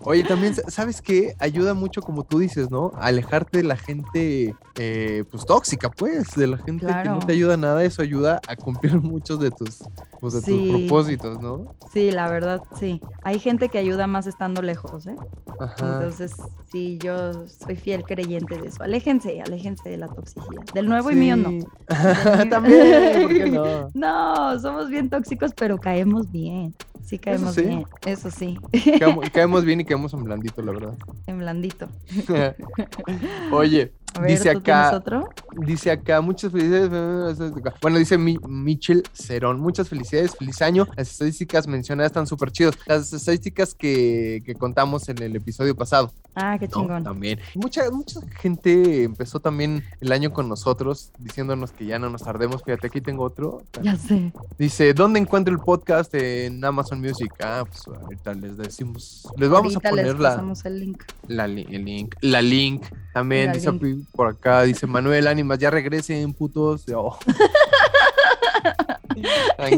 Oye, 0.00 0.24
también, 0.24 0.54
¿sabes 0.68 1.00
qué? 1.00 1.34
Ayuda 1.38 1.74
mucho, 1.74 2.02
como 2.02 2.24
tú 2.24 2.38
dices, 2.38 2.70
¿no? 2.70 2.92
alejarte 3.00 3.58
de 3.58 3.64
la 3.64 3.76
gente, 3.76 4.54
eh, 4.78 5.24
pues, 5.30 5.44
tóxica, 5.44 5.90
pues, 5.90 6.34
de 6.34 6.46
la 6.46 6.58
gente 6.58 6.86
que 6.86 7.08
no 7.08 7.18
te 7.18 7.32
ayuda 7.32 7.56
nada. 7.56 7.82
Eso 7.84 8.02
ayuda 8.02 8.40
a 8.46 8.56
cumplir 8.56 8.92
muchos 9.00 9.38
de 9.40 9.50
tus, 9.50 9.84
pues, 10.20 10.34
de 10.34 10.42
tus 10.42 10.68
propósitos, 10.68 11.40
¿no? 11.40 11.74
Sí, 11.92 12.10
la 12.10 12.30
verdad, 12.30 12.62
sí. 12.78 13.00
Hay 13.22 13.38
gente 13.38 13.68
que 13.68 13.78
ayuda 13.78 14.06
más 14.06 14.26
estando 14.26 14.62
lejos, 14.62 15.06
¿eh? 15.06 15.16
Ajá. 15.60 15.74
Entonces, 15.78 16.32
sí, 16.70 16.98
yo 17.02 17.46
soy 17.46 17.76
fiel 17.76 18.04
creyente 18.04 18.58
de 18.58 18.68
eso. 18.68 18.82
Aléjense, 18.82 19.40
aléjense 19.40 19.88
de 19.88 19.98
la 19.98 20.08
toxicidad. 20.08 20.62
Del 20.74 20.88
nuevo 20.88 21.10
y 21.10 21.14
mío 21.14 21.36
no. 21.36 21.50
También, 22.50 22.81
¿por 23.22 23.28
qué 23.28 23.50
no? 23.50 23.90
No, 23.94 24.58
somos 24.60 24.88
bien 24.88 25.08
tóxicos, 25.08 25.52
pero 25.54 25.78
caemos 25.78 26.30
bien. 26.30 26.74
Sí, 27.04 27.18
caemos 27.18 27.56
bien. 27.56 27.84
Eso 28.06 28.30
sí. 28.30 28.58
Caemos, 29.32 29.64
bien 29.64 29.80
y 29.80 29.84
caemos 29.84 30.14
en 30.14 30.24
blandito, 30.24 30.62
la 30.62 30.72
verdad. 30.72 30.94
En 31.26 31.38
blandito. 31.38 31.88
Oye, 33.52 33.92
dice 34.26 34.50
acá. 34.50 34.94
Otro? 34.94 35.28
Dice 35.66 35.90
acá, 35.90 36.20
muchas 36.20 36.52
felicidades. 36.52 37.38
Bueno, 37.80 37.98
dice 37.98 38.16
Michel 38.18 39.02
Cerón. 39.12 39.60
Muchas 39.60 39.88
felicidades, 39.88 40.36
feliz 40.36 40.62
año. 40.62 40.86
Las 40.96 41.10
estadísticas 41.10 41.66
mencionadas 41.66 42.10
están 42.10 42.26
súper 42.26 42.52
chidos. 42.52 42.78
Las 42.86 43.12
estadísticas 43.12 43.74
que, 43.74 44.42
que, 44.46 44.54
contamos 44.54 45.08
en 45.08 45.20
el 45.22 45.34
episodio 45.34 45.74
pasado. 45.74 46.12
Ah, 46.34 46.56
qué 46.58 46.68
chingón. 46.68 47.02
También. 47.04 47.40
Mucha, 47.54 47.90
mucha 47.90 48.20
gente 48.40 49.02
empezó 49.02 49.40
también 49.40 49.84
el 50.00 50.12
año 50.12 50.32
con 50.32 50.48
nosotros 50.48 51.10
diciéndonos 51.18 51.72
que 51.72 51.84
ya 51.86 51.98
no 51.98 52.08
nos 52.10 52.22
tardemos. 52.22 52.62
Fíjate, 52.72 52.86
aquí 52.86 53.02
tengo 53.02 53.24
otro. 53.24 53.60
Ya 53.82 53.96
sé. 53.96 54.32
Dice, 54.58 54.94
¿dónde 54.94 55.20
encuentro 55.20 55.52
el 55.52 55.60
podcast 55.60 56.14
en 56.14 56.64
Amazon 56.64 57.02
Music? 57.02 57.30
Ah, 57.44 57.64
pues 57.68 57.86
ahorita 57.86 58.32
les 58.32 58.56
decimos. 58.56 59.28
Les 59.36 59.50
vamos 59.50 59.76
a 59.76 59.80
poner 59.80 60.18
la, 60.18 60.42
el 60.64 60.80
link. 60.80 61.02
La, 61.26 61.44
el 61.44 61.54
link. 61.84 62.14
La 62.22 62.40
link. 62.40 62.84
También 63.12 63.52
dice 63.52 63.70
por 64.12 64.28
acá, 64.28 64.62
dice 64.62 64.86
Manuel 64.86 65.26
Ánimas, 65.26 65.58
ya 65.58 65.70
regresen, 65.70 66.32
putos. 66.32 66.86
Oh. 66.94 67.18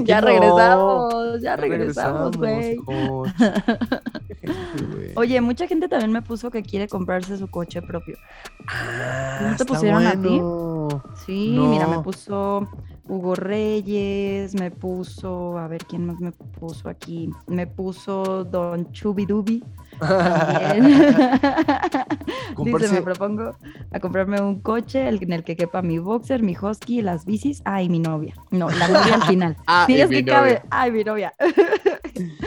ya 0.04 0.20
regresamos, 0.20 1.42
ya 1.42 1.57
regresamos, 1.57 2.37
güey. 2.37 2.78
Oye, 5.16 5.40
mucha 5.40 5.66
gente 5.66 5.88
también 5.88 6.12
me 6.12 6.22
puso 6.22 6.50
que 6.50 6.62
quiere 6.62 6.88
comprarse 6.88 7.37
su 7.37 7.48
coche 7.48 7.83
propio. 7.83 8.16
Ah, 8.68 9.38
¿No 9.50 9.57
te 9.57 9.64
pusieron 9.64 10.07
a 10.07 10.20
ti? 10.20 10.40
Sí, 11.24 11.57
mira, 11.59 11.87
me 11.87 11.98
puso 12.00 12.68
Hugo 13.07 13.35
Reyes, 13.35 14.54
me 14.54 14.70
puso, 14.70 15.59
a 15.59 15.68
ver 15.68 15.85
quién 15.85 16.07
más 16.07 16.18
me 16.20 16.33
puso 16.33 16.88
aquí, 16.88 17.30
me 17.46 17.66
puso 17.66 18.44
Don 18.44 18.90
Chubidubi. 18.92 19.62
Dice, 22.64 22.88
me 22.88 23.02
propongo 23.02 23.57
a 23.92 24.00
comprarme 24.00 24.40
un 24.40 24.61
coche 24.61 25.09
en 25.09 25.33
el 25.33 25.44
que 25.44 25.54
quepa 25.57 25.83
mi 25.83 25.98
boxer, 25.98 26.42
mi 26.42 26.57
husky, 26.61 27.02
las 27.02 27.24
bicis, 27.24 27.62
ay, 27.64 27.88
mi 27.88 27.98
novia. 27.98 28.35
No, 28.50 28.70
la 28.70 28.88
novia 28.88 29.14
al 29.14 29.22
final. 29.22 29.57
Ah, 29.66 29.85
sí, 29.87 30.00
es 30.00 30.11
que 30.11 30.24
cabe, 30.24 30.62
ay, 30.70 30.92
mi 30.92 31.04
novia. 31.04 31.35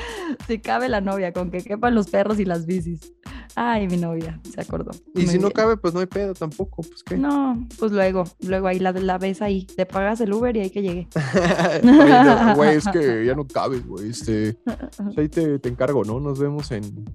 si 0.47 0.59
cabe 0.59 0.89
la 0.89 1.01
novia, 1.01 1.33
con 1.33 1.51
que 1.51 1.63
quepan 1.63 1.93
los 1.95 2.09
perros 2.09 2.39
y 2.39 2.45
las 2.45 2.65
bicis. 2.65 3.13
Ay, 3.55 3.87
mi 3.87 3.97
novia, 3.97 4.39
se 4.53 4.61
acordó. 4.61 4.91
Y 5.15 5.25
si 5.25 5.39
no 5.39 5.49
cabe, 5.49 5.77
pues 5.77 5.93
no 5.93 5.99
hay 5.99 6.05
pedo 6.05 6.33
tampoco, 6.35 6.83
pues 6.83 7.03
qué. 7.03 7.17
No, 7.17 7.67
pues 7.79 7.91
luego, 7.91 8.25
luego 8.41 8.67
ahí 8.67 8.77
la, 8.77 8.91
la 8.91 9.17
ves 9.17 9.41
ahí, 9.41 9.65
te 9.65 9.87
pagas 9.87 10.21
el 10.21 10.31
Uber 10.31 10.55
y 10.55 10.59
ahí 10.59 10.69
que 10.69 10.81
llegue. 10.81 11.07
Güey, 12.55 12.77
es 12.77 12.87
que 12.87 13.25
ya 13.25 13.33
no 13.33 13.47
cabes, 13.47 13.85
güey. 13.85 14.09
Este, 14.09 14.57
pues 14.63 15.17
ahí 15.17 15.27
te, 15.27 15.59
te, 15.59 15.69
encargo, 15.69 16.03
¿no? 16.03 16.19
Nos 16.19 16.39
vemos 16.39 16.71
en, 16.71 17.05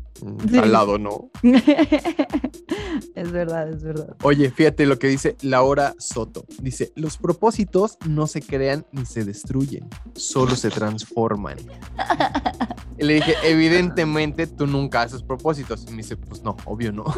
al 0.60 0.72
lado, 0.72 0.98
¿no? 0.98 1.30
es 3.14 3.32
verdad, 3.32 3.68
es 3.68 3.82
verdad. 3.82 4.16
Oye, 4.22 4.50
fíjate 4.50 4.86
lo 4.86 4.98
que 4.98 5.08
dice 5.08 5.36
Laura 5.42 5.94
Soto. 5.98 6.44
Dice, 6.60 6.92
los 6.96 7.18
propósitos 7.18 7.98
no 8.06 8.26
se 8.26 8.42
crean 8.42 8.86
ni 8.92 9.04
se 9.06 9.24
destruyen, 9.24 9.88
solo 10.14 10.56
se 10.56 10.70
transforman. 10.70 11.58
Y 12.98 13.04
le 13.04 13.14
dije, 13.14 13.34
evidentemente 13.42 14.46
tú 14.46 14.66
nunca 14.66 15.02
haces 15.02 15.22
propósitos. 15.22 15.86
Y 15.88 15.90
me 15.90 15.96
dice, 15.98 16.16
pues 16.16 16.42
no, 16.42 16.56
obvio 16.66 16.92
no. 16.92 17.04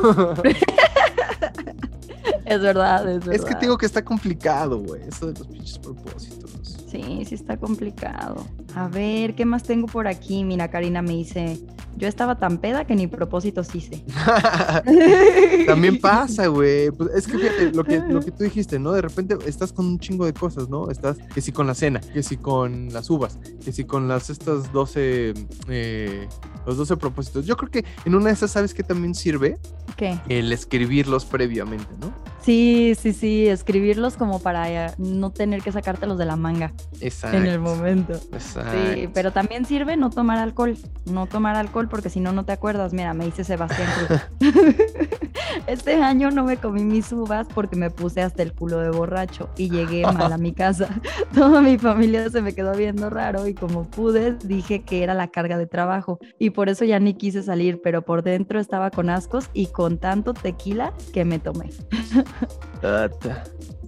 es 2.45 2.61
verdad, 2.61 3.09
es 3.09 3.21
verdad. 3.21 3.35
Es 3.35 3.45
que 3.45 3.55
te 3.55 3.61
digo 3.63 3.79
que 3.79 3.87
está 3.87 4.05
complicado, 4.05 4.79
güey, 4.79 5.03
eso 5.09 5.27
de 5.27 5.39
los 5.39 5.49
pinches 5.49 5.79
propósitos. 5.79 6.51
Sí, 6.95 7.25
sí 7.27 7.35
está 7.35 7.57
complicado. 7.57 8.47
A 8.77 8.87
ver, 8.87 9.35
¿qué 9.35 9.45
más 9.45 9.65
tengo 9.65 9.89
por 9.89 10.07
aquí? 10.07 10.45
Mira, 10.45 10.71
Karina 10.71 11.03
me 11.03 11.13
dice, 11.13 11.59
yo 11.97 12.09
estaba 12.09 12.39
tan 12.39 12.59
peda 12.59 12.87
que 12.87 12.95
ni 12.95 13.07
propósitos 13.07 13.75
hice. 13.75 14.05
También 15.67 16.01
pasa, 16.03 16.47
güey. 16.47 16.91
Pues 16.91 17.11
es 17.15 17.27
que 17.27 17.39
fíjate, 17.39 17.73
lo 17.73 17.85
que, 17.85 17.99
lo 18.01 18.21
que 18.21 18.31
tú 18.31 18.45
dijiste, 18.45 18.79
¿no? 18.79 18.93
De 18.93 19.03
repente 19.03 19.37
estás 19.47 19.73
con 19.73 19.87
un 19.87 19.99
chingo 19.99 20.25
de 20.25 20.33
cosas, 20.33 20.69
¿no? 20.69 20.91
Estás 20.91 21.19
que 21.35 21.41
si 21.41 21.53
con 21.53 21.67
la 21.67 21.75
cena, 21.75 22.01
que 22.01 22.23
si 22.23 22.37
con 22.37 22.93
las 22.93 23.11
uvas, 23.11 23.39
que 23.65 23.73
si 23.73 23.85
con 23.85 24.09
las 24.09 24.31
estas 24.31 24.73
12, 24.73 25.35
eh, 25.69 26.29
los 26.67 26.77
12 26.77 26.97
propósitos. 26.97 27.47
Yo 27.47 27.57
creo 27.57 27.71
que 27.71 27.85
en 28.05 28.15
una 28.15 28.27
de 28.27 28.33
esas, 28.33 28.51
¿sabes 28.51 28.75
qué 28.75 28.83
también 28.83 29.15
sirve? 29.15 29.59
¿Qué? 29.97 30.19
El 30.29 30.53
escribirlos 30.53 31.25
previamente, 31.25 31.93
¿no? 32.01 32.13
Sí, 32.45 32.95
sí, 33.01 33.15
sí, 33.15 33.49
escribirlos 33.49 34.17
como 34.17 34.39
para 34.39 34.89
eh, 34.89 34.95
no 34.99 35.31
tener 35.31 35.63
que 35.63 35.73
sacártelos 35.73 36.19
de 36.19 36.27
la 36.27 36.37
manga. 36.37 36.73
Exacto. 37.01 37.39
En 37.39 37.47
el 37.47 37.59
momento. 37.59 38.13
Exacto. 38.33 38.71
Sí, 38.73 39.09
pero 39.15 39.33
también 39.33 39.65
sirve 39.65 39.97
no 39.97 40.11
tomar 40.11 40.39
alcohol. 40.39 40.77
No 41.07 41.27
tomar 41.27 41.57
alcohol 41.57 41.89
porque 41.89 42.11
si 42.11 42.21
no, 42.21 42.33
no 42.33 42.45
te 42.45 42.53
acuerdas. 42.53 42.93
Mira, 42.93 43.15
me 43.15 43.25
dice 43.25 43.45
Sebastián 43.45 43.89
Cruz. 43.97 44.21
este 45.67 46.03
año 46.03 46.31
no 46.31 46.45
me 46.45 46.59
comí 46.59 46.85
mis 46.85 47.11
uvas 47.13 47.47
porque 47.55 47.77
me 47.77 47.91
puse 47.91 48.21
hasta 48.21 48.43
el 48.43 48.53
culo 48.53 48.79
de 48.79 48.91
borracho 48.91 49.49
y 49.57 49.71
llegué 49.71 50.03
mal 50.03 50.31
a 50.31 50.39
mi 50.39 50.53
casa. 50.53 50.89
Toda 51.35 51.63
mi 51.63 51.79
familia 51.79 52.29
se 52.29 52.43
me 52.43 52.55
quedó 52.55 52.75
viendo 52.75 53.09
raro 53.09 53.47
y 53.47 53.55
como 53.55 53.85
pude 53.85 54.35
dije 54.45 54.83
que 54.83 55.03
era 55.03 55.15
la 55.15 55.29
carga 55.29 55.57
de 55.57 55.67
trabajo 55.67 56.19
y 56.39 56.51
por 56.51 56.69
eso 56.69 56.85
ya 56.85 56.99
ni 57.01 57.15
quise 57.15 57.43
salir, 57.43 57.81
pero 57.83 58.03
por 58.03 58.23
dentro 58.23 58.61
estaba 58.61 58.91
con 58.91 59.09
ascos 59.09 59.49
y 59.55 59.69
con 59.69 59.97
tanto 59.97 60.35
tequila 60.35 60.93
que 61.15 61.25
me 61.25 61.39
tomé. 61.39 61.71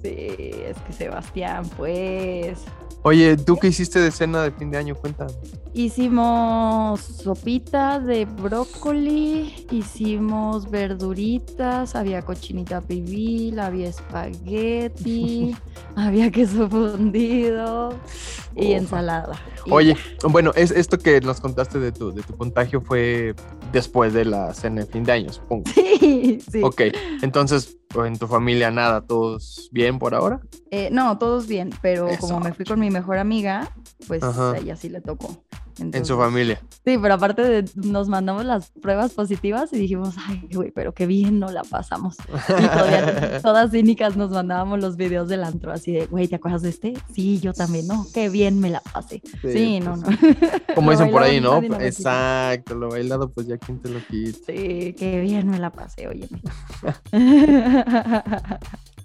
Sí, 0.03 0.15
es 0.67 0.77
que 0.87 0.93
Sebastián, 0.93 1.69
pues. 1.77 2.65
Oye, 3.03 3.37
¿tú 3.37 3.57
qué 3.57 3.69
hiciste 3.69 4.01
de 4.01 4.11
cena 4.11 4.43
de 4.43 4.51
fin 4.51 4.69
de 4.71 4.79
año? 4.79 4.97
Cuéntame. 4.97 5.31
Hicimos 5.75 7.01
sopita 7.01 8.01
de 8.01 8.25
brócoli, 8.25 9.67
hicimos 9.71 10.69
verduritas, 10.69 11.95
había 11.95 12.23
cochinita 12.23 12.81
pibil, 12.81 13.61
había 13.61 13.89
espagueti, 13.89 15.55
había 15.95 16.33
queso 16.33 16.69
fundido 16.69 17.95
y 18.57 18.73
ensalada. 18.73 19.41
Oye, 19.71 19.97
bueno, 20.29 20.51
es 20.57 20.73
esto 20.73 20.99
que 20.99 21.21
nos 21.21 21.41
contaste 21.41 21.79
de 21.79 21.93
tu, 21.93 22.13
de 22.13 22.23
tu 22.23 22.37
contagio 22.37 22.81
fue 22.81 23.35
después 23.73 24.13
de 24.13 24.25
la 24.25 24.53
cena 24.55 24.83
de 24.83 24.87
fin 24.87 25.05
de 25.05 25.13
año, 25.13 25.33
supongo. 25.33 25.65
Sí, 25.99 26.41
sí. 26.51 26.63
Ok, 26.63 26.83
entonces, 27.23 27.79
¿en 27.95 28.19
tu 28.19 28.27
familia 28.27 28.71
nada? 28.71 29.01
¿Todos 29.01 29.69
bien 29.73 29.99
por 29.99 30.15
ahora? 30.15 30.41
Eh, 30.71 30.89
no, 30.93 31.19
todos 31.19 31.47
bien, 31.47 31.71
pero 31.83 32.09
como 32.21 32.39
me 32.39 32.53
fui 32.53 32.65
con 32.65 32.79
mi 32.79 32.91
mejor 32.91 33.19
amiga, 33.19 33.71
pues 34.07 34.23
a 34.23 34.57
ella 34.57 34.77
sí 34.77 34.89
le 34.89 35.01
tocó 35.01 35.43
en 35.79 36.05
su 36.05 36.17
familia. 36.17 36.61
Sí, 36.85 36.99
pero 37.01 37.15
aparte 37.15 37.43
de, 37.43 37.71
nos 37.75 38.09
mandamos 38.09 38.45
las 38.45 38.71
pruebas 38.71 39.13
positivas 39.13 39.73
y 39.73 39.79
dijimos, 39.79 40.15
ay, 40.27 40.49
güey, 40.53 40.71
pero 40.71 40.95
qué 40.95 41.07
bien 41.07 41.39
no 41.39 41.51
la 41.51 41.63
pasamos. 41.65 42.17
Y 42.49 42.67
todavía 42.67 43.41
todas 43.43 43.71
cínicas 43.71 44.17
nos 44.17 44.31
mandábamos 44.31 44.81
los 44.81 44.97
videos 44.97 45.29
del 45.29 45.45
antro, 45.45 45.73
así 45.73 45.93
de, 45.93 46.07
güey, 46.07 46.29
¿te 46.29 46.37
acuerdas 46.37 46.63
de 46.63 46.71
este? 46.71 46.95
Sí, 47.13 47.41
yo 47.41 47.53
también, 47.53 47.87
no, 47.87 48.07
qué 48.15 48.29
bien 48.29 48.61
me 48.61 48.71
la 48.71 48.81
pasé. 48.81 49.23
Sí, 49.43 49.81
no, 49.81 50.01
pues 50.01 50.21
no. 50.21 50.75
Como 50.75 50.91
dicen 50.91 51.11
por 51.11 51.23
ahí, 51.23 51.41
¿no? 51.41 51.63
Exacto, 51.81 52.75
lo 52.75 52.91
bailado, 52.91 53.29
pues 53.31 53.47
ya 53.47 53.59
quien 53.59 53.81
te 53.81 53.89
lo 53.91 53.99
quita. 54.07 54.39
Sí, 54.47 54.95
qué 54.99 55.21
bien 55.21 55.49
me 55.49 55.59
la 55.59 55.71
pasé, 55.71 56.09
oye. 56.09 56.29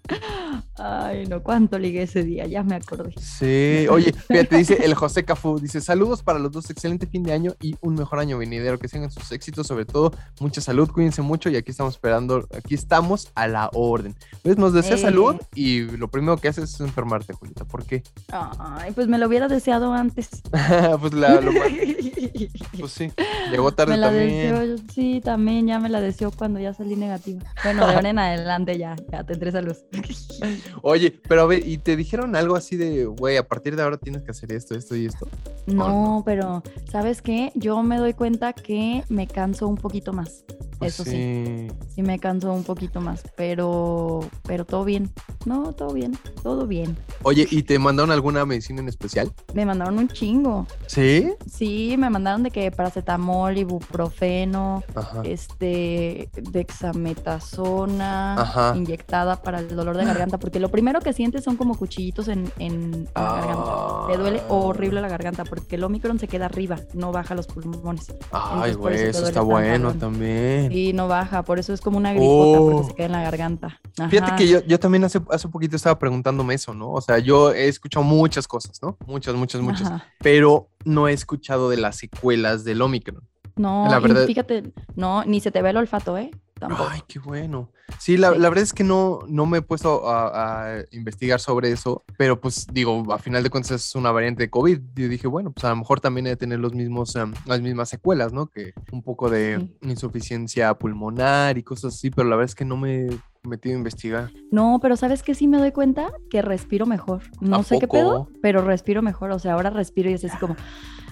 Ay, 0.78 1.26
no, 1.28 1.44
cuánto 1.44 1.78
ligué 1.78 2.04
ese 2.04 2.24
día, 2.24 2.46
ya 2.48 2.64
me 2.64 2.76
acordé. 2.76 3.14
Sí, 3.20 3.88
oye, 3.90 4.14
fíjate, 4.14 4.58
dice 4.58 4.78
el 4.84 4.94
José 4.96 5.24
Cafú, 5.26 5.60
dice 5.60 5.82
saludos 5.82 6.24
para 6.24 6.40
los 6.40 6.52
dos, 6.52 6.70
excelente 6.70 7.06
fin 7.08 7.24
de 7.24 7.34
año 7.34 7.54
y 7.62 7.76
un 7.82 7.96
mejor 7.96 8.20
año 8.20 8.38
venidero, 8.38 8.80
que 8.80 8.88
tengan 8.88 9.12
sus 9.12 9.32
éxitos, 9.32 9.68
sobre 9.68 9.86
todo 9.86 10.12
mucha 10.40 10.62
salud, 10.62 10.90
cuídense 10.90 11.22
mucho 11.22 11.50
y 11.50 11.56
aquí 11.56 11.72
estamos 11.72 11.96
esperando, 11.96 12.48
aquí 12.56 12.74
estamos 12.76 13.30
a 13.36 13.48
la 13.48 13.70
orden. 13.74 14.16
Pues 14.44 14.58
nos 14.58 14.74
desea 14.74 14.96
Eh. 14.96 15.00
salud 15.02 15.36
y 15.54 15.82
lo 15.82 16.08
primero 16.10 16.38
que 16.38 16.48
haces 16.48 16.74
es 16.74 16.80
enfermarte, 16.82 17.34
Julieta, 17.34 17.66
¿por 17.66 17.86
qué? 17.86 18.04
Ay, 18.32 18.92
pues 18.94 19.08
me 19.08 19.18
lo 19.18 19.28
hubiera 19.28 19.48
deseado 19.48 19.94
antes. 19.94 20.30
pues 21.00 21.14
la, 21.14 21.42
lo- 21.42 21.52
pues 22.80 22.92
sí, 22.92 23.12
llegó 23.52 23.72
tarde 23.74 23.92
me 23.94 23.98
la 23.98 24.08
también. 24.08 24.56
deseo, 24.56 24.78
sí, 24.94 25.22
también 25.24 25.68
ya 25.68 25.80
me 25.80 25.90
la 25.90 26.02
deseo 26.02 26.32
cuando 26.32 26.60
ya 26.60 26.74
salí 26.74 26.96
negativa. 26.96 27.42
Bueno, 27.64 27.86
de 27.88 27.96
ahora 27.96 28.10
en 28.10 28.20
adelante 28.20 28.78
ya, 28.78 28.96
ya 29.12 29.24
tendré 29.24 29.52
salud. 29.52 29.76
Oye, 30.82 31.12
pero 31.28 31.42
a 31.42 31.46
ver, 31.46 31.68
¿y 31.68 31.78
te 31.78 31.96
dijeron 31.96 32.36
algo 32.36 32.56
así 32.56 32.78
de, 32.78 33.06
güey, 33.06 33.38
a 33.38 33.48
partir 33.48 33.76
de 33.76 33.84
ahora 33.84 33.98
tienes 33.98 34.24
que 34.24 34.32
hacer 34.32 34.52
esto, 34.52 34.76
esto 34.76 34.96
y 34.96 35.06
esto? 35.06 35.28
No, 35.68 36.24
pero 36.26 36.64
¿sabes 36.90 37.22
qué? 37.22 37.52
Yo 37.56 37.82
me 37.84 37.98
doy 37.98 38.14
cuenta 38.14 38.54
que 38.54 39.04
me 39.10 39.28
canso 39.28 39.68
un 39.68 39.76
poquito 39.76 40.14
más. 40.14 40.44
Pues 40.80 40.96
Eso 40.96 41.04
sí, 41.04 41.68
sí 41.94 42.02
me 42.02 42.18
canso 42.18 42.52
un 42.52 42.64
poquito 42.64 43.02
más, 43.02 43.24
pero 43.36 44.22
pero 44.44 44.66
todo 44.66 44.84
bien. 44.84 45.12
No, 45.46 45.74
todo 45.74 45.94
bien, 45.94 46.18
todo 46.44 46.68
bien. 46.68 46.98
Oye, 47.24 47.48
¿y 47.50 47.64
te 47.64 47.80
mandaron 47.80 48.12
alguna 48.12 48.46
medicina 48.46 48.82
en 48.82 48.90
especial? 48.90 49.32
Me 49.54 49.66
mandaron 49.66 49.98
un 49.98 50.08
chingo. 50.08 50.68
¿Sí? 50.88 51.34
Sí, 51.52 51.96
me 51.98 52.10
mandaron 52.10 52.44
de 52.44 52.52
que 52.52 52.70
paracetamol, 52.72 53.58
ibuprofeno, 53.58 54.84
Ajá. 54.96 55.22
este, 55.24 56.30
dexametasona, 56.42 58.36
Ajá. 58.42 58.74
inyectada 58.76 59.42
para 59.42 59.60
el 59.60 59.76
dolor 59.76 59.98
de 59.98 60.06
garganta, 60.06 60.38
porque 60.38 60.60
lo 60.60 60.70
primero 60.70 61.00
que 61.00 61.14
sientes 61.14 61.44
son 61.44 61.56
como 61.58 61.76
cuchillitos 61.78 62.28
en, 62.28 62.52
en 62.60 63.08
la 63.16 63.22
garganta. 63.36 64.08
Te 64.08 64.18
duele 64.18 64.40
Ah. 64.42 64.46
horrible 64.54 65.02
la 65.02 65.08
garganta, 65.10 65.44
porque 65.44 65.76
el 65.76 65.84
Omicron 65.84 66.20
se 66.20 66.28
queda 66.28 66.46
arriba, 66.46 66.78
no 66.94 67.12
baja 67.12 67.36
los 67.36 67.48
pulmones. 67.48 68.14
Ay, 68.32 68.74
güey, 68.74 68.96
eso 69.02 69.26
está 69.26 69.42
bueno 69.42 69.94
también. 69.94 70.72
Y 70.72 70.94
no 70.94 71.08
baja, 71.08 71.44
por 71.44 71.60
eso 71.60 71.74
es 71.74 71.82
como 71.82 71.98
una 71.98 72.12
gripota, 72.14 72.60
Oh. 72.60 72.72
porque 72.72 72.88
se 72.90 72.94
queda 72.96 73.06
en 73.08 73.12
la 73.14 73.22
garganta. 73.24 73.80
Fíjate 74.10 74.36
que 74.36 74.48
yo, 74.48 74.60
yo 74.66 74.80
también 74.80 75.04
hace, 75.04 75.22
hace 75.32 75.48
poquito 75.48 75.76
estaba 75.76 75.98
preguntándome 75.98 76.54
eso, 76.54 76.74
¿no? 76.74 76.92
O 76.92 77.02
sea, 77.02 77.18
yo 77.20 77.52
he 77.54 77.68
escuchado 77.68 78.04
muchas 78.04 78.48
cosas, 78.48 78.82
¿no? 78.82 78.98
Muchas, 79.08 79.34
muchas, 79.36 79.62
muchas. 79.62 79.88
Ajá. 79.88 80.06
Pero 80.20 80.70
no 80.86 81.08
he 81.08 81.14
escuchado 81.14 81.70
de 81.70 81.78
las 81.78 81.96
secuelas 81.98 82.64
del 82.64 82.82
Omicron. 82.82 83.22
No, 83.56 83.88
La 83.90 84.00
verdad- 84.00 84.26
fíjate, 84.28 84.72
no, 84.96 85.24
ni 85.26 85.40
se 85.40 85.52
te 85.52 85.62
ve 85.62 85.72
el 85.72 85.78
olfato, 85.78 86.18
¿eh? 86.18 86.32
Tampoco. 86.62 86.88
Ay, 86.92 87.02
qué 87.08 87.20
bueno. 87.20 87.70
Sí, 88.00 88.16
la, 88.18 88.32
Sí. 88.32 88.40
la 88.40 88.48
verdad 88.50 88.64
es 88.64 88.72
que 88.72 88.84
no, 88.84 89.20
no 89.28 89.46
me 89.46 89.58
he 89.58 89.62
puesto 89.62 90.08
a, 90.10 90.78
a 90.78 90.84
investigar 90.92 91.40
sobre 91.40 91.72
eso, 91.72 92.04
pero 92.18 92.40
pues 92.40 92.68
digo, 92.72 93.04
a 93.12 93.18
final 93.18 93.42
de 93.44 93.50
cuentas 93.50 93.72
es 93.72 93.96
una 93.96 94.12
variante 94.12 94.44
de 94.44 94.50
COVID. 94.50 94.80
Yo 94.96 95.10
dije, 95.10 95.28
bueno, 95.28 95.52
pues 95.52 95.66
a 95.66 95.70
lo 95.72 95.76
mejor 95.78 96.00
también 96.00 96.26
debe 96.26 96.38
tener 96.38 96.60
los 96.60 96.74
mismos, 96.74 97.16
em, 97.16 97.34
las 97.48 97.62
mismas 97.62 97.90
secuelas, 97.90 98.32
¿no? 98.32 98.46
Que 98.48 98.74
un 98.92 99.02
poco 99.04 99.30
de 99.30 99.58
Sí. 99.60 99.78
insuficiencia 99.90 100.74
pulmonar 100.76 101.58
y 101.58 101.64
cosas 101.64 101.96
así, 101.96 102.12
pero 102.12 102.30
la 102.30 102.36
verdad 102.36 102.50
es 102.52 102.56
que 102.56 102.64
no 102.66 102.78
me 102.78 103.08
he 103.08 103.20
metido 103.44 103.74
a 103.76 103.78
investigar. 103.80 104.30
No, 104.52 104.78
pero 104.82 104.96
¿sabes 104.96 105.24
qué? 105.24 105.34
Sí 105.34 105.48
me 105.48 105.58
doy 105.58 105.72
cuenta 105.72 106.12
que 106.30 106.42
respiro 106.44 106.86
mejor. 106.86 107.24
No 107.42 107.58
¿A 107.58 107.64
sé 107.64 107.80
qué 107.80 107.88
pedo, 107.88 108.30
pero 108.42 108.62
respiro 108.62 109.02
mejor. 109.02 109.32
O 109.32 109.40
sea, 109.40 109.54
ahora 109.54 109.72
respiro 109.72 110.10
y 110.10 110.14
es 110.14 110.24
así 110.24 110.38
como... 110.38 110.56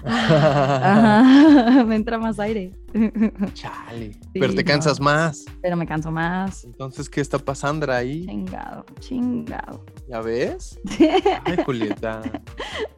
Ajá, 0.04 1.84
me 1.86 1.96
entra 1.96 2.18
más 2.18 2.38
aire. 2.38 2.72
Chale. 3.54 4.12
Sí, 4.12 4.20
pero 4.34 4.54
te 4.54 4.62
no. 4.62 4.68
cansas 4.68 5.00
más. 5.00 5.44
Pero 5.62 5.76
me 5.76 5.86
canso 5.86 6.10
más. 6.10 6.64
Entonces, 6.64 7.08
¿qué 7.08 7.20
está 7.20 7.38
pasando 7.38 7.90
ahí? 7.92 8.26
Chingado, 8.26 8.84
chingado. 9.00 9.84
¿Ya 10.08 10.20
ves? 10.20 10.78
Ay, 11.44 11.56
Julieta. 11.64 12.22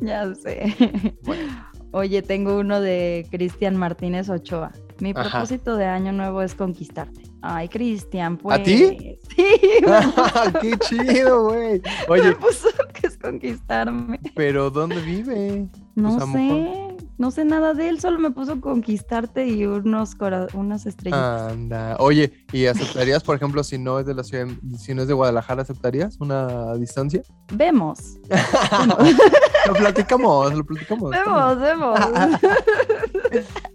ya 0.00 0.34
sé. 0.34 0.74
Bueno, 1.22 1.50
Oye, 1.94 2.22
tengo 2.22 2.58
uno 2.58 2.80
de 2.80 3.26
Cristian 3.30 3.76
Martínez 3.76 4.30
Ochoa. 4.30 4.72
Mi 5.00 5.10
Ajá. 5.14 5.28
propósito 5.30 5.76
de 5.76 5.84
año 5.84 6.10
nuevo 6.12 6.40
es 6.40 6.54
conquistarte. 6.54 7.22
Ay, 7.42 7.68
Cristian, 7.68 8.38
pues. 8.38 8.62
ti? 8.62 9.18
Sí, 9.36 9.44
qué 10.62 10.78
chido, 10.78 11.48
güey. 11.50 11.82
me 11.82 11.90
Oye, 12.08 12.32
puso 12.36 12.68
que 12.94 13.08
es 13.08 13.18
conquistarme. 13.18 14.18
pero 14.34 14.70
¿dónde 14.70 15.00
vive? 15.02 15.68
No 15.94 16.16
Pues, 16.16 16.30
sé, 16.32 16.96
no 17.18 17.30
sé 17.30 17.44
nada 17.44 17.74
de 17.74 17.88
él, 17.90 18.00
solo 18.00 18.18
me 18.18 18.30
puso 18.30 18.60
conquistarte 18.60 19.46
y 19.46 19.66
unos 19.66 20.14
cora- 20.14 20.46
unas 20.54 20.86
estrellitas. 20.86 21.52
Anda. 21.52 21.96
Oye, 22.00 22.32
¿y 22.52 22.64
aceptarías, 22.66 23.22
por 23.22 23.36
ejemplo, 23.36 23.62
si 23.62 23.76
no 23.78 23.98
es 23.98 24.06
de 24.06 24.14
la 24.14 24.24
ciudad, 24.24 24.46
si 24.78 24.94
no 24.94 25.02
es 25.02 25.08
de 25.08 25.14
Guadalajara, 25.14 25.62
aceptarías 25.62 26.16
una 26.18 26.74
distancia? 26.76 27.22
Vemos, 27.52 28.16
Lo 29.66 29.74
platicamos, 29.74 30.54
lo 30.54 30.64
platicamos. 30.64 31.10
vemos, 31.10 31.60
vemos. 31.60 32.00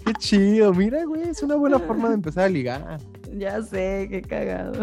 Qué 0.05 0.13
chido, 0.19 0.73
mira, 0.73 1.03
güey, 1.05 1.23
es 1.29 1.41
una 1.43 1.55
buena 1.55 1.79
forma 1.79 2.09
de 2.09 2.15
empezar 2.15 2.45
a 2.45 2.49
ligar. 2.49 2.99
Ya 3.33 3.61
sé, 3.61 4.07
qué 4.09 4.21
cagado. 4.21 4.73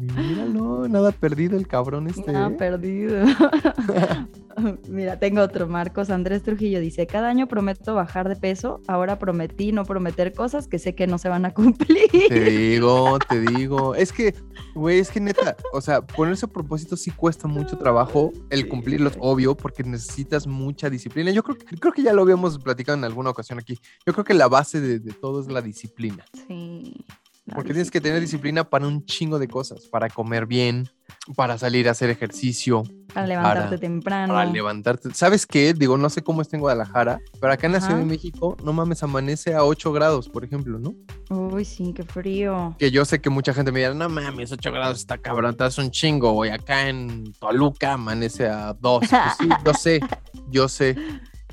Míralo, 0.00 0.88
nada 0.88 1.12
perdido 1.12 1.56
el 1.56 1.66
cabrón 1.66 2.08
este. 2.08 2.32
Nada 2.32 2.48
¿eh? 2.48 2.56
perdido. 2.58 3.24
Mira, 4.88 5.18
tengo 5.18 5.40
otro. 5.40 5.66
Marcos 5.66 6.10
Andrés 6.10 6.42
Trujillo 6.42 6.80
dice: 6.80 7.06
Cada 7.06 7.28
año 7.28 7.48
prometo 7.48 7.94
bajar 7.94 8.28
de 8.28 8.36
peso. 8.36 8.80
Ahora 8.86 9.18
prometí 9.18 9.72
no 9.72 9.84
prometer 9.84 10.32
cosas 10.34 10.68
que 10.68 10.78
sé 10.78 10.94
que 10.94 11.06
no 11.06 11.16
se 11.18 11.28
van 11.30 11.44
a 11.46 11.54
cumplir. 11.54 12.08
Te 12.28 12.40
digo, 12.44 13.18
te 13.28 13.40
digo. 13.40 13.94
Es 13.94 14.12
que, 14.12 14.34
güey, 14.74 14.98
es 14.98 15.10
que 15.10 15.20
neta, 15.20 15.56
o 15.72 15.80
sea, 15.80 16.02
ponerse 16.02 16.44
a 16.46 16.48
propósito 16.48 16.96
sí 16.96 17.10
cuesta 17.10 17.48
mucho 17.48 17.78
trabajo 17.78 18.30
el 18.50 18.62
Sí, 18.62 18.68
cumplirlos, 18.68 19.16
güey. 19.16 19.32
obvio, 19.32 19.56
porque 19.56 19.82
necesitas 19.84 20.46
mucha 20.46 20.90
disciplina. 20.90 21.30
Yo 21.30 21.42
creo, 21.42 21.56
que- 21.56 21.76
creo 21.78 21.92
que 21.92 22.02
ya 22.02 22.12
lo 22.12 22.22
habíamos 22.22 22.58
platicado 22.58 22.98
en 22.98 23.04
alguna 23.04 23.30
ocasión 23.30 23.58
aquí. 23.58 23.78
Yo 24.06 24.12
creo 24.12 24.24
que 24.24 24.34
la 24.34 24.48
base 24.48 24.80
de, 24.80 24.98
de 24.98 25.12
todo 25.12 25.40
es 25.40 25.46
la 25.48 25.62
disciplina. 25.62 26.24
Sí. 26.46 27.04
Porque 27.54 27.72
tienes 27.72 27.90
que 27.90 28.00
tener 28.00 28.20
disciplina 28.20 28.64
para 28.64 28.86
un 28.86 29.04
chingo 29.04 29.38
de 29.38 29.48
cosas, 29.48 29.86
para 29.86 30.08
comer 30.08 30.46
bien, 30.46 30.88
para 31.36 31.58
salir 31.58 31.88
a 31.88 31.92
hacer 31.92 32.10
ejercicio, 32.10 32.82
Para 33.12 33.26
levantarte 33.26 33.62
para- 33.68 33.78
temprano. 33.78 34.34
para 34.34 34.50
levantarte. 34.50 35.12
¿Sabes 35.14 35.46
qué? 35.46 35.74
Digo, 35.74 35.96
no 35.98 36.08
sé 36.10 36.22
cómo 36.22 36.42
está 36.42 36.56
en 36.56 36.60
Guadalajara, 36.62 37.20
pero 37.40 37.52
acá 37.52 37.66
en 37.66 37.72
la 37.74 37.80
Ciudad 37.80 37.98
de. 37.98 38.04
México, 38.06 38.56
no 38.64 38.72
mames, 38.72 39.02
amanece 39.02 39.54
a 39.54 39.64
8 39.64 39.92
grados, 39.92 40.28
por 40.28 40.44
ejemplo, 40.44 40.78
¿no? 40.78 40.94
Uy, 41.30 41.64
sí, 41.64 41.92
qué 41.94 42.02
frío. 42.02 42.74
Que 42.78 42.90
yo 42.90 43.04
sé 43.04 43.20
que 43.20 43.30
mucha 43.30 43.52
gente 43.54 43.70
me 43.72 43.80
dirá, 43.80 43.94
no 43.94 44.08
mames, 44.08 44.50
8 44.52 44.72
grados 44.72 44.98
está 44.98 45.18
cabrón, 45.18 45.50
estás 45.52 45.78
un 45.78 45.90
chingo, 45.90 46.32
güey. 46.32 46.50
Acá 46.50 46.88
en 46.88 47.32
Toluca 47.34 47.92
amanece 47.94 48.48
a 48.48 48.72
2. 48.74 49.00
Pues 49.08 49.10
sí, 49.38 49.48
yo 49.64 49.74
sé, 49.74 50.00
yo 50.50 50.68
sé. 50.68 50.96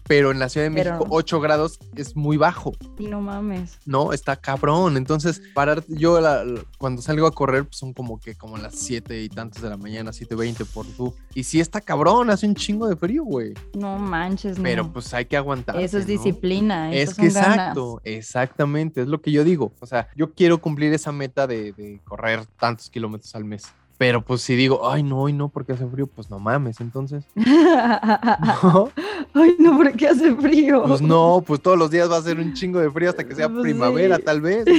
Pero 0.10 0.32
en 0.32 0.40
la 0.40 0.50
Ciudad 0.50 0.68
de 0.68 0.76
Pero- 0.76 0.94
México, 0.98 1.08
8 1.12 1.40
grados 1.40 1.78
es 1.96 2.16
muy 2.16 2.36
bajo, 2.36 2.74
Y 2.98 3.06
no 3.06 3.22
mames. 3.22 3.78
¿no? 3.86 4.12
Está 4.12 4.36
cabrón. 4.36 4.98
Entonces, 4.98 5.40
parar, 5.54 5.84
yo 5.88 6.20
la- 6.20 6.44
la- 6.44 6.62
cuando 6.80 7.02
salgo 7.04 7.28
a 7.28 7.32
correr, 7.32 7.66
pues 7.66 7.78
son 7.78 7.94
como 7.94 8.20
que 8.20 8.34
como 8.34 8.58
las 8.58 8.74
7 8.74 9.22
y 9.22 9.30
tantos 9.30 9.62
de 9.62 9.70
la 9.70 9.78
mañana, 9.78 10.12
7.20 10.12 10.66
por 10.66 10.88
tú. 10.88 11.14
Y 11.36 11.44
sí 11.44 11.60
está 11.60 11.80
cabrón, 11.80 12.32
hace 12.32 12.48
un 12.48 12.56
chingo 12.56 12.88
de 12.88 12.96
frío, 12.96 13.24
güey. 13.24 13.54
No 13.78 14.00
manches, 14.00 14.58
no. 14.58 14.64
Pero 14.64 14.92
pues 14.92 15.14
hay 15.14 15.26
que 15.26 15.38
aguantar. 15.38 15.80
Eso 15.80 16.00
es 16.00 16.08
disciplina. 16.08 16.92
Es 16.92 17.14
que 17.14 17.30
son 17.30 17.42
ganas. 17.44 17.58
exacto, 17.60 18.02
exactamente, 18.04 19.02
es 19.02 19.08
lo 19.08 19.22
que 19.22 19.32
yo 19.32 19.44
digo. 19.44 19.74
O 19.80 19.86
sea, 19.86 20.08
yo 20.16 20.34
quiero 20.34 20.60
cumplir 20.60 20.92
esa 20.92 21.12
meta 21.12 21.46
de, 21.46 21.72
de 21.74 22.02
correr 22.04 22.46
tantos 22.60 22.90
kilómetros 22.90 23.36
al 23.36 23.46
mes. 23.46 23.64
Pero 24.00 24.24
pues 24.24 24.42
si 24.42 24.56
digo, 24.56 24.90
ay 24.90 25.04
no, 25.04 25.28
y 25.28 25.34
no, 25.34 25.50
porque 25.50 25.74
hace 25.74 25.86
frío, 25.86 26.08
pues 26.08 26.30
no 26.30 26.40
mames, 26.40 26.80
entonces. 26.80 27.26
No, 27.36 28.90
Ay, 29.34 29.56
no, 29.60 29.76
¿por 29.76 29.92
qué 29.92 30.08
hace 30.08 30.34
frío? 30.36 30.86
pues 30.88 31.02
no, 31.02 31.44
pues 31.46 31.62
todos 31.62 31.78
los 31.78 31.92
días 31.92 32.10
va 32.10 32.16
a 32.16 32.22
ser 32.22 32.40
un 32.40 32.54
chingo 32.54 32.80
de 32.80 32.90
frío 32.90 33.10
hasta 33.10 33.26
que 33.26 33.36
sea 33.36 33.50
Pues 33.50 33.62
primavera, 33.62 34.16
sí. 34.16 34.22
tal 34.24 34.40
vez. 34.40 34.66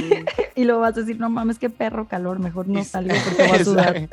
Y 0.55 0.65
luego 0.65 0.81
vas 0.81 0.97
a 0.97 1.01
decir, 1.01 1.17
no 1.19 1.29
mames, 1.29 1.57
qué 1.59 1.69
perro 1.69 2.07
calor, 2.07 2.39
mejor 2.39 2.67
no 2.67 2.83
salgo 2.83 3.13
porque 3.23 3.47
voy 3.47 3.57
a 3.59 3.63
sudar. 3.63 4.09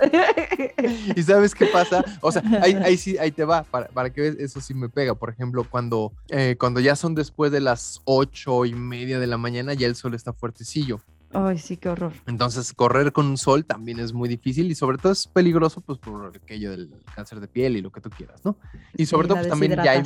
¿Y 1.17 1.23
sabes 1.23 1.55
qué 1.55 1.67
pasa? 1.67 2.05
O 2.21 2.31
sea, 2.31 2.43
ahí, 2.63 2.75
ahí 2.75 2.97
sí, 2.97 3.19
ahí 3.19 3.33
te 3.33 3.45
va, 3.45 3.65
para, 3.65 3.89
para 3.89 4.11
que 4.11 4.21
veas, 4.21 4.37
eso 4.37 4.61
sí 4.61 4.73
me 4.73 4.89
pega. 4.89 5.15
Por 5.15 5.31
ejemplo, 5.31 5.67
cuando, 5.69 6.13
eh, 6.29 6.55
cuando 6.59 6.81
ya 6.81 6.95
son 6.97 7.15
después 7.15 7.51
de 7.51 7.61
las 7.61 8.01
ocho 8.05 8.67
y 8.67 8.75
media 8.75 9.19
de 9.19 9.27
la 9.27 9.37
mañana, 9.37 9.73
ya 9.75 9.87
el 9.89 9.97
sol 9.97 10.15
está 10.15 10.33
fuertecillo. 10.33 11.01
Ay, 11.33 11.59
sí, 11.59 11.76
qué 11.76 11.91
horror. 11.91 12.12
Entonces, 12.26 12.72
correr 12.72 13.12
con 13.12 13.26
un 13.26 13.37
sol 13.37 13.64
también 13.64 13.99
es 14.01 14.12
muy 14.12 14.29
difícil 14.29 14.70
y 14.70 14.74
sobre 14.74 14.97
todo 14.97 15.12
es 15.12 15.26
peligroso 15.26 15.81
pues 15.83 15.99
por 15.99 16.33
aquello 16.35 16.70
del 16.70 16.91
cáncer 17.14 17.41
de 17.41 17.49
piel 17.49 17.76
y 17.76 17.83
lo 17.83 17.91
que 17.93 18.01
tú 18.01 18.09
quieras, 18.11 18.43
¿no? 18.45 18.57
Y 18.97 19.05
sobre 19.07 19.29
todo 19.29 19.37
pues, 19.37 19.49
también 19.49 19.76
ya 19.76 19.93
hay, 19.93 20.03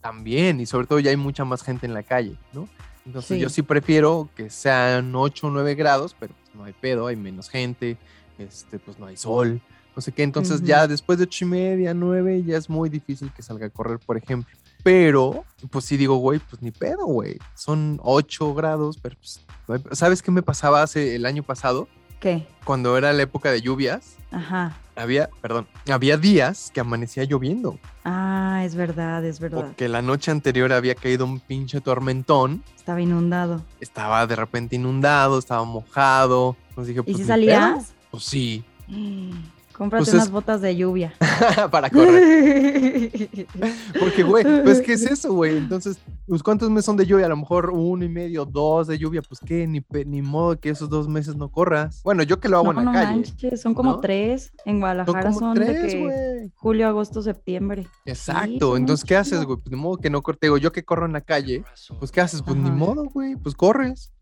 también, 0.00 0.60
y 0.60 0.66
sobre 0.66 0.86
todo 0.86 0.98
ya 0.98 1.10
hay 1.10 1.16
mucha 1.16 1.44
más 1.44 1.62
gente 1.62 1.86
en 1.86 1.94
la 1.94 2.02
calle, 2.02 2.36
¿no? 2.52 2.68
Entonces 3.06 3.36
Sí. 3.36 3.38
yo 3.38 3.48
sí 3.50 3.62
prefiero 3.62 4.30
que 4.34 4.50
sean 4.50 5.14
8 5.14 5.46
o 5.46 5.50
9 5.50 5.74
grados, 5.74 6.16
pero 6.18 6.34
pues 6.42 6.54
no 6.56 6.64
hay 6.64 6.72
pedo, 6.72 7.06
hay 7.06 7.16
menos 7.16 7.48
gente, 7.50 7.96
este, 8.38 8.78
pues 8.78 8.98
no 8.98 9.06
hay 9.06 9.16
sol, 9.16 9.60
no 9.94 10.02
sé 10.02 10.10
qué. 10.10 10.22
Entonces 10.24 10.62
ya 10.62 10.88
después 10.88 11.18
de 11.18 11.24
8 11.24 11.44
y 11.44 11.48
media, 11.48 11.94
9, 11.94 12.42
ya 12.42 12.56
es 12.56 12.68
muy 12.68 12.88
difícil 12.88 13.30
que 13.32 13.42
salga 13.42 13.66
a 13.66 13.70
correr, 13.70 13.98
por 14.00 14.16
ejemplo. 14.16 14.56
Pero, 14.84 15.44
pues 15.70 15.86
sí 15.86 15.96
digo, 15.96 16.16
güey, 16.16 16.38
pues 16.38 16.62
ni 16.62 16.70
pedo, 16.70 17.06
güey. 17.06 17.38
Son 17.56 17.98
8 18.04 18.54
grados, 18.54 18.98
pero 19.02 19.16
pues, 19.16 19.40
no 19.66 19.74
hay- 19.74 19.82
¿sabes 19.92 20.22
qué 20.22 20.30
me 20.30 20.42
pasaba 20.42 20.82
hace 20.82 21.16
el 21.16 21.26
año 21.26 21.42
pasado? 21.42 21.88
¿Qué? 22.20 22.46
Cuando 22.64 22.96
era 22.96 23.12
la 23.12 23.22
época 23.22 23.50
de 23.50 23.60
lluvias, 23.62 24.16
Ajá. 24.30 24.76
había, 24.94 25.28
perdón, 25.42 25.66
había 25.90 26.16
días 26.18 26.70
que 26.72 26.80
amanecía 26.80 27.24
lloviendo. 27.24 27.78
Ah, 28.04 28.62
es 28.64 28.74
verdad, 28.74 29.24
es 29.24 29.40
verdad. 29.40 29.62
Porque 29.62 29.88
la 29.88 30.00
noche 30.02 30.30
anterior 30.30 30.72
había 30.72 30.94
caído 30.94 31.24
un 31.24 31.40
pinche 31.40 31.80
tormentón. 31.80 32.62
Estaba 32.76 33.00
inundado. 33.00 33.62
Estaba 33.80 34.26
de 34.26 34.36
repente 34.36 34.76
inundado, 34.76 35.38
estaba 35.38 35.64
mojado. 35.64 36.56
Entonces 36.70 36.88
dije, 36.94 37.00
¿Y 37.00 37.12
pues, 37.12 37.16
si 37.18 37.24
salías? 37.24 37.74
pedo. 37.88 37.96
Pues 38.10 38.24
sí, 38.24 38.64
Cómprate 39.76 40.04
Pues 40.04 40.08
es- 40.08 40.14
unas 40.14 40.30
botas 40.30 40.60
de 40.60 40.76
lluvia. 40.76 41.12
para 41.70 41.90
correr. 41.90 43.10
Porque, 44.00 44.22
güey, 44.22 44.44
pues, 44.62 44.80
¿qué 44.80 44.92
es 44.92 45.02
eso, 45.02 45.32
güey? 45.32 45.56
Entonces, 45.56 45.98
pues, 46.28 46.42
¿cuántos 46.42 46.70
meses 46.70 46.84
son 46.86 46.96
de 46.96 47.06
lluvia? 47.06 47.26
A 47.26 47.28
lo 47.28 47.36
mejor 47.36 47.70
uno 47.70 48.04
y 48.04 48.08
medio, 48.08 48.44
dos 48.44 48.86
de 48.86 48.98
lluvia. 48.98 49.20
Pues, 49.22 49.40
¿qué? 49.44 49.66
Ni, 49.66 49.84
ni 50.06 50.22
modo 50.22 50.58
que 50.58 50.70
esos 50.70 50.88
dos 50.88 51.08
meses 51.08 51.34
no 51.36 51.50
corras. 51.50 52.02
Bueno, 52.04 52.22
yo 52.22 52.38
que 52.38 52.48
lo 52.48 52.58
hago 52.58 52.72
no, 52.72 52.80
en 52.80 52.86
la 52.86 52.92
no 52.92 52.98
calle. 52.98 53.16
manches, 53.16 53.60
son 53.60 53.74
como 53.74 53.92
¿no? 53.92 54.00
tres. 54.00 54.52
En 54.64 54.78
Guadalajara 54.80 55.32
son, 55.32 55.54
de 55.58 55.64
tres, 55.64 55.92
que 55.94 56.00
güey. 56.00 56.52
julio, 56.54 56.86
agosto, 56.88 57.20
septiembre. 57.20 57.86
Exacto. 58.04 58.76
Entonces, 58.76 59.04
¿qué 59.04 59.16
haces, 59.16 59.44
güey? 59.44 59.58
Pues, 59.58 59.70
de 59.70 59.76
modo 59.76 59.96
que 59.96 60.08
no 60.08 60.22
corte. 60.22 60.46
Digo, 60.46 60.56
yo 60.58 60.70
que 60.72 60.84
corro 60.84 61.06
en 61.06 61.12
la 61.14 61.20
calle, 61.20 61.64
pues, 61.98 62.12
¿qué 62.12 62.20
haces? 62.20 62.42
Pues, 62.42 62.56
ni 62.56 62.70
modo, 62.70 63.04
güey. 63.04 63.34
Pues, 63.36 63.54
corres. 63.56 64.12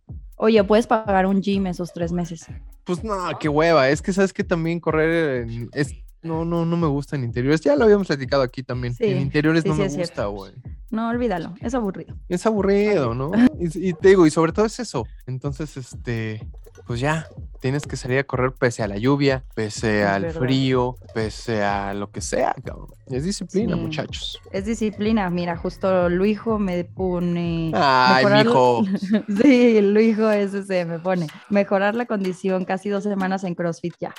Oye, 0.43 0.65
puedes 0.65 0.89
pagar 0.89 1.25
un 1.27 1.41
gym 1.41 1.69
esos 1.69 1.93
tres 1.93 2.11
meses. 2.11 2.47
Pues, 2.83 3.05
no, 3.05 3.15
qué 3.39 3.49
hueva. 3.49 3.89
Es 3.91 4.03
que, 4.03 4.13
¿sabes 4.13 4.33
que 4.33 4.43
También 4.43 4.81
correr 4.81 5.43
en- 5.43 5.71
es... 5.73 5.95
No, 6.21 6.45
no, 6.45 6.65
no 6.65 6.77
me 6.77 6.89
gusta 6.89 7.15
en 7.15 7.23
interiores. 7.23 7.61
Ya 7.61 7.77
lo 7.77 7.85
habíamos 7.85 8.09
platicado 8.09 8.43
aquí 8.43 8.65
también. 8.65 8.93
Sí, 8.93 9.05
en 9.05 9.21
interiores 9.21 9.63
sí, 9.63 9.69
no 9.69 9.77
sí, 9.77 9.83
me 9.83 9.89
gusta, 9.89 10.27
güey. 10.27 10.53
No, 10.93 11.09
olvídalo, 11.09 11.55
es 11.61 11.75
aburrido. 11.75 12.15
Es 12.29 12.47
aburrido, 12.47 13.15
¿no? 13.15 13.33
Y, 13.59 13.89
y 13.89 13.93
te 13.95 14.11
digo, 14.11 14.27
y 14.27 14.31
sobre 14.31 14.53
todo 14.53 14.67
es 14.67 14.79
eso. 14.79 15.07
Entonces, 15.27 15.77
este, 15.77 16.47
pues 16.87 17.01
ya, 17.01 17.27
tienes 17.61 17.87
que 17.87 17.97
salir 17.97 18.19
a 18.19 18.25
correr 18.25 18.53
pese 18.53 18.83
a 18.83 18.89
la 18.89 18.99
lluvia, 18.99 19.43
pese 19.55 20.03
Es 20.03 20.07
al 20.07 20.23
verdad. 20.23 20.41
frío, 20.41 20.97
pese 21.15 21.63
a 21.63 21.95
lo 21.95 22.11
que 22.11 22.21
sea, 22.21 22.55
cabrón. 22.65 22.89
Es 23.07 23.25
disciplina, 23.25 23.75
Sí. 23.77 23.81
muchachos. 23.81 24.41
Es 24.53 24.65
disciplina. 24.65 25.29
Mira, 25.31 25.57
justo 25.57 26.09
Luijo 26.09 26.59
me 26.59 26.85
pone. 26.85 27.71
Ay, 27.75 28.25
mijo. 28.27 28.83
Sí, 29.43 29.81
Luijo 29.83 30.31
ese 30.31 30.63
se 30.65 30.85
me 30.85 30.99
pone. 30.99 31.27
Mejorar 31.51 31.95
la 31.95 32.07
condición 32.07 32.65
casi 32.65 32.89
dos 32.89 33.05
semanas 33.05 33.45
en 33.45 33.55
CrossFit 33.55 33.95
ya. 34.01 34.15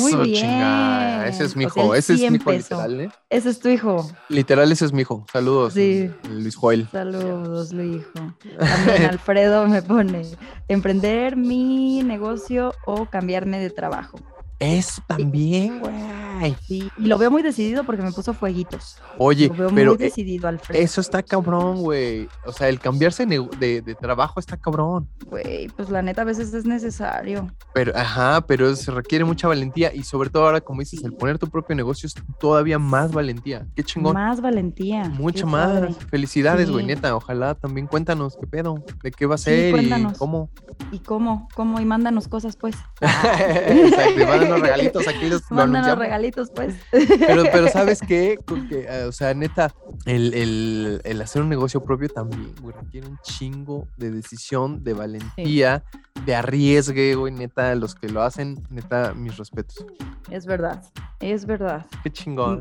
Muy 0.00 0.10
Eso, 0.12 0.22
bien. 0.22 0.34
chingada. 0.34 1.28
Ese 1.28 1.44
es 1.44 1.54
mi 1.56 1.66
O 1.66 1.70
sea, 1.70 1.84
hijo. 1.84 1.94
ese 1.94 2.14
es 2.14 2.30
mi 2.30 2.36
hijo 2.36 2.52
literal, 2.52 3.00
¿eh? 3.02 3.10
Ese 3.30 3.50
es 3.50 3.60
tu 3.60 3.68
hijo. 3.68 4.10
Literal, 4.28 4.72
ese 4.72 4.86
es 4.86 4.92
mi 4.92 5.02
hijo. 5.02 5.24
Saludos, 5.32 5.74
Sí. 5.74 6.10
Luis 6.28 6.56
Joel. 6.56 6.88
Saludos, 6.90 7.72
Luijo. 7.72 8.10
También 8.58 9.04
Alfredo 9.04 9.66
me 9.66 9.82
pone. 9.82 10.22
Emprender 10.68 11.36
mi 11.36 12.02
negocio 12.02 12.72
o 12.86 13.06
cambiarme 13.06 13.58
de 13.60 13.70
trabajo. 13.70 14.18
Eso 14.58 15.02
también, 15.06 15.80
güey. 15.80 16.54
Sí, 16.66 16.88
y 16.98 17.06
lo 17.06 17.18
veo 17.18 17.32
muy 17.32 17.42
decidido 17.42 17.82
porque 17.82 18.00
me 18.02 18.12
puso 18.12 18.32
fueguitos. 18.32 18.96
Oye, 19.18 19.48
Lo 19.48 19.54
veo 19.54 19.70
pero 19.74 19.90
muy 19.94 20.04
eh, 20.04 20.08
decidido, 20.08 20.46
Alfredo. 20.46 20.80
eso 20.80 21.00
está 21.00 21.20
cabrón, 21.22 21.78
güey. 21.78 22.28
O 22.46 22.52
sea, 22.52 22.68
el 22.68 22.78
cambiarse 22.78 23.26
de, 23.26 23.96
trabajo 24.00 24.38
está 24.38 24.56
cabrón. 24.56 25.08
Güey, 25.26 25.66
pues 25.70 25.90
la 25.90 26.00
neta 26.00 26.22
a 26.22 26.24
veces 26.24 26.54
es 26.54 26.64
necesario. 26.64 27.52
Pero, 27.74 27.92
ajá, 27.96 28.40
pero 28.46 28.74
se 28.76 28.92
requiere 28.92 29.24
mucha 29.24 29.48
valentía 29.48 29.92
y 29.92 30.04
sobre 30.04 30.30
todo 30.30 30.44
ahora, 30.46 30.60
como 30.60 30.80
dices, 30.80 31.02
el 31.02 31.12
poner 31.12 31.38
tu 31.38 31.48
propio 31.48 31.74
negocio 31.74 32.06
es 32.06 32.14
todavía 32.38 32.78
más 32.78 33.10
valentía. 33.12 33.66
Qué 33.74 33.82
chingón. 33.82 34.14
Más 34.14 34.40
valentía. 34.40 35.08
Mucho 35.08 35.44
qué 35.44 35.50
más. 35.50 35.68
padre. 35.68 35.94
Felicidades, 36.08 36.70
güey, 36.70 36.84
Sí. 36.84 36.88
neta. 36.94 37.16
Ojalá 37.16 37.54
también 37.56 37.88
cuéntanos 37.88 38.36
qué 38.40 38.46
pedo, 38.46 38.84
de 39.02 39.10
qué 39.10 39.26
va 39.26 39.34
a 39.34 39.38
Sí, 39.38 39.44
ser 39.44 39.68
y 39.70 39.72
cuéntanos. 39.72 40.18
cómo. 40.18 40.50
¿Y 40.92 41.00
cómo? 41.00 41.48
¿Cómo? 41.56 41.80
Y 41.80 41.84
mándanos 41.84 42.28
cosas, 42.28 42.54
pues. 42.56 42.76
Exacto, 43.00 44.24
mándanos 44.48 44.62
regalitos 44.68 45.08
aquí 45.08 45.28
los 45.28 45.42
lo 45.50 45.56
Mándanos 45.56 45.98
regalitos, 45.98 46.50
pues. 46.54 46.74
Pero, 46.90 47.44
pero 47.52 47.68
¿sabes 47.72 48.00
qué? 48.00 48.38
Con 48.44 48.68
que, 48.68 48.80
eh, 48.88 49.04
o 49.04 49.12
sea, 49.12 49.34
neta, 49.34 49.74
el, 50.06 50.34
el- 50.34 51.00
el 51.04 51.22
hacer 51.22 51.42
un 51.42 51.48
negocio 51.48 51.82
propio 51.84 52.08
también, 52.08 52.52
güey, 52.60 52.74
requiere 52.74 53.06
un 53.08 53.18
chingo 53.22 53.86
de 53.96 54.10
decisión, 54.10 54.82
de 54.82 54.92
valentía, 54.94 55.84
de 56.24 56.34
arriesgue, 56.34 57.14
güey, 57.14 57.32
neta, 57.32 57.74
los 57.74 57.94
que 57.94 58.08
lo 58.08 58.22
hacen, 58.22 58.62
neta, 58.70 59.14
mis 59.14 59.36
respetos. 59.36 59.84
Es 60.30 60.46
verdad, 60.46 60.82
es 61.20 61.46
verdad. 61.46 61.86
Qué 62.02 62.10
chingón. 62.12 62.60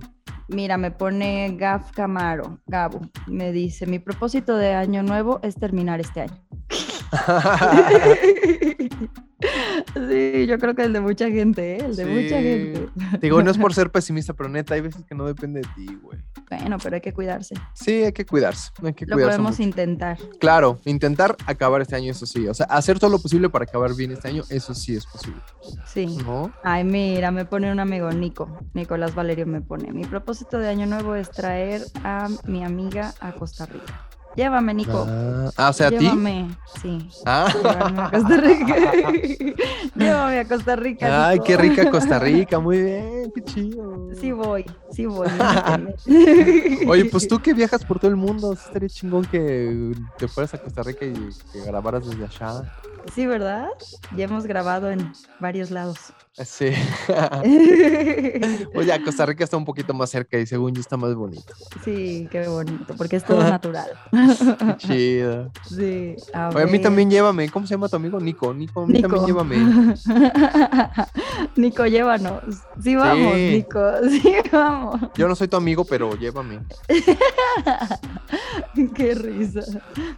Mira, 0.49 0.77
me 0.77 0.91
pone 0.91 1.55
Gaf 1.57 1.91
Camaro, 1.91 2.59
Gabo. 2.67 3.01
Me 3.27 3.51
dice, 3.51 3.85
mi 3.85 3.99
propósito 3.99 4.55
de 4.55 4.73
año 4.73 5.03
nuevo 5.03 5.39
es 5.43 5.55
terminar 5.55 5.99
este 5.99 6.21
año. 6.21 6.37
sí, 10.09 10.45
yo 10.47 10.57
creo 10.57 10.75
que 10.75 10.83
el 10.83 10.93
de 10.93 10.99
mucha 11.01 11.29
gente, 11.29 11.75
¿eh? 11.75 11.85
El 11.85 11.95
de 11.95 12.05
mucha 12.05 12.37
Sí. 12.37 12.43
gente. 12.43 12.89
Digo, 13.21 13.41
no 13.43 13.51
es 13.51 13.57
por 13.57 13.73
ser 13.73 13.91
pesimista, 13.91 14.33
pero 14.33 14.49
neta, 14.49 14.73
hay 14.73 14.81
veces 14.81 15.03
que 15.05 15.15
no 15.15 15.25
depende 15.25 15.61
de 15.61 15.67
ti, 15.75 15.95
güey. 16.01 16.19
Bueno, 16.49 16.77
pero 16.81 16.95
hay 16.95 17.01
que 17.01 17.13
cuidarse. 17.13 17.55
Sí, 17.73 18.03
hay 18.03 18.13
que 18.13 18.25
cuidarse, 18.25 18.71
hay 18.83 18.93
que 18.93 19.05
Lo 19.05 19.15
cuidarse 19.15 19.37
podemos 19.37 19.51
mucho. 19.57 19.63
intentar. 19.63 20.17
Claro, 20.39 20.79
intentar 20.85 21.35
acabar 21.45 21.81
este 21.81 21.95
año, 21.95 22.11
eso 22.11 22.25
sí. 22.25 22.47
O 22.47 22.53
sea, 22.53 22.65
hacer 22.67 22.99
todo 22.99 23.09
lo 23.09 23.19
posible 23.19 23.49
para 23.49 23.63
acabar 23.65 23.93
bien 23.95 24.11
este 24.11 24.29
año, 24.29 24.43
eso 24.49 24.73
sí 24.73 24.95
es 24.95 25.05
posible. 25.05 25.41
Sí. 25.85 26.17
¿No? 26.25 26.51
Ay, 26.63 26.83
mira, 26.83 27.31
me 27.31 27.45
pone 27.45 27.71
un 27.71 27.79
amigo, 27.79 28.09
Nico. 28.11 28.57
Nicolás 28.73 29.13
Valerio 29.13 29.45
me 29.45 29.61
pone. 29.61 29.91
Mi 29.91 30.05
propósito 30.05 30.57
de 30.59 30.69
año 30.69 30.85
nuevo 30.85 31.15
es 31.15 31.29
traer 31.31 31.81
a 32.03 32.27
mi 32.45 32.63
amiga 32.63 33.13
a 33.19 33.33
Costa 33.33 33.65
Rica. 33.65 34.07
Llévame, 34.37 34.71
Nico. 34.75 35.03
Ah, 35.09 35.49
ah, 35.57 35.69
o 35.69 35.73
sea, 35.73 35.87
a 35.87 35.89
ti. 35.89 35.97
Llévame. 35.97 36.47
Sí. 36.79 37.09
Ah. 37.25 37.51
Llévame 37.51 38.01
a 38.01 38.11
Costa 38.11 38.37
Rica. 38.37 38.75
Llévame 39.95 40.39
a 40.39 40.47
Costa 40.47 40.75
Rica. 40.75 41.27
Ay, 41.27 41.33
Nico. 41.33 41.45
qué 41.45 41.57
rica 41.57 41.89
Costa 41.89 42.19
Rica, 42.19 42.59
muy 42.59 42.83
bien, 42.83 43.31
qué 43.33 43.43
chido. 43.43 44.09
Sí 44.21 44.31
voy, 44.31 44.63
sí 44.91 45.07
voy. 45.07 45.27
Oye, 46.87 47.05
pues 47.05 47.27
tú 47.27 47.39
que 47.39 47.55
viajas 47.55 47.83
por 47.83 47.97
todo 47.97 48.11
el 48.11 48.17
mundo, 48.17 48.53
estaría 48.53 48.89
chingón 48.89 49.25
que 49.25 49.95
te 50.19 50.27
fueras 50.27 50.53
a 50.53 50.59
Costa 50.59 50.83
Rica 50.83 51.03
y 51.03 51.13
que 51.51 51.61
grabaras 51.65 52.07
desde 52.07 52.25
allá. 52.25 52.61
Sí, 53.13 53.25
¿verdad? 53.25 53.69
Ya 54.15 54.25
hemos 54.25 54.45
grabado 54.45 54.91
en 54.91 55.11
varios 55.39 55.71
lados. 55.71 55.97
Sí. 56.45 56.67
Oye, 58.75 58.93
a 58.93 59.03
Costa 59.03 59.25
Rica 59.25 59.43
está 59.43 59.57
un 59.57 59.65
poquito 59.65 59.91
más 59.95 60.11
cerca 60.11 60.37
y 60.37 60.45
según 60.45 60.71
yo 60.75 60.81
está 60.81 60.95
más 60.95 61.15
bonito. 61.15 61.51
Sí, 61.83 62.27
qué 62.31 62.47
bonito, 62.47 62.95
porque 62.95 63.15
es 63.15 63.23
todo 63.23 63.41
natural. 63.41 63.87
Qué 64.11 64.77
chido. 64.77 65.51
Sí. 65.67 66.15
A 66.33 66.49
Oye, 66.49 66.61
a 66.63 66.67
mí 66.67 66.79
también 66.79 67.09
llévame. 67.09 67.49
¿Cómo 67.49 67.65
se 67.65 67.73
llama 67.73 67.89
tu 67.89 67.95
amigo? 67.95 68.19
Nico. 68.19 68.53
Nico, 68.53 68.83
a 68.83 68.85
mí 68.85 68.93
Nico. 68.93 69.07
también 69.07 69.25
llévame. 69.25 69.57
Nico, 71.55 71.85
llévanos. 71.87 72.43
Sí, 72.83 72.95
vamos, 72.95 73.33
Sí. 73.35 73.49
Nico. 73.55 73.79
Sí, 74.09 74.33
vamos. 74.51 75.01
Yo 75.15 75.27
no 75.27 75.35
soy 75.35 75.47
tu 75.47 75.57
amigo, 75.57 75.85
pero 75.85 76.15
llévame. 76.15 76.59
Qué 78.95 79.15
risa. 79.15 79.61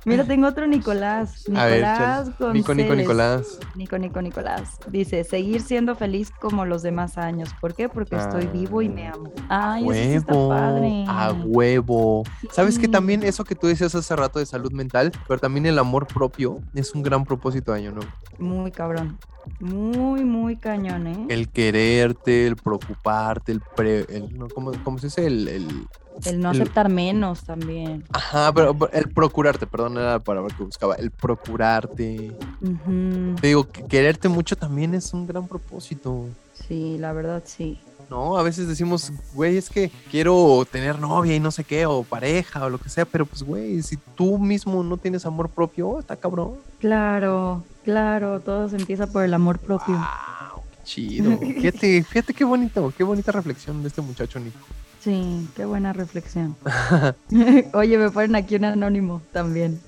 Mira, 0.04 0.26
tengo 0.26 0.48
otro 0.48 0.68
Nicolás. 0.68 1.46
A 1.56 1.66
ver, 1.66 1.76
Nicolás 1.76 2.30
chale. 2.38 2.54
Nico, 2.54 2.74
Nico. 2.84 2.96
Nicolás. 2.96 3.60
Nico, 3.76 3.98
Nico, 3.98 4.22
Nicolás. 4.22 4.78
Dice, 4.90 5.24
seguir 5.24 5.62
siendo 5.62 5.96
feliz 5.96 6.32
como 6.32 6.66
los 6.66 6.82
demás 6.82 7.18
años. 7.18 7.50
¿Por 7.60 7.74
qué? 7.76 7.90
Porque 7.90 8.16
estoy 8.16 8.48
vivo 8.48 8.82
y 8.82 8.90
me 8.90 9.08
amo. 9.08 9.32
Ay, 9.50 9.84
eso 9.84 9.94
sí 9.94 10.00
está 10.16 10.34
huevo, 10.34 10.50
padre. 10.50 11.06
a 11.08 11.32
huevo. 11.46 12.24
¿Sabes 12.52 12.78
que 12.80 12.88
también 12.88 13.24
eso 13.24 13.44
que 13.44 13.56
tú 13.56 13.68
decías 13.68 13.94
hace 13.96 14.16
rato 14.16 14.40
de 14.40 14.46
salud 14.46 14.72
mental, 14.72 15.12
pero 15.28 15.40
también 15.40 15.66
el 15.66 15.78
amor 15.80 16.08
propio 16.08 16.60
es 16.74 16.94
un 16.94 17.04
gran 17.04 17.26
propósito 17.26 17.72
de 17.74 17.80
año 17.80 17.92
nuevo? 17.92 18.10
Muy 18.38 18.72
cabrón. 18.72 19.18
Muy, 19.60 20.24
muy 20.26 20.58
cañón, 20.58 21.08
¿eh? 21.08 21.26
El 21.30 21.50
quererte, 21.50 22.46
el 22.48 22.56
preocuparte, 22.56 23.52
el, 23.52 23.62
pre- 23.76 24.06
el- 24.10 24.38
no, 24.38 24.48
¿cómo, 24.50 24.72
cómo 24.84 24.98
se 25.00 25.08
dice? 25.08 25.26
El, 25.26 25.48
el- 25.48 25.88
El 26.26 26.40
no 26.42 26.52
el- 26.52 26.62
aceptar 26.62 26.90
menos 26.90 27.44
también. 27.44 28.04
ajá, 28.12 28.52
pero 28.54 28.76
el 28.94 29.10
procurarte, 29.10 29.66
perdón, 29.68 29.98
era 29.98 30.12
la 30.14 30.20
palabra 30.20 30.54
que 30.56 30.64
buscaba. 30.64 30.96
El 30.96 31.12
procurarte. 31.12 32.32
Ujú. 32.62 33.36
Te 33.40 33.48
digo, 33.48 33.70
que 33.70 33.84
quererte 33.84 34.30
mucho 34.30 34.56
también 34.56 34.94
es 34.94 35.14
un 35.14 35.26
gran 35.28 35.48
propósito. 35.48 36.26
Sí, 36.68 36.98
la 37.00 37.14
verdad 37.14 37.44
sí. 37.46 37.80
No, 38.10 38.38
a 38.38 38.44
veces 38.44 38.68
decimos, 38.68 39.12
güey, 39.36 39.58
es 39.58 39.70
que 39.70 39.92
quiero 40.10 40.66
tener 40.72 41.00
novia 41.00 41.36
y 41.36 41.40
no 41.40 41.52
sé 41.52 41.64
qué, 41.64 41.86
o 41.86 42.04
pareja, 42.04 42.66
o 42.66 42.70
lo 42.70 42.80
que 42.80 42.90
sea, 42.90 43.06
pero 43.06 43.26
pues, 43.26 43.44
güey, 43.44 43.84
si 43.84 43.98
tú 44.16 44.40
mismo 44.40 44.84
no 44.84 44.98
tienes 44.98 45.26
amor 45.28 45.50
propio, 45.50 46.00
está 46.00 46.16
cabrón. 46.16 46.56
Claro, 46.80 47.64
claro, 47.84 48.40
todo 48.40 48.68
se 48.68 48.78
empieza 48.78 49.06
por 49.06 49.24
el 49.24 49.34
amor 49.34 49.60
propio. 49.60 49.94
Wow, 49.94 50.64
qué 50.72 50.78
chido. 50.86 51.38
Fíjate, 51.40 52.04
fíjate 52.04 52.34
qué 52.34 52.44
bonito, 52.46 52.92
qué 52.98 53.04
bonita 53.04 53.32
reflexión 53.32 53.84
de 53.84 53.90
este 53.90 54.02
muchacho, 54.02 54.40
Nico. 54.40 54.58
Sí, 55.04 55.48
qué 55.56 55.66
buena 55.66 55.94
reflexión. 55.94 56.56
Oye, 57.74 57.98
me 57.98 58.10
ponen 58.12 58.36
aquí 58.36 58.56
un 58.56 58.66
anónimo 58.66 59.22
también. 59.32 59.80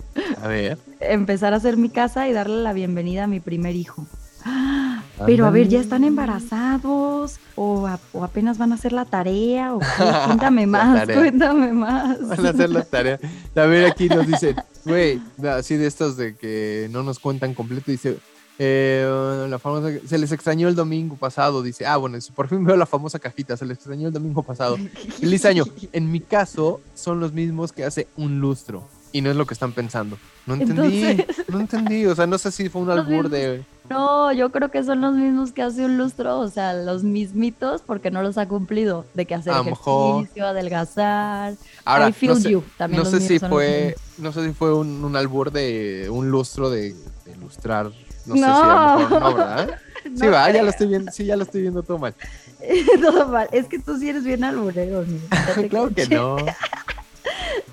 A 0.42 0.48
ver. 0.48 0.78
Empezar 1.00 1.54
a 1.54 1.58
hacer 1.58 1.78
mi 1.78 1.90
casa 1.90 2.28
y 2.28 2.34
darle 2.34 2.62
la 2.62 2.74
bienvenida 2.74 3.26
a 3.26 3.28
mi 3.28 3.40
primer 3.40 3.76
hijo. 3.76 4.06
¡Ah! 4.46 5.04
Pero 5.26 5.46
a 5.46 5.52
ver, 5.52 5.68
¿ya 5.68 5.80
están 5.80 6.04
embarazados? 6.04 7.38
¿O, 7.56 7.86
a- 7.86 8.00
o 8.14 8.24
apenas 8.24 8.58
van 8.58 8.72
a 8.72 8.76
hacer 8.76 8.92
la 8.92 9.06
tarea? 9.06 9.72
Cuéntame 10.26 10.66
más, 10.66 11.06
cuéntame 11.08 11.74
más. 11.74 12.28
Van 12.28 12.46
a 12.46 12.50
hacer 12.50 12.70
la 12.72 12.84
tarea. 12.84 13.20
A 13.56 13.62
ver, 13.66 13.86
aquí 13.86 14.08
nos 14.10 14.26
dicen, 14.26 14.56
güey, 14.86 15.22
así 15.48 15.76
de 15.78 15.86
estos 15.88 16.18
de 16.18 16.36
que 16.36 16.88
no 16.92 17.04
nos 17.04 17.20
cuentan 17.20 17.54
completo, 17.54 17.92
dice, 17.92 18.18
Eh, 18.60 19.48
la 19.50 19.60
famosa, 19.60 19.90
se 20.06 20.18
les 20.18 20.32
extrañó 20.32 20.68
el 20.68 20.76
domingo 20.76 21.16
pasado, 21.16 21.64
dice. 21.64 21.86
Ah, 21.86 21.98
bueno, 21.98 22.18
por 22.36 22.48
fin 22.48 22.64
veo 22.64 22.78
la 22.78 22.86
famosa 22.86 23.20
cajita, 23.20 23.58
se 23.58 23.66
les 23.66 23.78
extrañó 23.78 24.08
el 24.08 24.14
domingo 24.14 24.44
pasado. 24.44 24.78
Feliz 25.20 25.46
año. 25.46 25.64
En 25.92 26.12
mi 26.12 26.20
caso, 26.20 26.82
son 26.94 27.20
los 27.20 27.34
mismos 27.34 27.72
que 27.72 27.86
hace 27.86 28.08
un 28.18 28.40
lustro. 28.40 28.88
Y 29.14 29.22
no 29.22 29.30
es 29.30 29.36
lo 29.36 29.46
que 29.46 29.54
están 29.54 29.74
pensando. 29.74 30.18
No 30.46 30.54
entendí. 30.54 31.26
No 31.50 31.60
entendí. 31.60 32.06
O 32.06 32.16
sea, 32.16 32.28
no 32.28 32.38
sé 32.38 32.52
si 32.52 32.70
fue 32.70 32.82
un 32.82 32.90
albur 32.92 33.30
de. 33.30 33.64
No, 33.90 34.32
yo 34.32 34.52
creo 34.52 34.72
que 34.72 34.84
son 34.84 35.02
los 35.02 35.16
mismos 35.16 35.52
que 35.52 35.64
hace 35.64 35.84
un 35.84 35.98
lustro, 35.98 36.40
o 36.40 36.48
sea, 36.48 36.74
los 36.74 37.04
mismitos 37.04 37.82
porque 37.82 38.10
no 38.10 38.24
los 38.24 38.38
ha 38.38 38.48
cumplido, 38.48 39.06
de 39.16 39.26
que 39.26 39.36
hacer 39.36 39.54
ejercicio, 39.54 40.48
adelgazar. 40.48 41.56
Ahora, 41.84 42.08
I 42.08 42.14
feel 42.14 42.34
no 42.34 42.40
sé, 42.40 42.52
you. 42.52 42.64
También 42.78 43.04
no 43.04 43.10
sé 43.10 43.20
si 43.20 43.38
fue, 43.38 43.96
no 44.18 44.32
sé 44.32 44.48
si 44.48 44.54
fue 44.54 44.74
un, 44.74 45.14
albur 45.18 45.52
de 45.52 46.08
un 46.10 46.32
lustro 46.32 46.70
de, 46.70 46.94
de 47.26 47.36
lustrar 47.36 47.92
no, 48.26 48.36
sé 48.36 48.40
si 48.40 48.46
a 48.46 48.94
lo 48.94 49.00
mejor 49.00 49.22
no, 49.22 49.36
¿verdad? 49.36 49.80
Sí, 50.16 50.28
va, 50.28 50.52
ya 50.52 50.64
lo 50.64 50.70
estoy 50.70 50.88
viendo, 50.88 51.12
sí, 51.12 51.26
ya 51.26 51.36
lo 51.36 51.44
estoy 51.44 51.62
viendo 51.62 51.84
todo 51.84 52.00
mal. 52.00 52.16
todo 53.02 53.28
mal. 53.28 53.48
Es 53.52 53.68
que 53.68 53.80
tú 53.80 53.98
sí 53.98 54.10
eres 54.10 54.24
bien 54.24 54.44
alburero, 54.44 55.06
claro 55.70 55.94
que 55.94 56.08
no. 56.08 56.38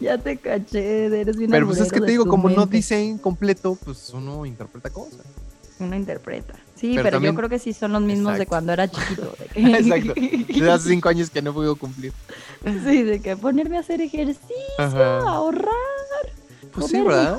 ya 0.01 0.18
te 0.18 0.36
caché, 0.36 1.07
eres 1.07 1.36
bien 1.36 1.51
Pero 1.51 1.66
pues 1.66 1.80
es 1.80 1.90
que 1.90 2.01
te 2.01 2.11
digo, 2.11 2.26
como 2.26 2.51
no 2.51 2.66
dicen 2.66 3.18
completo, 3.18 3.78
pues 3.82 4.11
uno 4.11 4.44
interpreta 4.44 4.90
cosas. 4.90 5.20
Uno 5.80 5.96
interpreta. 5.96 6.55
Sí, 6.74 6.96
pero, 7.03 7.20
yo 7.20 7.34
creo 7.34 7.49
que 7.49 7.59
sí 7.59 7.72
son 7.72 7.92
los 7.92 8.03
mismos 8.03 8.38
de 8.38 8.46
cuando 8.46 8.72
era 8.72 8.88
chiquito. 8.88 9.34
Exacto. 9.55 10.14
De 10.14 10.70
hace 10.70 10.88
cinco 10.90 11.09
años 11.09 11.30
que 11.30 11.42
no 11.42 11.53
puedo 11.53 11.76
cumplir. 11.76 12.12
Sí, 12.84 13.03
de 13.03 13.20
que 13.20 13.36
ponerme 13.36 13.78
a 13.78 13.80
hacer 13.80 14.01
ejercicio, 14.01 14.46
ahorrar. 14.78 15.72
Pues 16.72 16.86
sí, 16.86 17.01
¿verdad? 17.01 17.38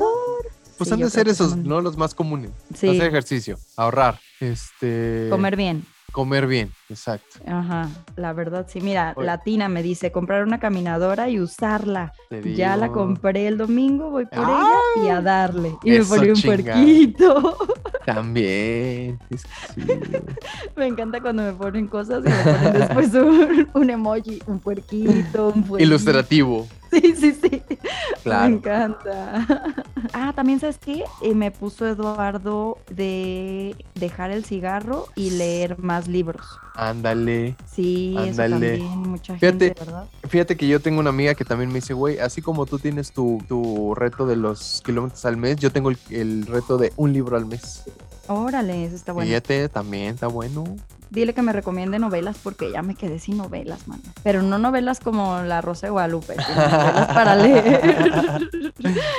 Pues 0.79 0.91
han 0.93 0.99
de 1.01 1.09
ser 1.09 1.27
esos, 1.27 1.57
¿no? 1.57 1.81
Los 1.81 1.97
más 1.97 2.15
comunes. 2.15 2.51
Hacer 2.73 3.03
ejercicio, 3.03 3.57
ahorrar, 3.75 4.17
este... 4.39 5.27
Comer 5.29 5.57
bien. 5.57 5.83
Comer 6.13 6.47
bien, 6.47 6.71
exacto. 6.89 7.39
Ajá, 7.45 7.89
la 8.15 8.33
verdad, 8.33 8.65
sí. 8.67 8.81
Mira, 8.81 9.13
Latina 9.17 9.67
me 9.69 9.83
dice, 9.83 10.11
comprar 10.11 10.43
una 10.43 10.59
caminadora 10.59 11.29
y 11.29 11.39
usarla. 11.39 12.13
Ya 12.55 12.77
la 12.77 12.89
compré 12.89 13.45
el 13.47 13.57
domingo, 13.57 14.09
voy 14.09 14.25
por 14.25 14.39
ella 14.39 14.73
y 15.03 15.07
a 15.09 15.21
darle. 15.21 15.75
Y 15.83 15.91
me 15.91 16.03
pone 16.03 16.31
un 16.31 16.41
puerquito. 16.41 17.57
También. 18.05 19.19
me 20.75 20.87
encanta 20.87 21.21
cuando 21.21 21.43
me 21.43 21.53
ponen 21.53 21.87
cosas 21.87 22.23
y 22.25 22.29
me 22.29 22.53
ponen 22.53 22.73
después 22.73 23.13
un, 23.13 23.69
un 23.73 23.89
emoji, 23.89 24.41
un 24.47 24.59
puerquito, 24.59 25.49
un 25.49 25.63
puerquito. 25.63 25.79
Ilustrativo. 25.79 26.67
Sí, 26.91 27.13
sí, 27.15 27.33
sí. 27.33 27.63
Me 28.25 28.45
encanta. 28.45 29.45
Ah, 30.13 30.33
también 30.35 30.59
sabes 30.59 30.79
qué? 30.79 31.03
Eh, 31.21 31.35
me 31.35 31.51
puso 31.51 31.85
Eduardo 31.85 32.79
de 32.89 33.75
dejar 33.95 34.31
el 34.31 34.43
cigarro 34.43 35.05
y 35.15 35.31
leer 35.31 35.77
más 35.77 36.07
libros. 36.07 36.59
Ándale. 36.79 37.55
Sí, 37.69 38.15
Ándale. 38.17 38.75
eso 38.75 38.81
también, 38.85 39.09
mucha 39.09 39.37
gente, 39.37 39.75
¿verdad? 39.77 40.05
Fíjate 40.29 40.55
que 40.55 40.65
yo 40.65 40.79
tengo 40.79 41.01
una 41.01 41.09
amiga 41.09 41.35
que 41.35 41.43
también 41.43 41.69
me 41.69 41.75
dice, 41.75 41.93
güey, 41.93 42.19
así 42.19 42.41
como 42.41 42.65
tú 42.65 42.79
tienes 42.79 43.11
tu, 43.11 43.43
tu 43.49 43.93
reto 43.95 44.25
de 44.25 44.37
los 44.37 44.81
kilómetros 44.85 45.25
al 45.25 45.35
mes, 45.35 45.57
yo 45.57 45.71
tengo 45.73 45.89
el, 45.89 45.97
el 46.09 46.45
reto 46.45 46.77
de 46.77 46.93
un 46.95 47.11
libro 47.11 47.35
al 47.35 47.45
mes. 47.45 47.83
Órale, 48.27 48.85
eso 48.85 48.95
está 48.95 49.11
bueno. 49.11 49.27
Fíjate, 49.27 49.67
también 49.67 50.13
está 50.13 50.27
bueno. 50.27 50.63
Dile 51.09 51.33
que 51.33 51.41
me 51.41 51.51
recomiende 51.51 51.97
novelas 51.97 52.37
porque 52.41 52.71
ya 52.71 52.83
me 52.83 52.93
quedé 52.93 53.17
sin 53.19 53.37
novelas, 53.37 53.87
mano. 53.87 54.03
Pero 54.23 54.43
no 54.43 54.59
novelas 54.59 54.99
como 54.99 55.41
La 55.41 55.59
Rosa 55.59 55.87
de 55.87 55.91
Guadalupe, 55.91 56.35
novelas 56.35 57.07
para 57.13 57.35
leer. 57.35 58.47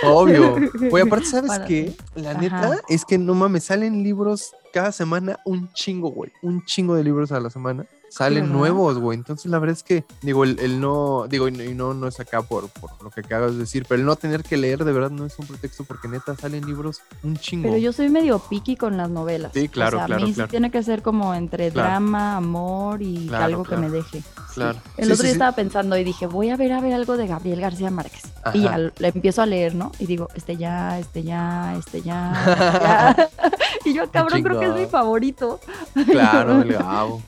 Obvio. 0.05 0.55
Oye, 0.93 1.03
aparte, 1.03 1.27
¿sabes 1.27 1.59
qué? 1.67 1.95
La 2.15 2.35
neta 2.35 2.79
es 2.89 3.05
que 3.05 3.19
no 3.19 3.35
mames, 3.35 3.65
salen 3.65 4.03
libros 4.05 4.53
cada 4.73 4.93
semana 4.93 5.39
un 5.45 5.73
chingo, 5.73 6.11
güey. 6.11 6.33
Un 6.43 6.65
chingo 6.65 6.95
de 6.95 7.05
libros 7.05 7.33
a 7.33 7.41
la 7.41 7.51
semana 7.51 7.87
salen 8.11 8.53
nuevos, 8.53 8.99
güey. 8.99 9.17
Entonces, 9.17 9.51
la 9.51 9.59
verdad 9.59 9.77
es 9.77 9.83
que, 9.83 10.05
digo, 10.23 10.45
el, 10.45 10.81
no, 10.81 11.27
digo, 11.29 11.49
y 11.49 11.75
no, 11.75 11.95
no 11.95 12.09
es 12.09 12.21
acá 12.21 12.43
por, 12.43 12.69
por, 12.69 12.91
lo 13.03 13.11
que 13.11 13.21
acabas 13.21 13.53
de 13.53 13.59
decir, 13.59 13.87
pero 13.89 14.01
el 14.01 14.07
no 14.07 14.17
tener 14.17 14.43
que 14.43 14.57
leer 14.57 14.85
de 14.85 14.93
verdad 14.93 15.11
no 15.11 15.25
es 15.25 15.39
un 15.39 15.47
pretexto 15.47 15.85
porque 15.85 16.09
neta 16.09 16.37
salen 16.37 16.67
libros 16.67 17.01
un 17.23 17.37
chingo. 17.37 17.69
Pero 17.69 17.79
yo 17.79 17.93
soy 17.93 18.11
medio 18.11 18.39
picky 18.39 18.77
con 18.77 18.97
las 18.97 19.09
novelas. 19.09 19.53
Sí, 19.55 19.69
claro, 19.69 20.03
o 20.03 20.07
sea, 20.07 20.17
A 20.17 20.19
mí 20.19 20.35
sí 20.35 20.43
tiene 20.49 20.71
que 20.71 20.83
ser 20.83 21.03
como 21.03 21.35
entre 21.35 21.71
drama, 21.71 22.37
amor 22.37 23.01
y 23.03 23.33
algo 23.33 23.65
que 23.65 23.77
me 23.77 23.89
deje. 23.89 24.23
Claro. 24.55 24.79
El 24.97 25.13
otro 25.13 25.23
día 25.23 25.33
estaba 25.33 25.53
pensando 25.53 25.97
y 25.97 26.05
dije, 26.05 26.27
voy 26.27 26.51
a 26.51 26.57
ver 26.57 26.73
a 26.73 26.81
ver 26.81 26.93
algo 26.93 27.17
de 27.17 27.27
Gabriel 27.27 27.61
García 27.61 27.91
Márquez. 27.91 28.23
Y 28.55 28.63
ya 28.63 28.79
le 28.79 29.09
empiezo 29.09 29.43
a 29.43 29.47
leer, 29.47 29.75
¿no? 29.75 29.93
Y 29.99 30.07
digo, 30.07 30.29
este 30.35 30.57
ya, 30.57 30.99
este 30.99 31.23
ya, 31.23 31.77
este 31.79 32.03
ya. 32.03 32.33
Este 32.45 32.51
ya. 32.81 33.31
y 33.85 33.95
yo, 33.95 34.11
cabrón, 34.11 34.43
creo 34.43 34.59
que 34.59 34.67
es 34.67 34.75
mi 34.75 34.87
favorito. 34.87 35.61
Claro, 36.07 36.63
el 36.63 36.73
Gabo. 36.73 37.23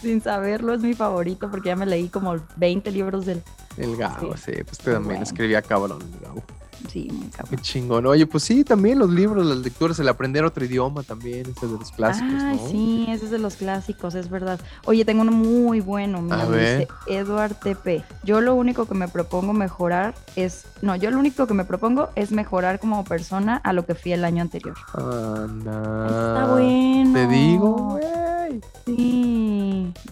Sin 0.00 0.20
saberlo, 0.20 0.74
es 0.74 0.80
mi 0.80 0.94
favorito 0.94 1.50
porque 1.50 1.68
ya 1.68 1.76
me 1.76 1.86
leí 1.86 2.08
como 2.08 2.36
20 2.56 2.90
libros 2.90 3.26
del. 3.26 3.42
El 3.76 3.96
Gabo, 3.96 4.36
sí, 4.36 4.52
pues 4.64 4.78
también 4.78 5.22
escribía 5.22 5.62
cabrón 5.62 6.02
el 6.02 6.20
Gabo. 6.20 6.42
Sí, 6.88 7.08
muy 7.10 7.28
Qué 7.50 7.56
chingón. 7.56 8.06
Oye, 8.06 8.26
pues 8.26 8.44
sí, 8.44 8.64
también 8.64 8.98
los 8.98 9.10
libros, 9.10 9.44
las 9.44 9.58
lecturas, 9.58 9.98
el 9.98 10.08
aprender 10.08 10.44
otro 10.44 10.64
idioma 10.64 11.02
también, 11.02 11.46
ese 11.50 11.66
de 11.66 11.72
los 11.72 11.90
clásicos, 11.90 12.40
Ay, 12.40 12.60
sí, 12.70 13.06
ese 13.08 13.26
es 13.26 13.30
de 13.30 13.38
los 13.38 13.56
clásicos, 13.56 14.14
es 14.14 14.30
verdad. 14.30 14.60
Oye, 14.84 15.04
tengo 15.04 15.22
uno 15.22 15.32
muy 15.32 15.80
bueno, 15.80 16.22
mira, 16.22 16.46
dice 16.46 16.88
Eduard 17.06 17.54
TP. 17.56 18.04
Yo 18.22 18.40
lo 18.40 18.54
único 18.54 18.86
que 18.86 18.94
me 18.94 19.08
propongo 19.08 19.52
mejorar 19.52 20.14
es, 20.36 20.64
no, 20.80 20.94
yo 20.96 21.10
lo 21.10 21.18
único 21.18 21.46
que 21.46 21.54
me 21.54 21.64
propongo 21.64 22.10
es 22.14 22.30
mejorar 22.30 22.78
como 22.78 23.04
persona 23.04 23.56
a 23.56 23.72
lo 23.72 23.84
que 23.84 23.94
fui 23.94 24.12
el 24.12 24.24
año 24.24 24.42
anterior. 24.42 24.76
Anda. 24.94 26.06
Está 26.06 26.52
bueno. 26.52 27.12
Te 27.12 27.26
digo, 27.26 27.72
güey. 27.72 28.60
Sí. 28.86 29.27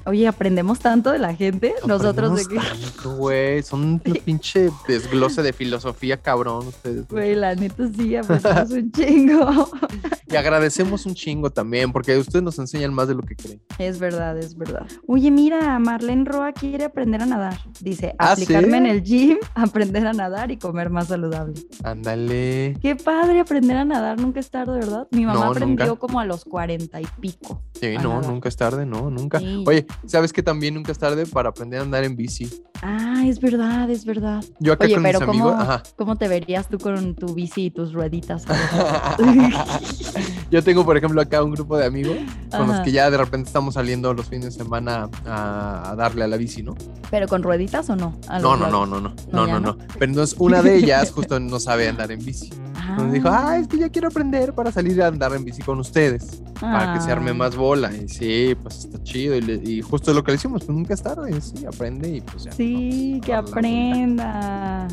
Oye, 0.06 0.28
aprendemos 0.28 0.78
tanto 0.78 1.10
de 1.10 1.18
la 1.18 1.34
gente, 1.34 1.74
nosotros 1.84 2.36
de 2.36 2.44
que... 2.46 2.56
tanto, 2.56 3.16
güey, 3.16 3.62
son 3.64 3.82
un 3.82 3.98
pinche 3.98 4.70
desglose 4.86 5.42
de 5.42 5.52
filosofía 5.52 6.16
cabrón 6.16 6.68
ustedes. 6.68 7.08
Güey, 7.08 7.34
la 7.34 7.56
neta 7.56 7.88
sí, 7.96 8.14
aprendemos 8.14 8.70
un 8.70 8.92
chingo. 8.92 9.70
Y 10.28 10.36
agradecemos 10.36 11.06
un 11.06 11.14
chingo 11.14 11.50
también, 11.50 11.92
porque 11.92 12.16
ustedes 12.18 12.42
nos 12.42 12.58
enseñan 12.58 12.92
más 12.92 13.06
de 13.08 13.14
lo 13.14 13.22
que 13.22 13.36
creen. 13.36 13.62
Es 13.78 13.98
verdad, 13.98 14.36
es 14.38 14.56
verdad. 14.56 14.86
Oye, 15.06 15.30
mira, 15.30 15.78
Marlene 15.78 16.24
Roa 16.24 16.52
quiere 16.52 16.84
aprender 16.84 17.22
a 17.22 17.26
nadar. 17.26 17.58
Dice, 17.80 18.14
¿Ah, 18.18 18.32
aplicarme 18.32 18.78
en 18.78 18.86
el 18.86 19.02
gym, 19.02 19.38
aprender 19.54 20.06
a 20.06 20.12
nadar 20.12 20.50
y 20.50 20.56
comer 20.56 20.90
más 20.90 21.08
saludable. 21.08 21.54
Ándale. 21.84 22.76
Qué 22.82 22.96
padre 22.96 23.40
aprender 23.40 23.76
a 23.76 23.84
nadar, 23.84 24.18
nunca 24.20 24.40
es 24.40 24.50
tarde, 24.50 24.80
¿verdad? 24.80 25.06
Mi 25.12 25.24
mamá 25.24 25.48
aprendió 25.48 25.96
como 25.98 26.18
a 26.18 26.24
los 26.24 26.44
cuarenta 26.44 27.00
y 27.00 27.06
pico. 27.20 27.62
Sí, 27.80 27.96
no, 28.02 28.20
nunca 28.22 28.48
es 28.48 28.56
tarde, 28.56 28.84
no, 28.84 29.10
nunca. 29.10 29.40
Oye, 29.66 29.86
¿sabes 30.06 30.32
que 30.32 30.42
también 30.42 30.74
nunca 30.74 30.92
es 30.92 30.98
tarde 30.98 31.26
para 31.26 31.50
aprender 31.50 31.80
a 31.80 31.82
andar 31.82 32.04
en 32.04 32.16
bici? 32.16 32.50
Ah, 32.82 33.24
es 33.26 33.40
verdad, 33.40 33.90
es 33.90 34.04
verdad. 34.04 34.44
Yo 34.60 34.74
acá 34.74 34.88
con 34.88 35.02
mis 35.02 35.14
amigos, 35.20 35.56
¿cómo 35.96 36.16
te 36.16 36.28
verías 36.28 36.68
tú 36.68 36.78
con 36.78 37.14
tu 37.14 37.34
bici 37.34 37.66
y 37.66 37.70
tus 37.70 37.92
rueditas? 37.92 38.44
Yo 40.50 40.62
tengo, 40.62 40.84
por 40.84 40.96
ejemplo, 40.96 41.20
acá 41.20 41.42
un 41.42 41.52
grupo 41.52 41.76
de 41.76 41.86
amigos 41.86 42.16
con 42.50 42.68
los 42.68 42.80
que 42.80 42.92
ya 42.92 43.10
de 43.10 43.16
repente 43.16 43.48
estamos 43.48 43.74
saliendo 43.74 44.14
los 44.14 44.26
fines 44.26 44.44
de 44.44 44.50
semana 44.52 45.08
a, 45.26 45.94
darle 45.96 46.24
a 46.24 46.28
la 46.28 46.36
bici, 46.36 46.62
¿no? 46.62 46.76
¿Pero 47.10 47.26
con 47.26 47.42
rueditas 47.42 47.90
o 47.90 47.96
no? 47.96 48.16
No, 48.40 48.56
no, 48.56 48.70
no, 48.70 48.86
no, 48.86 49.00
no, 49.00 49.14
no, 49.32 49.46
no, 49.46 49.60
no, 49.60 49.76
Pero 49.98 50.12
entonces 50.12 50.36
una 50.38 50.62
de 50.62 50.76
ellas 50.78 51.10
justo 51.10 51.40
no 51.40 51.58
sabe 51.58 51.88
andar 51.88 52.12
en 52.12 52.24
bici. 52.24 52.50
Entonces 52.88 53.14
dijo, 53.14 53.28
ah, 53.30 53.58
es 53.58 53.66
que 53.66 53.78
ya 53.78 53.88
quiero 53.88 54.08
aprender 54.08 54.52
para 54.52 54.70
salir 54.70 55.02
a 55.02 55.08
andar 55.08 55.32
en 55.34 55.44
bici 55.44 55.62
con 55.62 55.80
ustedes, 55.80 56.42
para 56.60 56.94
que 56.94 57.00
se 57.00 57.10
arme 57.10 57.32
ah. 57.32 57.34
más 57.34 57.56
bola. 57.56 57.90
Y 57.94 58.08
sí, 58.08 58.56
pues 58.62 58.84
está 58.84 59.02
chido. 59.02 59.36
Y, 59.36 59.82
justo 59.82 60.12
lo 60.14 60.22
que 60.22 60.30
le 60.30 60.36
decimos, 60.36 60.64
pues 60.64 60.76
nunca 60.76 60.94
es 60.94 61.02
tarde, 61.02 61.40
sí, 61.40 61.66
aprende 61.66 62.08
y 62.08 62.20
pues 62.20 62.44
ya. 62.44 62.52
Sí, 62.52 63.20
que 63.24 63.34
aprenda. 63.34 64.86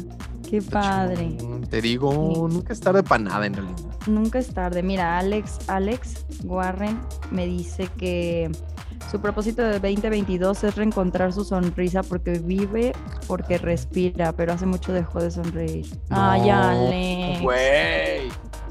Qué 0.54 0.62
padre. 0.62 1.36
Te 1.68 1.82
digo, 1.82 2.47
nunca 2.47 2.74
es 2.74 2.80
tarde 2.80 3.01
para 3.01 3.24
nada 3.24 3.47
en 3.47 3.56
realidad. 3.56 3.76
Nunca 4.06 4.38
es 4.38 4.54
tarde. 4.54 4.84
Mira, 4.84 5.18
Alex, 5.18 5.58
Alex 5.66 6.28
Warren 6.43 7.01
me 7.32 7.47
dice 7.47 7.89
que 7.97 8.51
su 9.10 9.20
propósito 9.20 9.64
de 9.64 9.80
2022 9.80 10.64
es 10.64 10.76
reencontrar 10.76 11.34
su 11.34 11.43
sonrisa 11.43 12.04
porque 12.04 12.34
vive, 12.34 12.93
porque 13.26 13.58
respira, 13.58 14.32
pero 14.34 14.54
hace 14.54 14.68
mucho 14.68 14.93
dejó 14.93 15.24
de 15.24 15.32
sonreír. 15.32 15.88
Ay, 16.12 16.47
Alex. 16.51 17.41
Güey. 17.41 18.30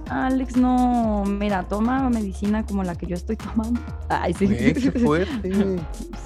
Alex, 0.09 0.57
no, 0.57 1.24
mira, 1.26 1.66
toma 1.68 2.09
medicina 2.11 2.64
como 2.66 2.82
la 2.82 2.94
que 2.94 3.07
yo 3.07 3.14
estoy 3.14 3.36
tomando. 3.36 3.80
Ay, 4.09 4.34
sí. 4.34 4.48
qué 4.48 4.92
fuerte. 5.05 5.80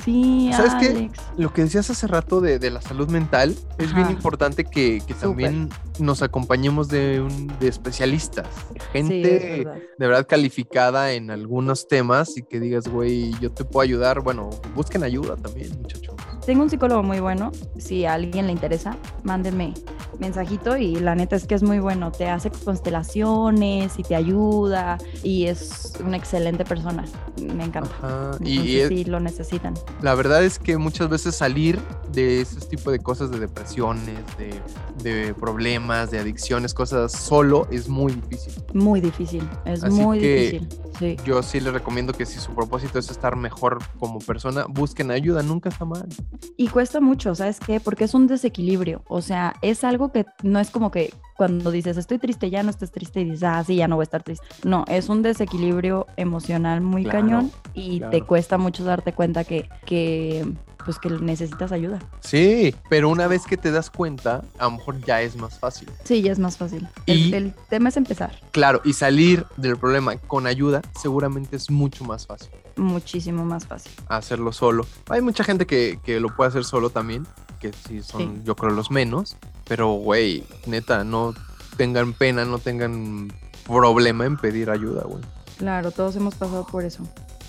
sí, 0.05 0.51
¿Sabes 0.53 0.75
qué? 0.81 1.11
Lo 1.37 1.53
que 1.53 1.63
decías 1.63 1.89
hace 1.91 2.07
rato 2.07 2.41
de, 2.41 2.71
la 2.71 2.81
salud 2.81 3.09
mental, 3.09 3.55
es 3.79 3.95
bien 3.95 4.11
importante 4.11 4.65
que, 4.65 5.03
también 5.21 5.69
nos 5.99 6.23
acompañemos 6.23 6.89
de, 6.89 7.21
un, 7.21 7.47
de 7.59 7.69
especialistas, 7.69 8.49
gente 8.93 9.67
de 9.99 10.07
verdad 10.07 10.27
calificada 10.27 11.13
en 11.13 11.31
algunos 11.31 11.89
temas 11.89 12.37
y 12.37 12.43
que 12.43 12.61
digas, 12.61 12.89
güey, 12.89 13.33
yo 13.41 13.53
te 13.53 13.65
puedo 13.65 13.83
ayudar. 13.83 14.21
Bueno, 14.21 14.51
busquen 14.75 15.03
ayuda 15.03 15.37
también, 15.37 15.71
muchachos. 15.81 16.15
Tengo 16.47 16.63
un 16.63 16.71
psicólogo 16.71 17.03
muy 17.03 17.19
bueno. 17.21 17.51
Si 17.77 18.05
a 18.05 18.15
alguien 18.15 18.47
le 18.47 18.53
interesa, 18.53 18.97
mándenme 19.25 19.75
mensajito 20.21 20.77
y 20.79 20.95
la 20.97 21.15
neta 21.15 21.35
es 21.37 21.47
que 21.47 21.55
es 21.57 21.63
muy 21.63 21.79
bueno. 21.81 22.13
Te 22.13 22.29
hace 22.31 22.51
constelaciones 22.51 23.99
y 23.99 24.03
te 24.03 24.15
ayuda 24.15 24.97
y 25.23 25.47
es 25.47 25.93
una 26.05 26.17
excelente 26.17 26.65
persona. 26.65 27.05
Me 27.43 27.65
encanta. 27.65 27.91
Ajá, 28.01 28.31
Y 28.45 28.61
Y, 28.61 28.77
es- 28.81 28.89
sí 28.89 29.05
lo 29.05 29.19
necesitan. 29.21 29.75
la 30.01 30.15
verdad 30.15 30.45
es 30.45 30.59
que 30.59 30.79
muchas 30.79 31.09
veces 31.09 31.35
salir 31.35 31.81
de 32.13 32.41
ese 32.41 32.61
tipo 32.61 32.91
de 32.91 33.01
cosas, 33.01 33.31
de 33.31 33.41
depresiones, 33.41 34.19
de, 34.39 34.55
de 35.03 35.35
problemas, 35.35 36.11
de 36.11 36.19
adicciones, 36.21 36.73
cosas 36.73 37.13
solo 37.13 37.67
es 37.71 37.89
muy 37.89 38.13
difícil. 38.13 38.55
Muy 38.73 39.01
difícil. 39.01 39.47
Es 39.65 39.83
Así 39.83 39.95
muy 40.01 40.21
que- 40.21 40.37
difícil. 40.61 40.69
Sí. 40.99 41.15
Yo 41.27 41.43
sí 41.43 41.61
les 41.61 41.75
recomiendo 41.75 42.15
que 42.15 42.25
si 42.25 42.39
su 42.41 42.55
propósito 42.55 42.99
es 42.99 43.11
estar 43.11 43.37
mejor 43.37 43.81
como 43.99 44.19
persona, 44.19 44.65
busquen 44.67 45.11
ayuda, 45.11 45.43
nunca 45.43 45.69
está 45.69 45.85
mal. 45.85 46.09
Y 46.57 46.69
cuesta 46.69 47.01
mucho, 47.01 47.35
¿sabes 47.35 47.61
qué? 47.61 47.81
Porque 47.81 48.05
es 48.05 48.15
un 48.15 48.27
desequilibrio. 48.27 49.03
O 49.09 49.21
sea, 49.23 49.55
es 49.63 49.85
algo 49.85 50.13
que 50.13 50.27
no 50.43 50.59
es 50.59 50.71
como 50.71 50.91
que 50.91 51.13
cuando 51.37 51.71
dices 51.71 51.97
estoy 51.97 52.19
triste, 52.19 52.49
ya 52.51 52.63
no 52.63 52.71
estés 52.71 52.91
triste 52.91 53.21
y 53.21 53.25
dices, 53.25 53.43
ah, 53.45 53.63
sí, 53.65 53.77
ya 53.77 53.89
no 53.89 53.97
voy 53.97 54.03
a 54.03 54.05
estar 54.05 54.23
triste. 54.23 54.47
No, 54.65 54.85
es 54.89 55.09
un 55.09 55.23
desequilibrio 55.23 56.07
emocional 56.17 56.81
muy 56.81 57.03
Claro, 57.05 57.21
cañón 57.21 57.53
y 57.75 58.01
te 58.01 58.09
claro. 58.09 58.27
cuesta 58.27 58.59
mucho 58.59 58.85
darte 58.85 59.13
cuenta 59.13 59.45
que, 59.45 59.69
que, 59.85 60.47
pues 60.85 60.99
que 60.99 61.11
necesitas 61.11 61.73
ayuda. 61.73 61.99
Sí, 62.21 62.75
pero 62.89 63.11
una 63.11 63.27
vez 63.27 63.45
que 63.45 63.57
te 63.57 63.71
das 63.71 63.91
cuenta, 63.91 64.43
a 64.59 64.65
lo 64.65 64.73
mejor 64.73 65.01
ya 65.05 65.21
es 65.21 65.37
más 65.37 65.59
fácil. 65.59 65.91
Sí, 66.05 66.23
ya 66.23 66.33
es 66.33 66.39
más 66.39 66.57
fácil. 66.57 66.89
Y- 67.05 67.29
El, 67.29 67.35
el 67.35 67.55
tema 67.69 67.91
es 67.91 67.97
empezar. 67.97 68.33
Claro, 68.53 68.81
y 68.85 68.95
salir 68.95 69.45
del 69.57 69.77
problema 69.77 70.17
con 70.17 70.47
ayuda 70.47 70.81
seguramente 71.01 71.57
es 71.57 71.71
mucho 71.71 72.05
más 72.05 72.27
fácil. 72.27 72.49
Muchísimo 72.77 73.45
más 73.45 73.67
fácil. 73.67 73.91
hacerlo 74.09 74.53
solo. 74.53 74.87
Hay 75.09 75.21
mucha 75.23 75.45
gente 75.45 75.67
que, 75.67 75.99
que 76.05 76.21
lo 76.21 76.35
puede 76.35 76.49
hacer 76.49 76.65
solo 76.65 76.91
también, 76.91 77.27
que 77.61 77.73
sí 77.73 78.03
son, 78.03 78.21
Sí. 78.37 78.41
yo 78.45 78.55
creo, 78.57 78.71
los 78.73 78.91
menos. 78.91 79.37
Pero, 79.67 79.93
güey, 79.93 80.45
neta, 80.67 81.03
no 81.05 81.35
tengan 81.77 82.13
pena, 82.13 82.45
no 82.45 82.59
tengan 82.59 83.33
problema 83.67 84.27
en 84.27 84.37
pedir 84.37 84.71
ayuda, 84.71 85.03
güey. 85.05 85.23
Claro, 85.59 85.91
todos 85.91 86.15
hemos 86.17 86.35
pasado 86.35 86.67
por 86.67 86.85
eso. 86.85 87.03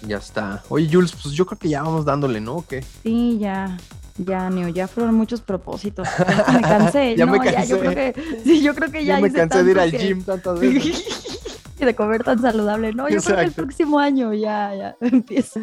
Ya 0.06 0.18
está. 0.18 0.64
Oye, 0.70 0.88
Jules, 0.92 1.12
pues 1.22 1.34
yo 1.36 1.46
creo 1.46 1.60
que 1.60 1.70
ya 1.70 1.84
vamos 1.84 2.06
dándole, 2.06 2.40
¿no? 2.40 2.56
¿O 2.58 2.66
qué? 2.66 2.84
Sí, 3.04 3.38
ya. 3.40 3.78
Ya, 4.20 4.50
Neo, 4.50 4.68
ya 4.70 4.88
fueron 4.88 5.14
muchos 5.16 5.42
propósitos. 5.42 6.08
Me 6.54 6.62
cansé. 6.62 7.16
Ya 7.18 7.26
no, 7.26 7.34
me 7.34 7.40
ya, 7.52 7.64
yo 7.66 7.80
cansé. 7.80 7.94
creo 7.94 8.14
que, 8.14 8.42
sí, 8.44 8.62
yo 8.64 8.74
creo 8.74 8.92
que 8.92 9.06
ya, 9.06 9.16
Ya, 9.16 9.22
me 9.22 9.28
hice 9.28 9.38
cansé 9.38 9.64
de 9.64 9.72
ir 9.72 9.80
al 9.80 9.92
que- 9.92 9.98
gym 10.00 10.24
tantas 10.24 10.60
veces. 10.60 11.04
y 11.80 11.86
de 11.86 11.96
comer 11.96 12.24
tan 12.24 12.42
saludable. 12.42 12.94
No, 12.94 13.08
yo 13.10 13.22
creo 13.22 13.36
que 13.36 13.42
el 13.42 13.48
Exacto. 13.50 13.62
próximo 13.64 14.00
año 14.00 14.34
ya, 14.34 14.74
ya 14.76 14.96
empiezo. 15.02 15.60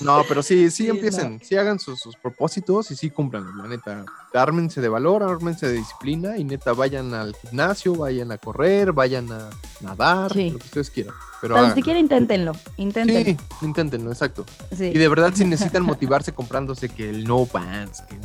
No, 0.00 0.22
pero 0.28 0.42
sí, 0.42 0.70
sí, 0.70 0.84
Sí, 0.84 0.88
empiecen, 0.90 1.40
sí 1.42 1.56
hagan 1.56 1.78
sus, 1.78 2.00
sus 2.00 2.16
propósitos 2.16 2.90
y 2.90 2.96
sí 2.96 3.08
cúmplanlos, 3.10 3.54
la 3.56 3.66
neta. 3.68 4.04
Ármense 4.34 4.80
de 4.80 4.88
valor, 4.88 5.22
ármense 5.22 5.66
de 5.66 5.74
disciplina 5.74 6.36
y 6.36 6.44
neta 6.44 6.72
vayan 6.72 7.14
al 7.14 7.34
gimnasio, 7.36 7.94
vayan 7.94 8.30
a 8.32 8.36
correr, 8.38 8.92
vayan 8.92 9.30
a 9.32 9.48
nadar, 9.80 10.32
Sí. 10.32 10.50
lo 10.50 10.58
que 10.58 10.64
ustedes 10.66 10.90
quieran. 10.90 11.14
Pero 11.40 11.54
Tan 11.54 11.74
siquiera 11.74 11.98
inténtenlo, 11.98 12.52
inténtenlo. 12.76 13.24
Sí, 13.24 13.36
inténtenlo, 13.62 14.10
exacto. 14.10 14.44
Sí. 14.76 14.86
Y 14.86 14.98
de 14.98 15.08
verdad, 15.08 15.32
si 15.34 15.44
necesitan 15.44 15.82
motivarse 15.84 16.32
comprándose 16.32 16.88
que 16.88 17.08
el 17.08 17.24
no 17.24 17.44
pants, 17.46 18.02
que 18.02 18.16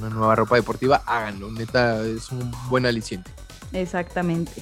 una 0.00 0.10
nueva 0.10 0.34
ropa 0.34 0.56
deportiva, 0.56 1.02
háganlo. 1.06 1.50
Neta, 1.52 2.02
es 2.04 2.30
un 2.32 2.50
buen 2.68 2.84
aliciente. 2.86 3.30
Exactamente. 3.72 4.52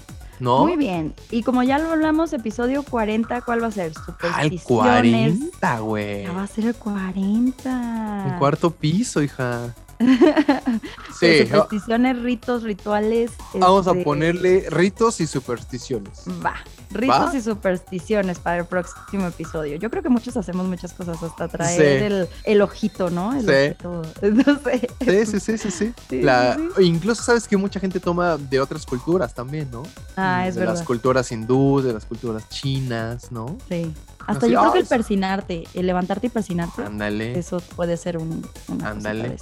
¿No? 0.43 0.67
Muy 0.67 0.77
bien. 0.77 1.15
Y 1.31 1.45
como 1.45 1.63
ya 1.63 1.79
lo 1.79 1.93
hablamos, 1.93 2.33
episodio 2.33 2.83
40, 2.83 3.43
¿cuál 3.43 3.63
va 3.63 3.69
a 3.69 3.71
ser? 3.71 3.93
Al 3.95 3.95
Supersticiones. 3.95 5.39
40, 5.39 5.79
güey. 5.79 6.25
Ya 6.25 6.33
va 6.33 6.43
a 6.43 6.47
ser 6.49 6.67
el 6.67 6.75
40. 6.75 8.27
El 8.27 8.39
cuarto 8.41 8.73
piso, 8.73 9.23
hija. 9.23 9.73
De 11.21 11.43
Sí, 11.43 11.47
supersticiones, 11.47 12.21
ritos, 12.23 12.63
rituales. 12.63 13.31
vamos 13.55 13.87
a 13.87 13.93
este, 13.93 14.03
ponerle 14.05 14.67
ritos 14.71 15.21
y 15.21 15.27
supersticiones. 15.27 16.25
Va. 16.45 16.55
Ritos 16.91 17.33
¿Va? 17.33 17.37
y 17.37 17.41
supersticiones 17.41 18.39
para 18.39 18.59
el 18.59 18.65
próximo 18.67 19.27
episodio. 19.27 19.77
Yo 19.77 19.89
creo 19.91 20.03
que 20.03 20.09
muchos 20.11 20.37
hacemos 20.37 20.67
muchas 20.67 20.93
cosas, 20.93 21.23
hasta 21.23 21.49
traer 21.49 21.81
Sí. 22.01 22.05
el, 22.05 22.29
el 22.45 22.61
ojito, 22.63 23.09
¿no? 23.09 23.33
El 23.33 23.47
Sí. 23.47 23.87
ojito. 23.87 24.03
No 24.23 24.59
sé. 24.61 24.89
Sí, 25.01 25.27
sí, 25.27 25.41
sí, 25.41 25.59
sí, 25.59 25.71
sí. 26.11 26.23
La- 26.23 26.59
Incluso 26.81 27.23
sabes 27.23 27.47
que 27.49 27.57
mucha 27.57 27.81
gente 27.81 27.99
toma 28.01 28.37
de 28.37 28.61
otras 28.61 28.85
culturas 28.85 29.35
también, 29.35 29.71
¿no? 29.71 29.83
Ah, 30.17 30.47
es 30.47 30.55
de 30.55 30.61
verdad. 30.61 30.75
las 30.75 30.83
culturas 30.87 31.31
hindúes, 31.33 31.85
de 31.87 31.93
las 31.95 32.05
culturas 32.05 32.49
chinas, 32.49 33.31
¿no? 33.33 33.57
Sí. 33.69 33.93
Hasta 34.27 34.47
Así, 34.47 34.53
yo 34.53 34.61
creo 34.61 34.73
que 34.73 34.79
"Ay, 34.79 34.83
el 34.83 34.89
persinarte, 34.89 35.65
el 35.75 35.87
levantarte 35.87 36.27
y 36.29 36.31
persinarte, 36.31 36.85
Ándale. 36.85 37.37
eso 37.39 37.61
puede 37.75 37.97
ser 37.97 38.19
un, 38.19 38.47
Ándale. 38.85 39.37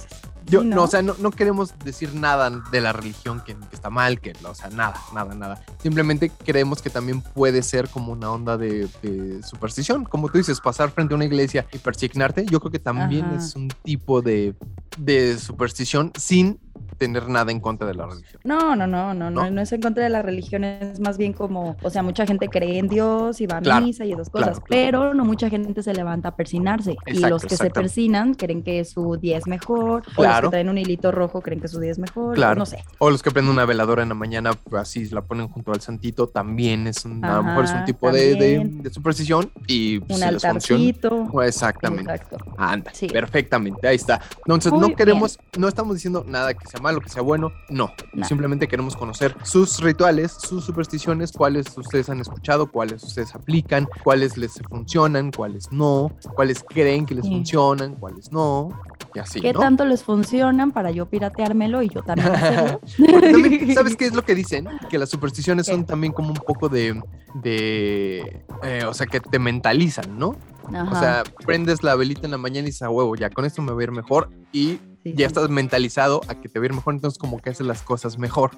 Yo, 0.51 0.61
Sí, 0.61 0.67
no, 0.67 0.83
o 0.83 0.87
sea, 0.87 1.01
no, 1.01 1.15
no 1.19 1.31
queremos 1.31 1.73
decir 1.83 2.13
nada 2.13 2.49
de 2.49 2.81
la 2.81 2.91
religión 2.91 3.41
que, 3.45 3.55
que 3.55 3.75
está 3.75 3.89
mal, 3.89 4.19
que, 4.19 4.33
o 4.43 4.53
sea, 4.53 4.69
nada, 4.69 4.99
nada, 5.13 5.33
nada. 5.33 5.63
Simplemente 5.81 6.29
creemos 6.29 6.81
que 6.81 6.89
también 6.89 7.21
puede 7.21 7.63
ser 7.63 7.87
como 7.87 8.11
una 8.11 8.29
onda 8.29 8.57
de, 8.57 8.89
de 9.01 9.41
superstición. 9.43 10.03
Como 10.03 10.29
tú 10.29 10.37
dices, 10.37 10.59
pasar 10.59 10.91
frente 10.91 11.13
a 11.13 11.15
una 11.15 11.25
iglesia 11.25 11.65
y 11.71 11.77
persignarte, 11.77 12.45
yo 12.45 12.59
creo 12.59 12.71
que 12.71 12.79
también 12.79 13.25
Ajá. 13.25 13.35
es 13.37 13.55
un 13.55 13.69
tipo 13.69 14.21
de, 14.21 14.53
de 14.97 15.37
superstición 15.39 16.11
sin 16.19 16.59
tener 17.01 17.27
nada 17.29 17.51
en 17.51 17.59
contra 17.59 17.87
de 17.87 17.95
la 17.95 18.05
religión. 18.05 18.39
No, 18.43 18.75
no, 18.75 18.85
no, 18.85 19.15
no, 19.15 19.31
no, 19.31 19.49
¿No? 19.49 19.61
es 19.61 19.71
en 19.71 19.81
contra 19.81 20.03
de 20.03 20.09
la 20.11 20.21
religión, 20.21 20.63
es 20.63 20.99
más 20.99 21.17
bien 21.17 21.33
como, 21.33 21.75
o 21.81 21.89
sea, 21.89 22.03
mucha 22.03 22.27
gente 22.27 22.47
cree 22.47 22.77
en 22.77 22.87
Dios 22.87 23.41
y 23.41 23.47
va 23.47 23.57
a 23.57 23.61
Claro, 23.61 23.83
misa 23.83 24.05
y 24.05 24.11
esas 24.13 24.29
cosas, 24.29 24.59
claro, 24.59 24.63
claro. 24.63 24.99
pero 25.01 25.13
no 25.15 25.25
mucha 25.25 25.49
gente 25.49 25.81
se 25.81 25.93
levanta 25.95 26.29
a 26.29 26.35
persinarse. 26.35 26.95
y 27.07 27.19
los 27.19 27.43
que 27.43 27.57
se 27.57 27.71
persinan 27.71 28.35
creen 28.35 28.61
que 28.61 28.85
su 28.85 29.17
día 29.17 29.37
es 29.39 29.47
mejor, 29.47 30.03
o 30.15 30.23
los 30.23 30.41
que 30.41 30.49
traen 30.49 30.69
un 30.69 30.77
hilito 30.77 31.11
rojo 31.11 31.41
creen 31.41 31.59
que 31.59 31.67
su 31.67 31.79
día 31.79 31.89
es 31.91 31.97
mejor, 31.97 32.35
Claro. 32.35 32.59
no 32.59 32.65
sé. 32.67 32.83
O 32.99 33.09
los 33.09 33.23
que 33.23 33.31
prenden 33.31 33.51
una 33.53 33.65
veladora 33.65 34.03
en 34.03 34.09
la 34.09 34.15
mañana, 34.15 34.51
pues, 34.53 34.79
así 34.83 35.09
la 35.09 35.21
ponen 35.23 35.47
junto 35.47 35.71
al 35.71 35.81
santito, 35.81 36.27
también 36.27 36.85
es 36.85 37.03
un, 37.03 37.25
a 37.25 37.37
lo 37.37 37.43
mejor 37.43 37.63
es 37.65 37.71
un 37.71 37.77
Ajá, 37.77 37.85
tipo 37.85 38.11
de, 38.11 38.35
de- 38.35 38.61
de 38.71 38.89
superstición 38.93 39.49
y 39.65 39.97
Un 39.97 40.01
si 40.03 40.07
funciona. 40.07 40.27
altarcito. 40.27 41.27
pues, 41.31 41.55
Exactamente. 41.55 42.11
Exacto. 42.13 42.37
Anda, 42.57 42.91
Sí. 42.93 43.07
perfectamente, 43.07 43.87
ahí 43.87 43.95
está. 43.95 44.21
Entonces, 44.45 44.71
Muy 44.71 44.81
no 44.89 44.95
queremos, 44.95 45.39
no 45.57 45.67
estamos 45.67 45.95
diciendo 45.95 46.23
nada 46.27 46.53
que 46.53 46.67
sea 46.67 46.79
malo, 46.91 47.01
que 47.01 47.09
sea 47.09 47.21
bueno, 47.21 47.53
no. 47.69 47.93
Simplemente 48.27 48.67
queremos 48.67 48.95
conocer 48.95 49.33
sus 49.43 49.79
rituales, 49.79 50.33
sus 50.33 50.65
supersticiones, 50.65 51.31
cuáles 51.31 51.77
ustedes 51.77 52.09
han 52.09 52.19
escuchado, 52.19 52.69
cuáles 52.69 53.03
ustedes 53.03 53.33
aplican, 53.33 53.87
cuáles 54.03 54.37
les 54.37 54.61
funcionan, 54.69 55.31
cuáles 55.31 55.71
no, 55.71 56.11
cuáles 56.35 56.63
creen 56.67 57.05
que 57.05 57.15
les 57.15 57.25
Sí. 57.25 57.31
funcionan, 57.31 57.95
cuáles 57.95 58.31
no, 58.31 58.69
y 59.13 59.19
así, 59.19 59.39
¿Qué 59.41 59.53
¿no? 59.53 59.59
tanto 59.59 59.85
les 59.85 60.03
funcionan 60.03 60.71
para 60.71 60.91
yo 60.91 61.05
pirateármelo 61.05 61.81
y 61.81 61.89
yo 61.89 62.01
también 62.01 62.29
hacerlo? 62.35 62.81
Porque 62.97 63.31
también, 63.31 63.73
¿sabes 63.75 63.95
qué 63.95 64.05
es 64.05 64.13
lo 64.13 64.23
que 64.23 64.35
dicen? 64.35 64.67
Que 64.89 64.97
las 64.97 65.09
supersticiones 65.09 65.67
son 65.67 65.85
también 65.85 66.11
como 66.13 66.29
un 66.29 66.35
poco 66.45 66.67
de, 66.67 67.01
de 67.35 68.43
eh, 68.63 68.83
o 68.87 68.93
sea, 68.93 69.07
que 69.07 69.19
te 69.21 69.39
mentalizan, 69.39 70.17
¿no? 70.17 70.35
O 70.69 70.95
sea, 70.95 71.23
prendes 71.45 71.83
la 71.83 71.95
velita 71.95 72.25
en 72.25 72.31
la 72.31 72.37
mañana 72.37 72.61
y 72.67 72.71
dices, 72.71 72.83
a 72.83 72.89
huevo, 72.89 73.15
ya 73.15 73.29
con 73.29 73.43
esto 73.45 73.61
me 73.61 73.73
voy 73.73 73.83
a 73.83 73.85
ir 73.85 73.91
mejor 73.91 74.29
y 74.53 74.79
sí, 75.03 75.11
ya 75.13 75.17
sí. 75.17 75.23
estás 75.23 75.49
mentalizado 75.49 76.21
a 76.27 76.35
que 76.35 76.49
te 76.49 76.59
va 76.59 76.63
a 76.63 76.67
ir 76.67 76.73
mejor, 76.73 76.93
entonces 76.93 77.17
como 77.17 77.39
que 77.39 77.49
haces 77.49 77.65
las 77.65 77.81
cosas 77.81 78.17
mejor, 78.17 78.51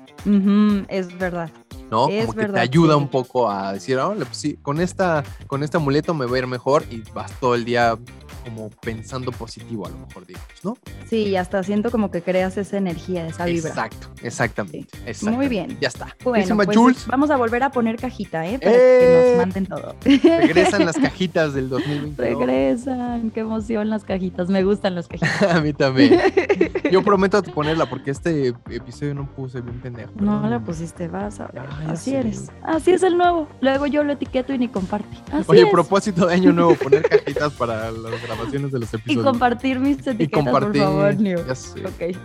es 0.89 1.17
verdad. 1.17 1.49
¿no? 1.91 2.07
Es 2.09 2.25
como 2.25 2.33
que 2.33 2.39
te 2.39 2.47
verdad, 2.47 2.61
ayuda 2.61 2.95
sí. 2.95 3.01
un 3.01 3.07
poco 3.07 3.49
a 3.49 3.73
decir, 3.73 3.99
ah, 3.99 4.13
pues 4.17 4.37
sí, 4.37 4.57
con 4.61 4.79
esta, 4.79 5.23
con 5.47 5.63
este 5.63 5.77
amuleto 5.77 6.13
me 6.13 6.25
va 6.25 6.35
a 6.35 6.39
ir 6.39 6.47
mejor 6.47 6.83
y 6.89 7.03
vas 7.13 7.31
todo 7.39 7.55
el 7.55 7.65
día 7.65 7.97
como 8.43 8.69
pensando 8.69 9.31
positivo 9.31 9.85
a 9.85 9.89
lo 9.89 9.97
mejor, 9.97 10.25
digamos, 10.25 10.47
¿no? 10.63 10.77
Sí, 11.09 11.27
y 11.27 11.35
hasta 11.35 11.63
siento 11.63 11.91
como 11.91 12.11
que 12.11 12.21
creas 12.21 12.57
esa 12.57 12.77
energía, 12.77 13.27
esa 13.27 13.45
vibra. 13.45 13.69
Exacto, 13.69 14.07
exactamente, 14.21 14.87
Muy 14.99 15.09
exactamente. 15.09 15.49
bien. 15.49 15.77
Ya 15.79 15.87
está. 15.87 16.15
Bueno, 16.23 16.55
pues 16.55 16.77
Jules. 16.77 17.07
vamos 17.07 17.29
a 17.31 17.37
volver 17.37 17.63
a 17.63 17.71
poner 17.71 17.97
cajita, 17.97 18.45
¿eh? 18.47 18.59
Para 18.59 18.71
¡Eh! 18.75 18.99
que 18.99 19.27
nos 19.29 19.37
manden 19.37 19.65
todo. 19.65 19.95
Regresan 20.03 20.85
las 20.85 20.97
cajitas 20.99 21.53
del 21.53 21.69
2022. 21.69 22.17
Regresan, 22.39 23.31
qué 23.31 23.41
emoción 23.41 23.89
las 23.89 24.03
cajitas, 24.03 24.49
me 24.49 24.63
gustan 24.63 24.95
las 24.95 25.07
cajitas. 25.07 25.41
A 25.53 25.61
mí 25.61 25.73
también. 25.73 26.19
Yo 26.91 27.03
prometo 27.03 27.41
ponerla 27.43 27.85
porque 27.89 28.11
este 28.11 28.49
episodio 28.69 29.13
no 29.15 29.27
puse 29.35 29.61
bien 29.61 29.79
pendejo. 29.81 30.11
No 30.19 30.47
la 30.47 30.59
pusiste, 30.59 31.07
vas 31.07 31.39
a 31.39 31.47
ver. 31.47 31.63
Ah, 31.67 31.91
Así 31.91 32.13
eres. 32.15 32.51
Así 32.63 32.91
es 32.91 33.03
el 33.03 33.17
nuevo. 33.17 33.47
Luego 33.61 33.87
yo 33.87 34.03
lo 34.03 34.13
etiqueto 34.13 34.53
y 34.53 34.57
ni 34.59 34.67
comparte. 34.67 35.15
Así 35.31 35.45
Oye, 35.47 35.63
es. 35.63 35.69
propósito 35.69 36.27
de 36.27 36.35
año 36.35 36.51
nuevo, 36.51 36.75
poner 36.75 37.01
cajitas 37.07 37.51
para 37.53 37.89
las 37.91 38.11
grabaciones 38.35 38.71
de 38.71 38.79
los 38.79 38.93
Y 38.93 38.95
episodios. 38.97 39.23
compartir 39.25 39.79
mis 39.79 39.97
Y 40.05 40.09
etiquetas, 40.09 40.43
compartir. 40.43 40.81
por 40.81 40.91
favor, 40.91 41.15
Neo. 41.19 41.47
Ya 41.47 41.55
sé. 41.55 41.85
Ok, 41.85 42.17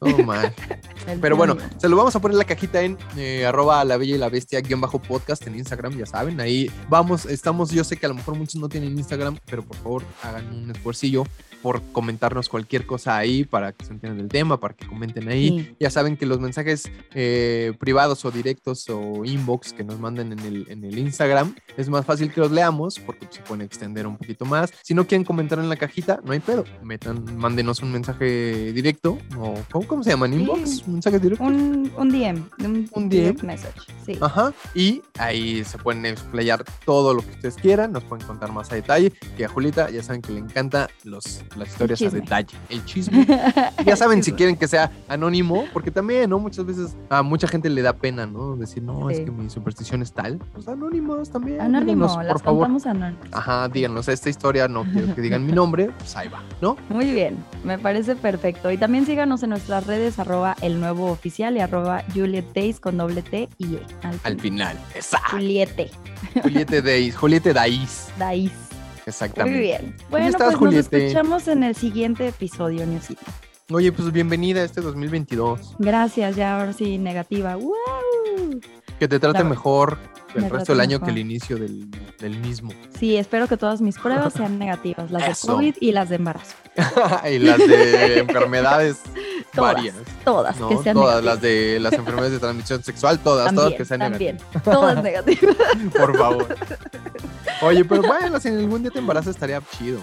ok. 0.00 0.24
Mal. 0.26 0.54
El 1.06 1.20
Pero 1.20 1.36
bueno, 1.36 1.56
se 1.78 1.88
lo 1.88 1.96
vamos 1.96 2.14
a 2.16 2.20
poner 2.20 2.36
la 2.36 2.44
cajita 2.44 2.80
en 2.82 2.96
eh, 3.16 3.46
arroba 3.46 3.84
la 3.84 3.96
bella 3.96 4.14
y 4.14 4.18
la 4.18 4.28
bestia 4.28 4.60
guion 4.60 4.80
bajo 4.80 4.98
podcast 5.00 5.46
en 5.46 5.56
Instagram, 5.56 5.96
ya 5.96 6.06
saben, 6.06 6.40
ahí 6.40 6.70
vamos, 6.88 7.26
estamos, 7.26 7.70
yo 7.70 7.84
sé 7.84 7.96
que 7.96 8.06
a 8.06 8.08
lo 8.10 8.14
mejor 8.14 8.34
muchos 8.36 8.56
no 8.60 8.68
tienen 8.68 8.96
Instagram, 8.98 9.38
pero 9.46 9.62
por 9.62 9.76
favor 9.76 10.02
hagan 10.22 10.46
un 10.54 10.70
esfuercillo 10.70 11.24
por 11.62 11.82
comentarnos 11.92 12.48
cualquier 12.48 12.86
cosa 12.86 13.16
ahí 13.16 13.44
para 13.44 13.72
que 13.72 13.84
se 13.84 13.92
entiendan 13.92 14.18
del 14.18 14.28
tema, 14.28 14.58
para 14.58 14.74
que 14.74 14.86
comenten 14.86 15.28
ahí. 15.28 15.74
Ya 15.78 15.90
saben 15.90 16.16
que 16.16 16.26
los 16.26 16.40
mensajes 16.40 16.90
eh, 17.14 17.72
privados 17.78 18.24
o 18.24 18.30
directos 18.30 18.88
o 18.88 19.24
inbox 19.24 19.72
que 19.72 19.84
nos 19.84 19.98
manden 19.98 20.32
en 20.32 20.38
el, 20.40 20.66
en 20.68 20.84
el 20.84 20.98
Instagram 20.98 21.54
es 21.76 21.88
más 21.88 22.04
fácil 22.04 22.32
que 22.32 22.40
los 22.40 22.50
leamos 22.50 22.98
porque 22.98 23.26
se 23.30 23.40
pueden 23.42 23.64
extender 23.64 24.06
un 24.06 24.16
poquito 24.16 24.44
más. 24.44 24.72
Si 24.82 24.94
no 24.94 25.06
quieren 25.06 25.24
comentar 25.24 25.58
en 25.58 25.68
la 25.68 25.76
cajita, 25.76 26.20
no 26.24 26.32
hay 26.32 26.40
pedo. 26.40 26.64
Metan, 26.82 27.24
mándenos 27.36 27.82
un 27.82 27.92
mensaje 27.92 28.72
directo 28.72 29.18
o 29.38 29.54
¿cómo, 29.86 30.02
se 30.02 30.10
llaman? 30.10 30.32
¿Inbox? 30.32 30.86
¿Mensajes 30.88 31.20
directos? 31.20 31.46
Un, 31.46 31.92
un 31.96 32.08
DM. 32.08 32.48
Un, 32.94 33.08
DM. 33.08 33.36
Message. 33.42 33.80
Sí. 34.04 34.18
Ajá. 34.20 34.52
Y 34.74 35.02
ahí 35.18 35.64
se 35.64 35.78
pueden 35.78 36.06
explayar 36.06 36.64
todo 36.84 37.14
lo 37.14 37.22
que 37.22 37.30
ustedes 37.30 37.54
quieran. 37.56 37.92
Nos 37.92 38.04
pueden 38.04 38.26
contar 38.26 38.52
más 38.52 38.70
a 38.72 38.74
detalle. 38.74 39.12
Que 39.36 39.44
a 39.44 39.48
Julita 39.48 39.90
ya 39.90 40.02
saben 40.02 40.22
que 40.22 40.32
le 40.32 40.40
encanta 40.40 40.88
los, 41.04 41.42
las 41.56 41.68
historias 41.68 42.02
a 42.02 42.10
detalle. 42.10 42.56
El 42.68 42.84
chisme. 42.84 43.26
ya 43.84 43.96
saben 43.96 44.22
si 44.22 44.32
quieren 44.32 44.56
que 44.56 44.68
sea 44.68 44.90
anónimo, 45.08 45.64
porque 45.72 45.90
también, 45.90 46.30
¿no? 46.30 46.38
Muchas 46.38 46.64
veces 46.64 46.96
a 47.08 47.22
mucha 47.22 47.48
gente 47.48 47.68
le 47.70 47.82
da 47.82 47.92
pena, 47.92 48.26
¿no? 48.26 48.56
Decir, 48.56 48.82
no, 48.82 49.10
es 49.10 49.20
que 49.20 49.30
mi 49.30 49.50
superstición 49.50 50.02
es 50.02 50.12
tal. 50.12 50.38
Pues 50.52 50.68
anónimos 50.68 51.30
también. 51.30 51.60
Anónimos, 51.60 52.16
por 52.16 52.40
favor. 52.40 52.66
anónimos. 52.86 53.28
Ajá, 53.32 53.68
díganos, 53.68 54.08
esta 54.08 54.28
historia 54.28 54.68
no 54.68 54.84
quiero 54.84 55.14
que 55.14 55.20
digan 55.20 55.44
mi 55.44 55.52
nombre, 55.52 55.90
pues 55.98 56.16
ahí 56.16 56.28
va, 56.28 56.42
¿no? 56.60 56.76
Muy 56.88 57.10
bien, 57.12 57.36
me 57.64 57.78
parece 57.78 58.16
perfecto. 58.16 58.70
Y 58.70 58.78
también 58.78 59.06
síganos 59.06 59.42
en 59.42 59.50
nuestras 59.50 59.86
redes, 59.86 60.18
arroba 60.18 60.56
el 60.62 60.80
nuevo 60.80 61.10
oficial 61.10 61.56
y 61.56 61.60
arroba 61.60 62.04
Juliet 62.14 62.52
Days 62.54 62.80
con 62.80 62.96
doble 62.96 63.22
T 63.22 63.48
y 63.58 63.74
E. 63.74 63.82
Al, 64.22 64.40
final, 64.40 64.78
exacto. 64.94 65.30
Juliete. 65.32 65.90
Juliete 66.42 66.82
Days, 66.82 67.16
Juliete 67.16 67.52
Daís. 67.52 68.08
Daís. 68.18 68.69
Exactamente. 69.06 69.58
Muy 69.58 69.66
bien. 69.66 69.96
Bueno, 70.10 70.36
pues 70.36 70.60
nos 70.60 70.74
escuchamos 70.74 71.48
en 71.48 71.64
el 71.64 71.74
siguiente 71.74 72.28
episodio, 72.28 72.86
Niosito. 72.86 73.22
Oye, 73.72 73.92
pues 73.92 74.10
bienvenida 74.10 74.62
a 74.62 74.64
este 74.64 74.80
2022. 74.80 75.76
Gracias, 75.78 76.34
ya 76.34 76.58
ahora 76.58 76.72
sí, 76.72 76.98
negativa. 76.98 77.54
¡Wow! 77.54 78.60
Que 78.98 79.06
te 79.06 79.20
trate 79.20 79.44
mejor 79.44 79.96
el 80.34 80.50
resto 80.50 80.72
del 80.72 80.80
año 80.80 81.00
que 81.00 81.10
el 81.10 81.18
inicio 81.18 81.56
del, 81.56 82.38
mismo. 82.40 82.72
Sí, 82.98 83.16
espero 83.16 83.46
que 83.46 83.56
todas 83.56 83.80
mis 83.80 83.96
pruebas 83.96 84.32
sean 84.32 84.58
negativas, 84.58 85.10
las 85.10 85.40
de 85.40 85.48
COVID 85.48 85.76
y 85.80 85.92
las 85.92 86.08
de 86.08 86.16
embarazo. 86.16 86.54
y 87.30 87.38
las 87.38 87.58
de 87.58 88.18
enfermedades 88.18 88.98
varias. 89.54 89.94
Todas, 90.24 90.56
que 90.56 90.76
sean 90.78 90.96
Todas, 90.96 91.24
las 91.24 91.40
de 91.40 91.78
las 91.80 91.92
enfermedades 91.92 92.32
de 92.32 92.38
transmisión 92.40 92.82
sexual, 92.82 93.18
todas, 93.20 93.54
todas 93.54 93.74
que 93.74 93.84
sean 93.84 94.00
también, 94.00 94.38
Todas 94.64 95.02
negativas. 95.02 95.56
Por 95.96 96.16
favor. 96.16 96.56
Oye, 97.62 97.84
pero 97.84 98.02
bueno, 98.02 98.40
si 98.40 98.48
en 98.48 98.58
algún 98.58 98.82
día 98.82 98.90
te 98.90 98.98
embarazas 98.98 99.34
estaría 99.34 99.62
chido. 99.78 100.00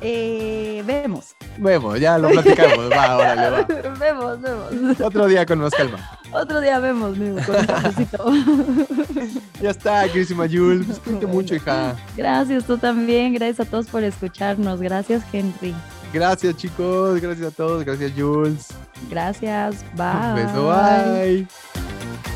Eh, 0.00 0.82
vemos. 0.84 1.34
Vemos, 1.56 1.98
ya 1.98 2.18
lo 2.18 2.28
platicamos. 2.30 2.90
va, 2.90 3.16
órale, 3.16 3.50
va. 3.50 3.62
Vemos, 3.98 4.40
vemos. 4.40 5.00
Otro 5.00 5.26
día 5.26 5.46
con 5.46 5.60
más 5.60 5.72
calma. 5.72 5.98
Otro 6.32 6.60
día 6.60 6.80
vemos, 6.80 7.16
amigo, 7.16 7.38
con 7.46 7.56
un 8.26 9.40
Ya 9.62 9.70
está, 9.70 10.08
querísima 10.08 10.46
Jules. 10.48 10.86
Pues 10.86 10.98
cuídate 10.98 11.26
mucho, 11.26 11.54
hija. 11.54 11.94
Gracias, 12.16 12.64
tú 12.64 12.76
también. 12.76 13.34
Gracias 13.34 13.66
a 13.66 13.70
todos 13.70 13.86
por 13.86 14.02
escucharnos. 14.02 14.80
Gracias, 14.80 15.22
Henry. 15.32 15.74
Gracias, 16.12 16.56
chicos. 16.56 17.20
Gracias 17.20 17.46
a 17.46 17.50
todos. 17.50 17.84
Gracias, 17.84 18.12
Jules. 18.16 18.68
Gracias. 19.10 19.84
Bye. 19.94 20.30
Un 20.30 20.34
beso. 20.34 20.68
Bye. 20.68 22.33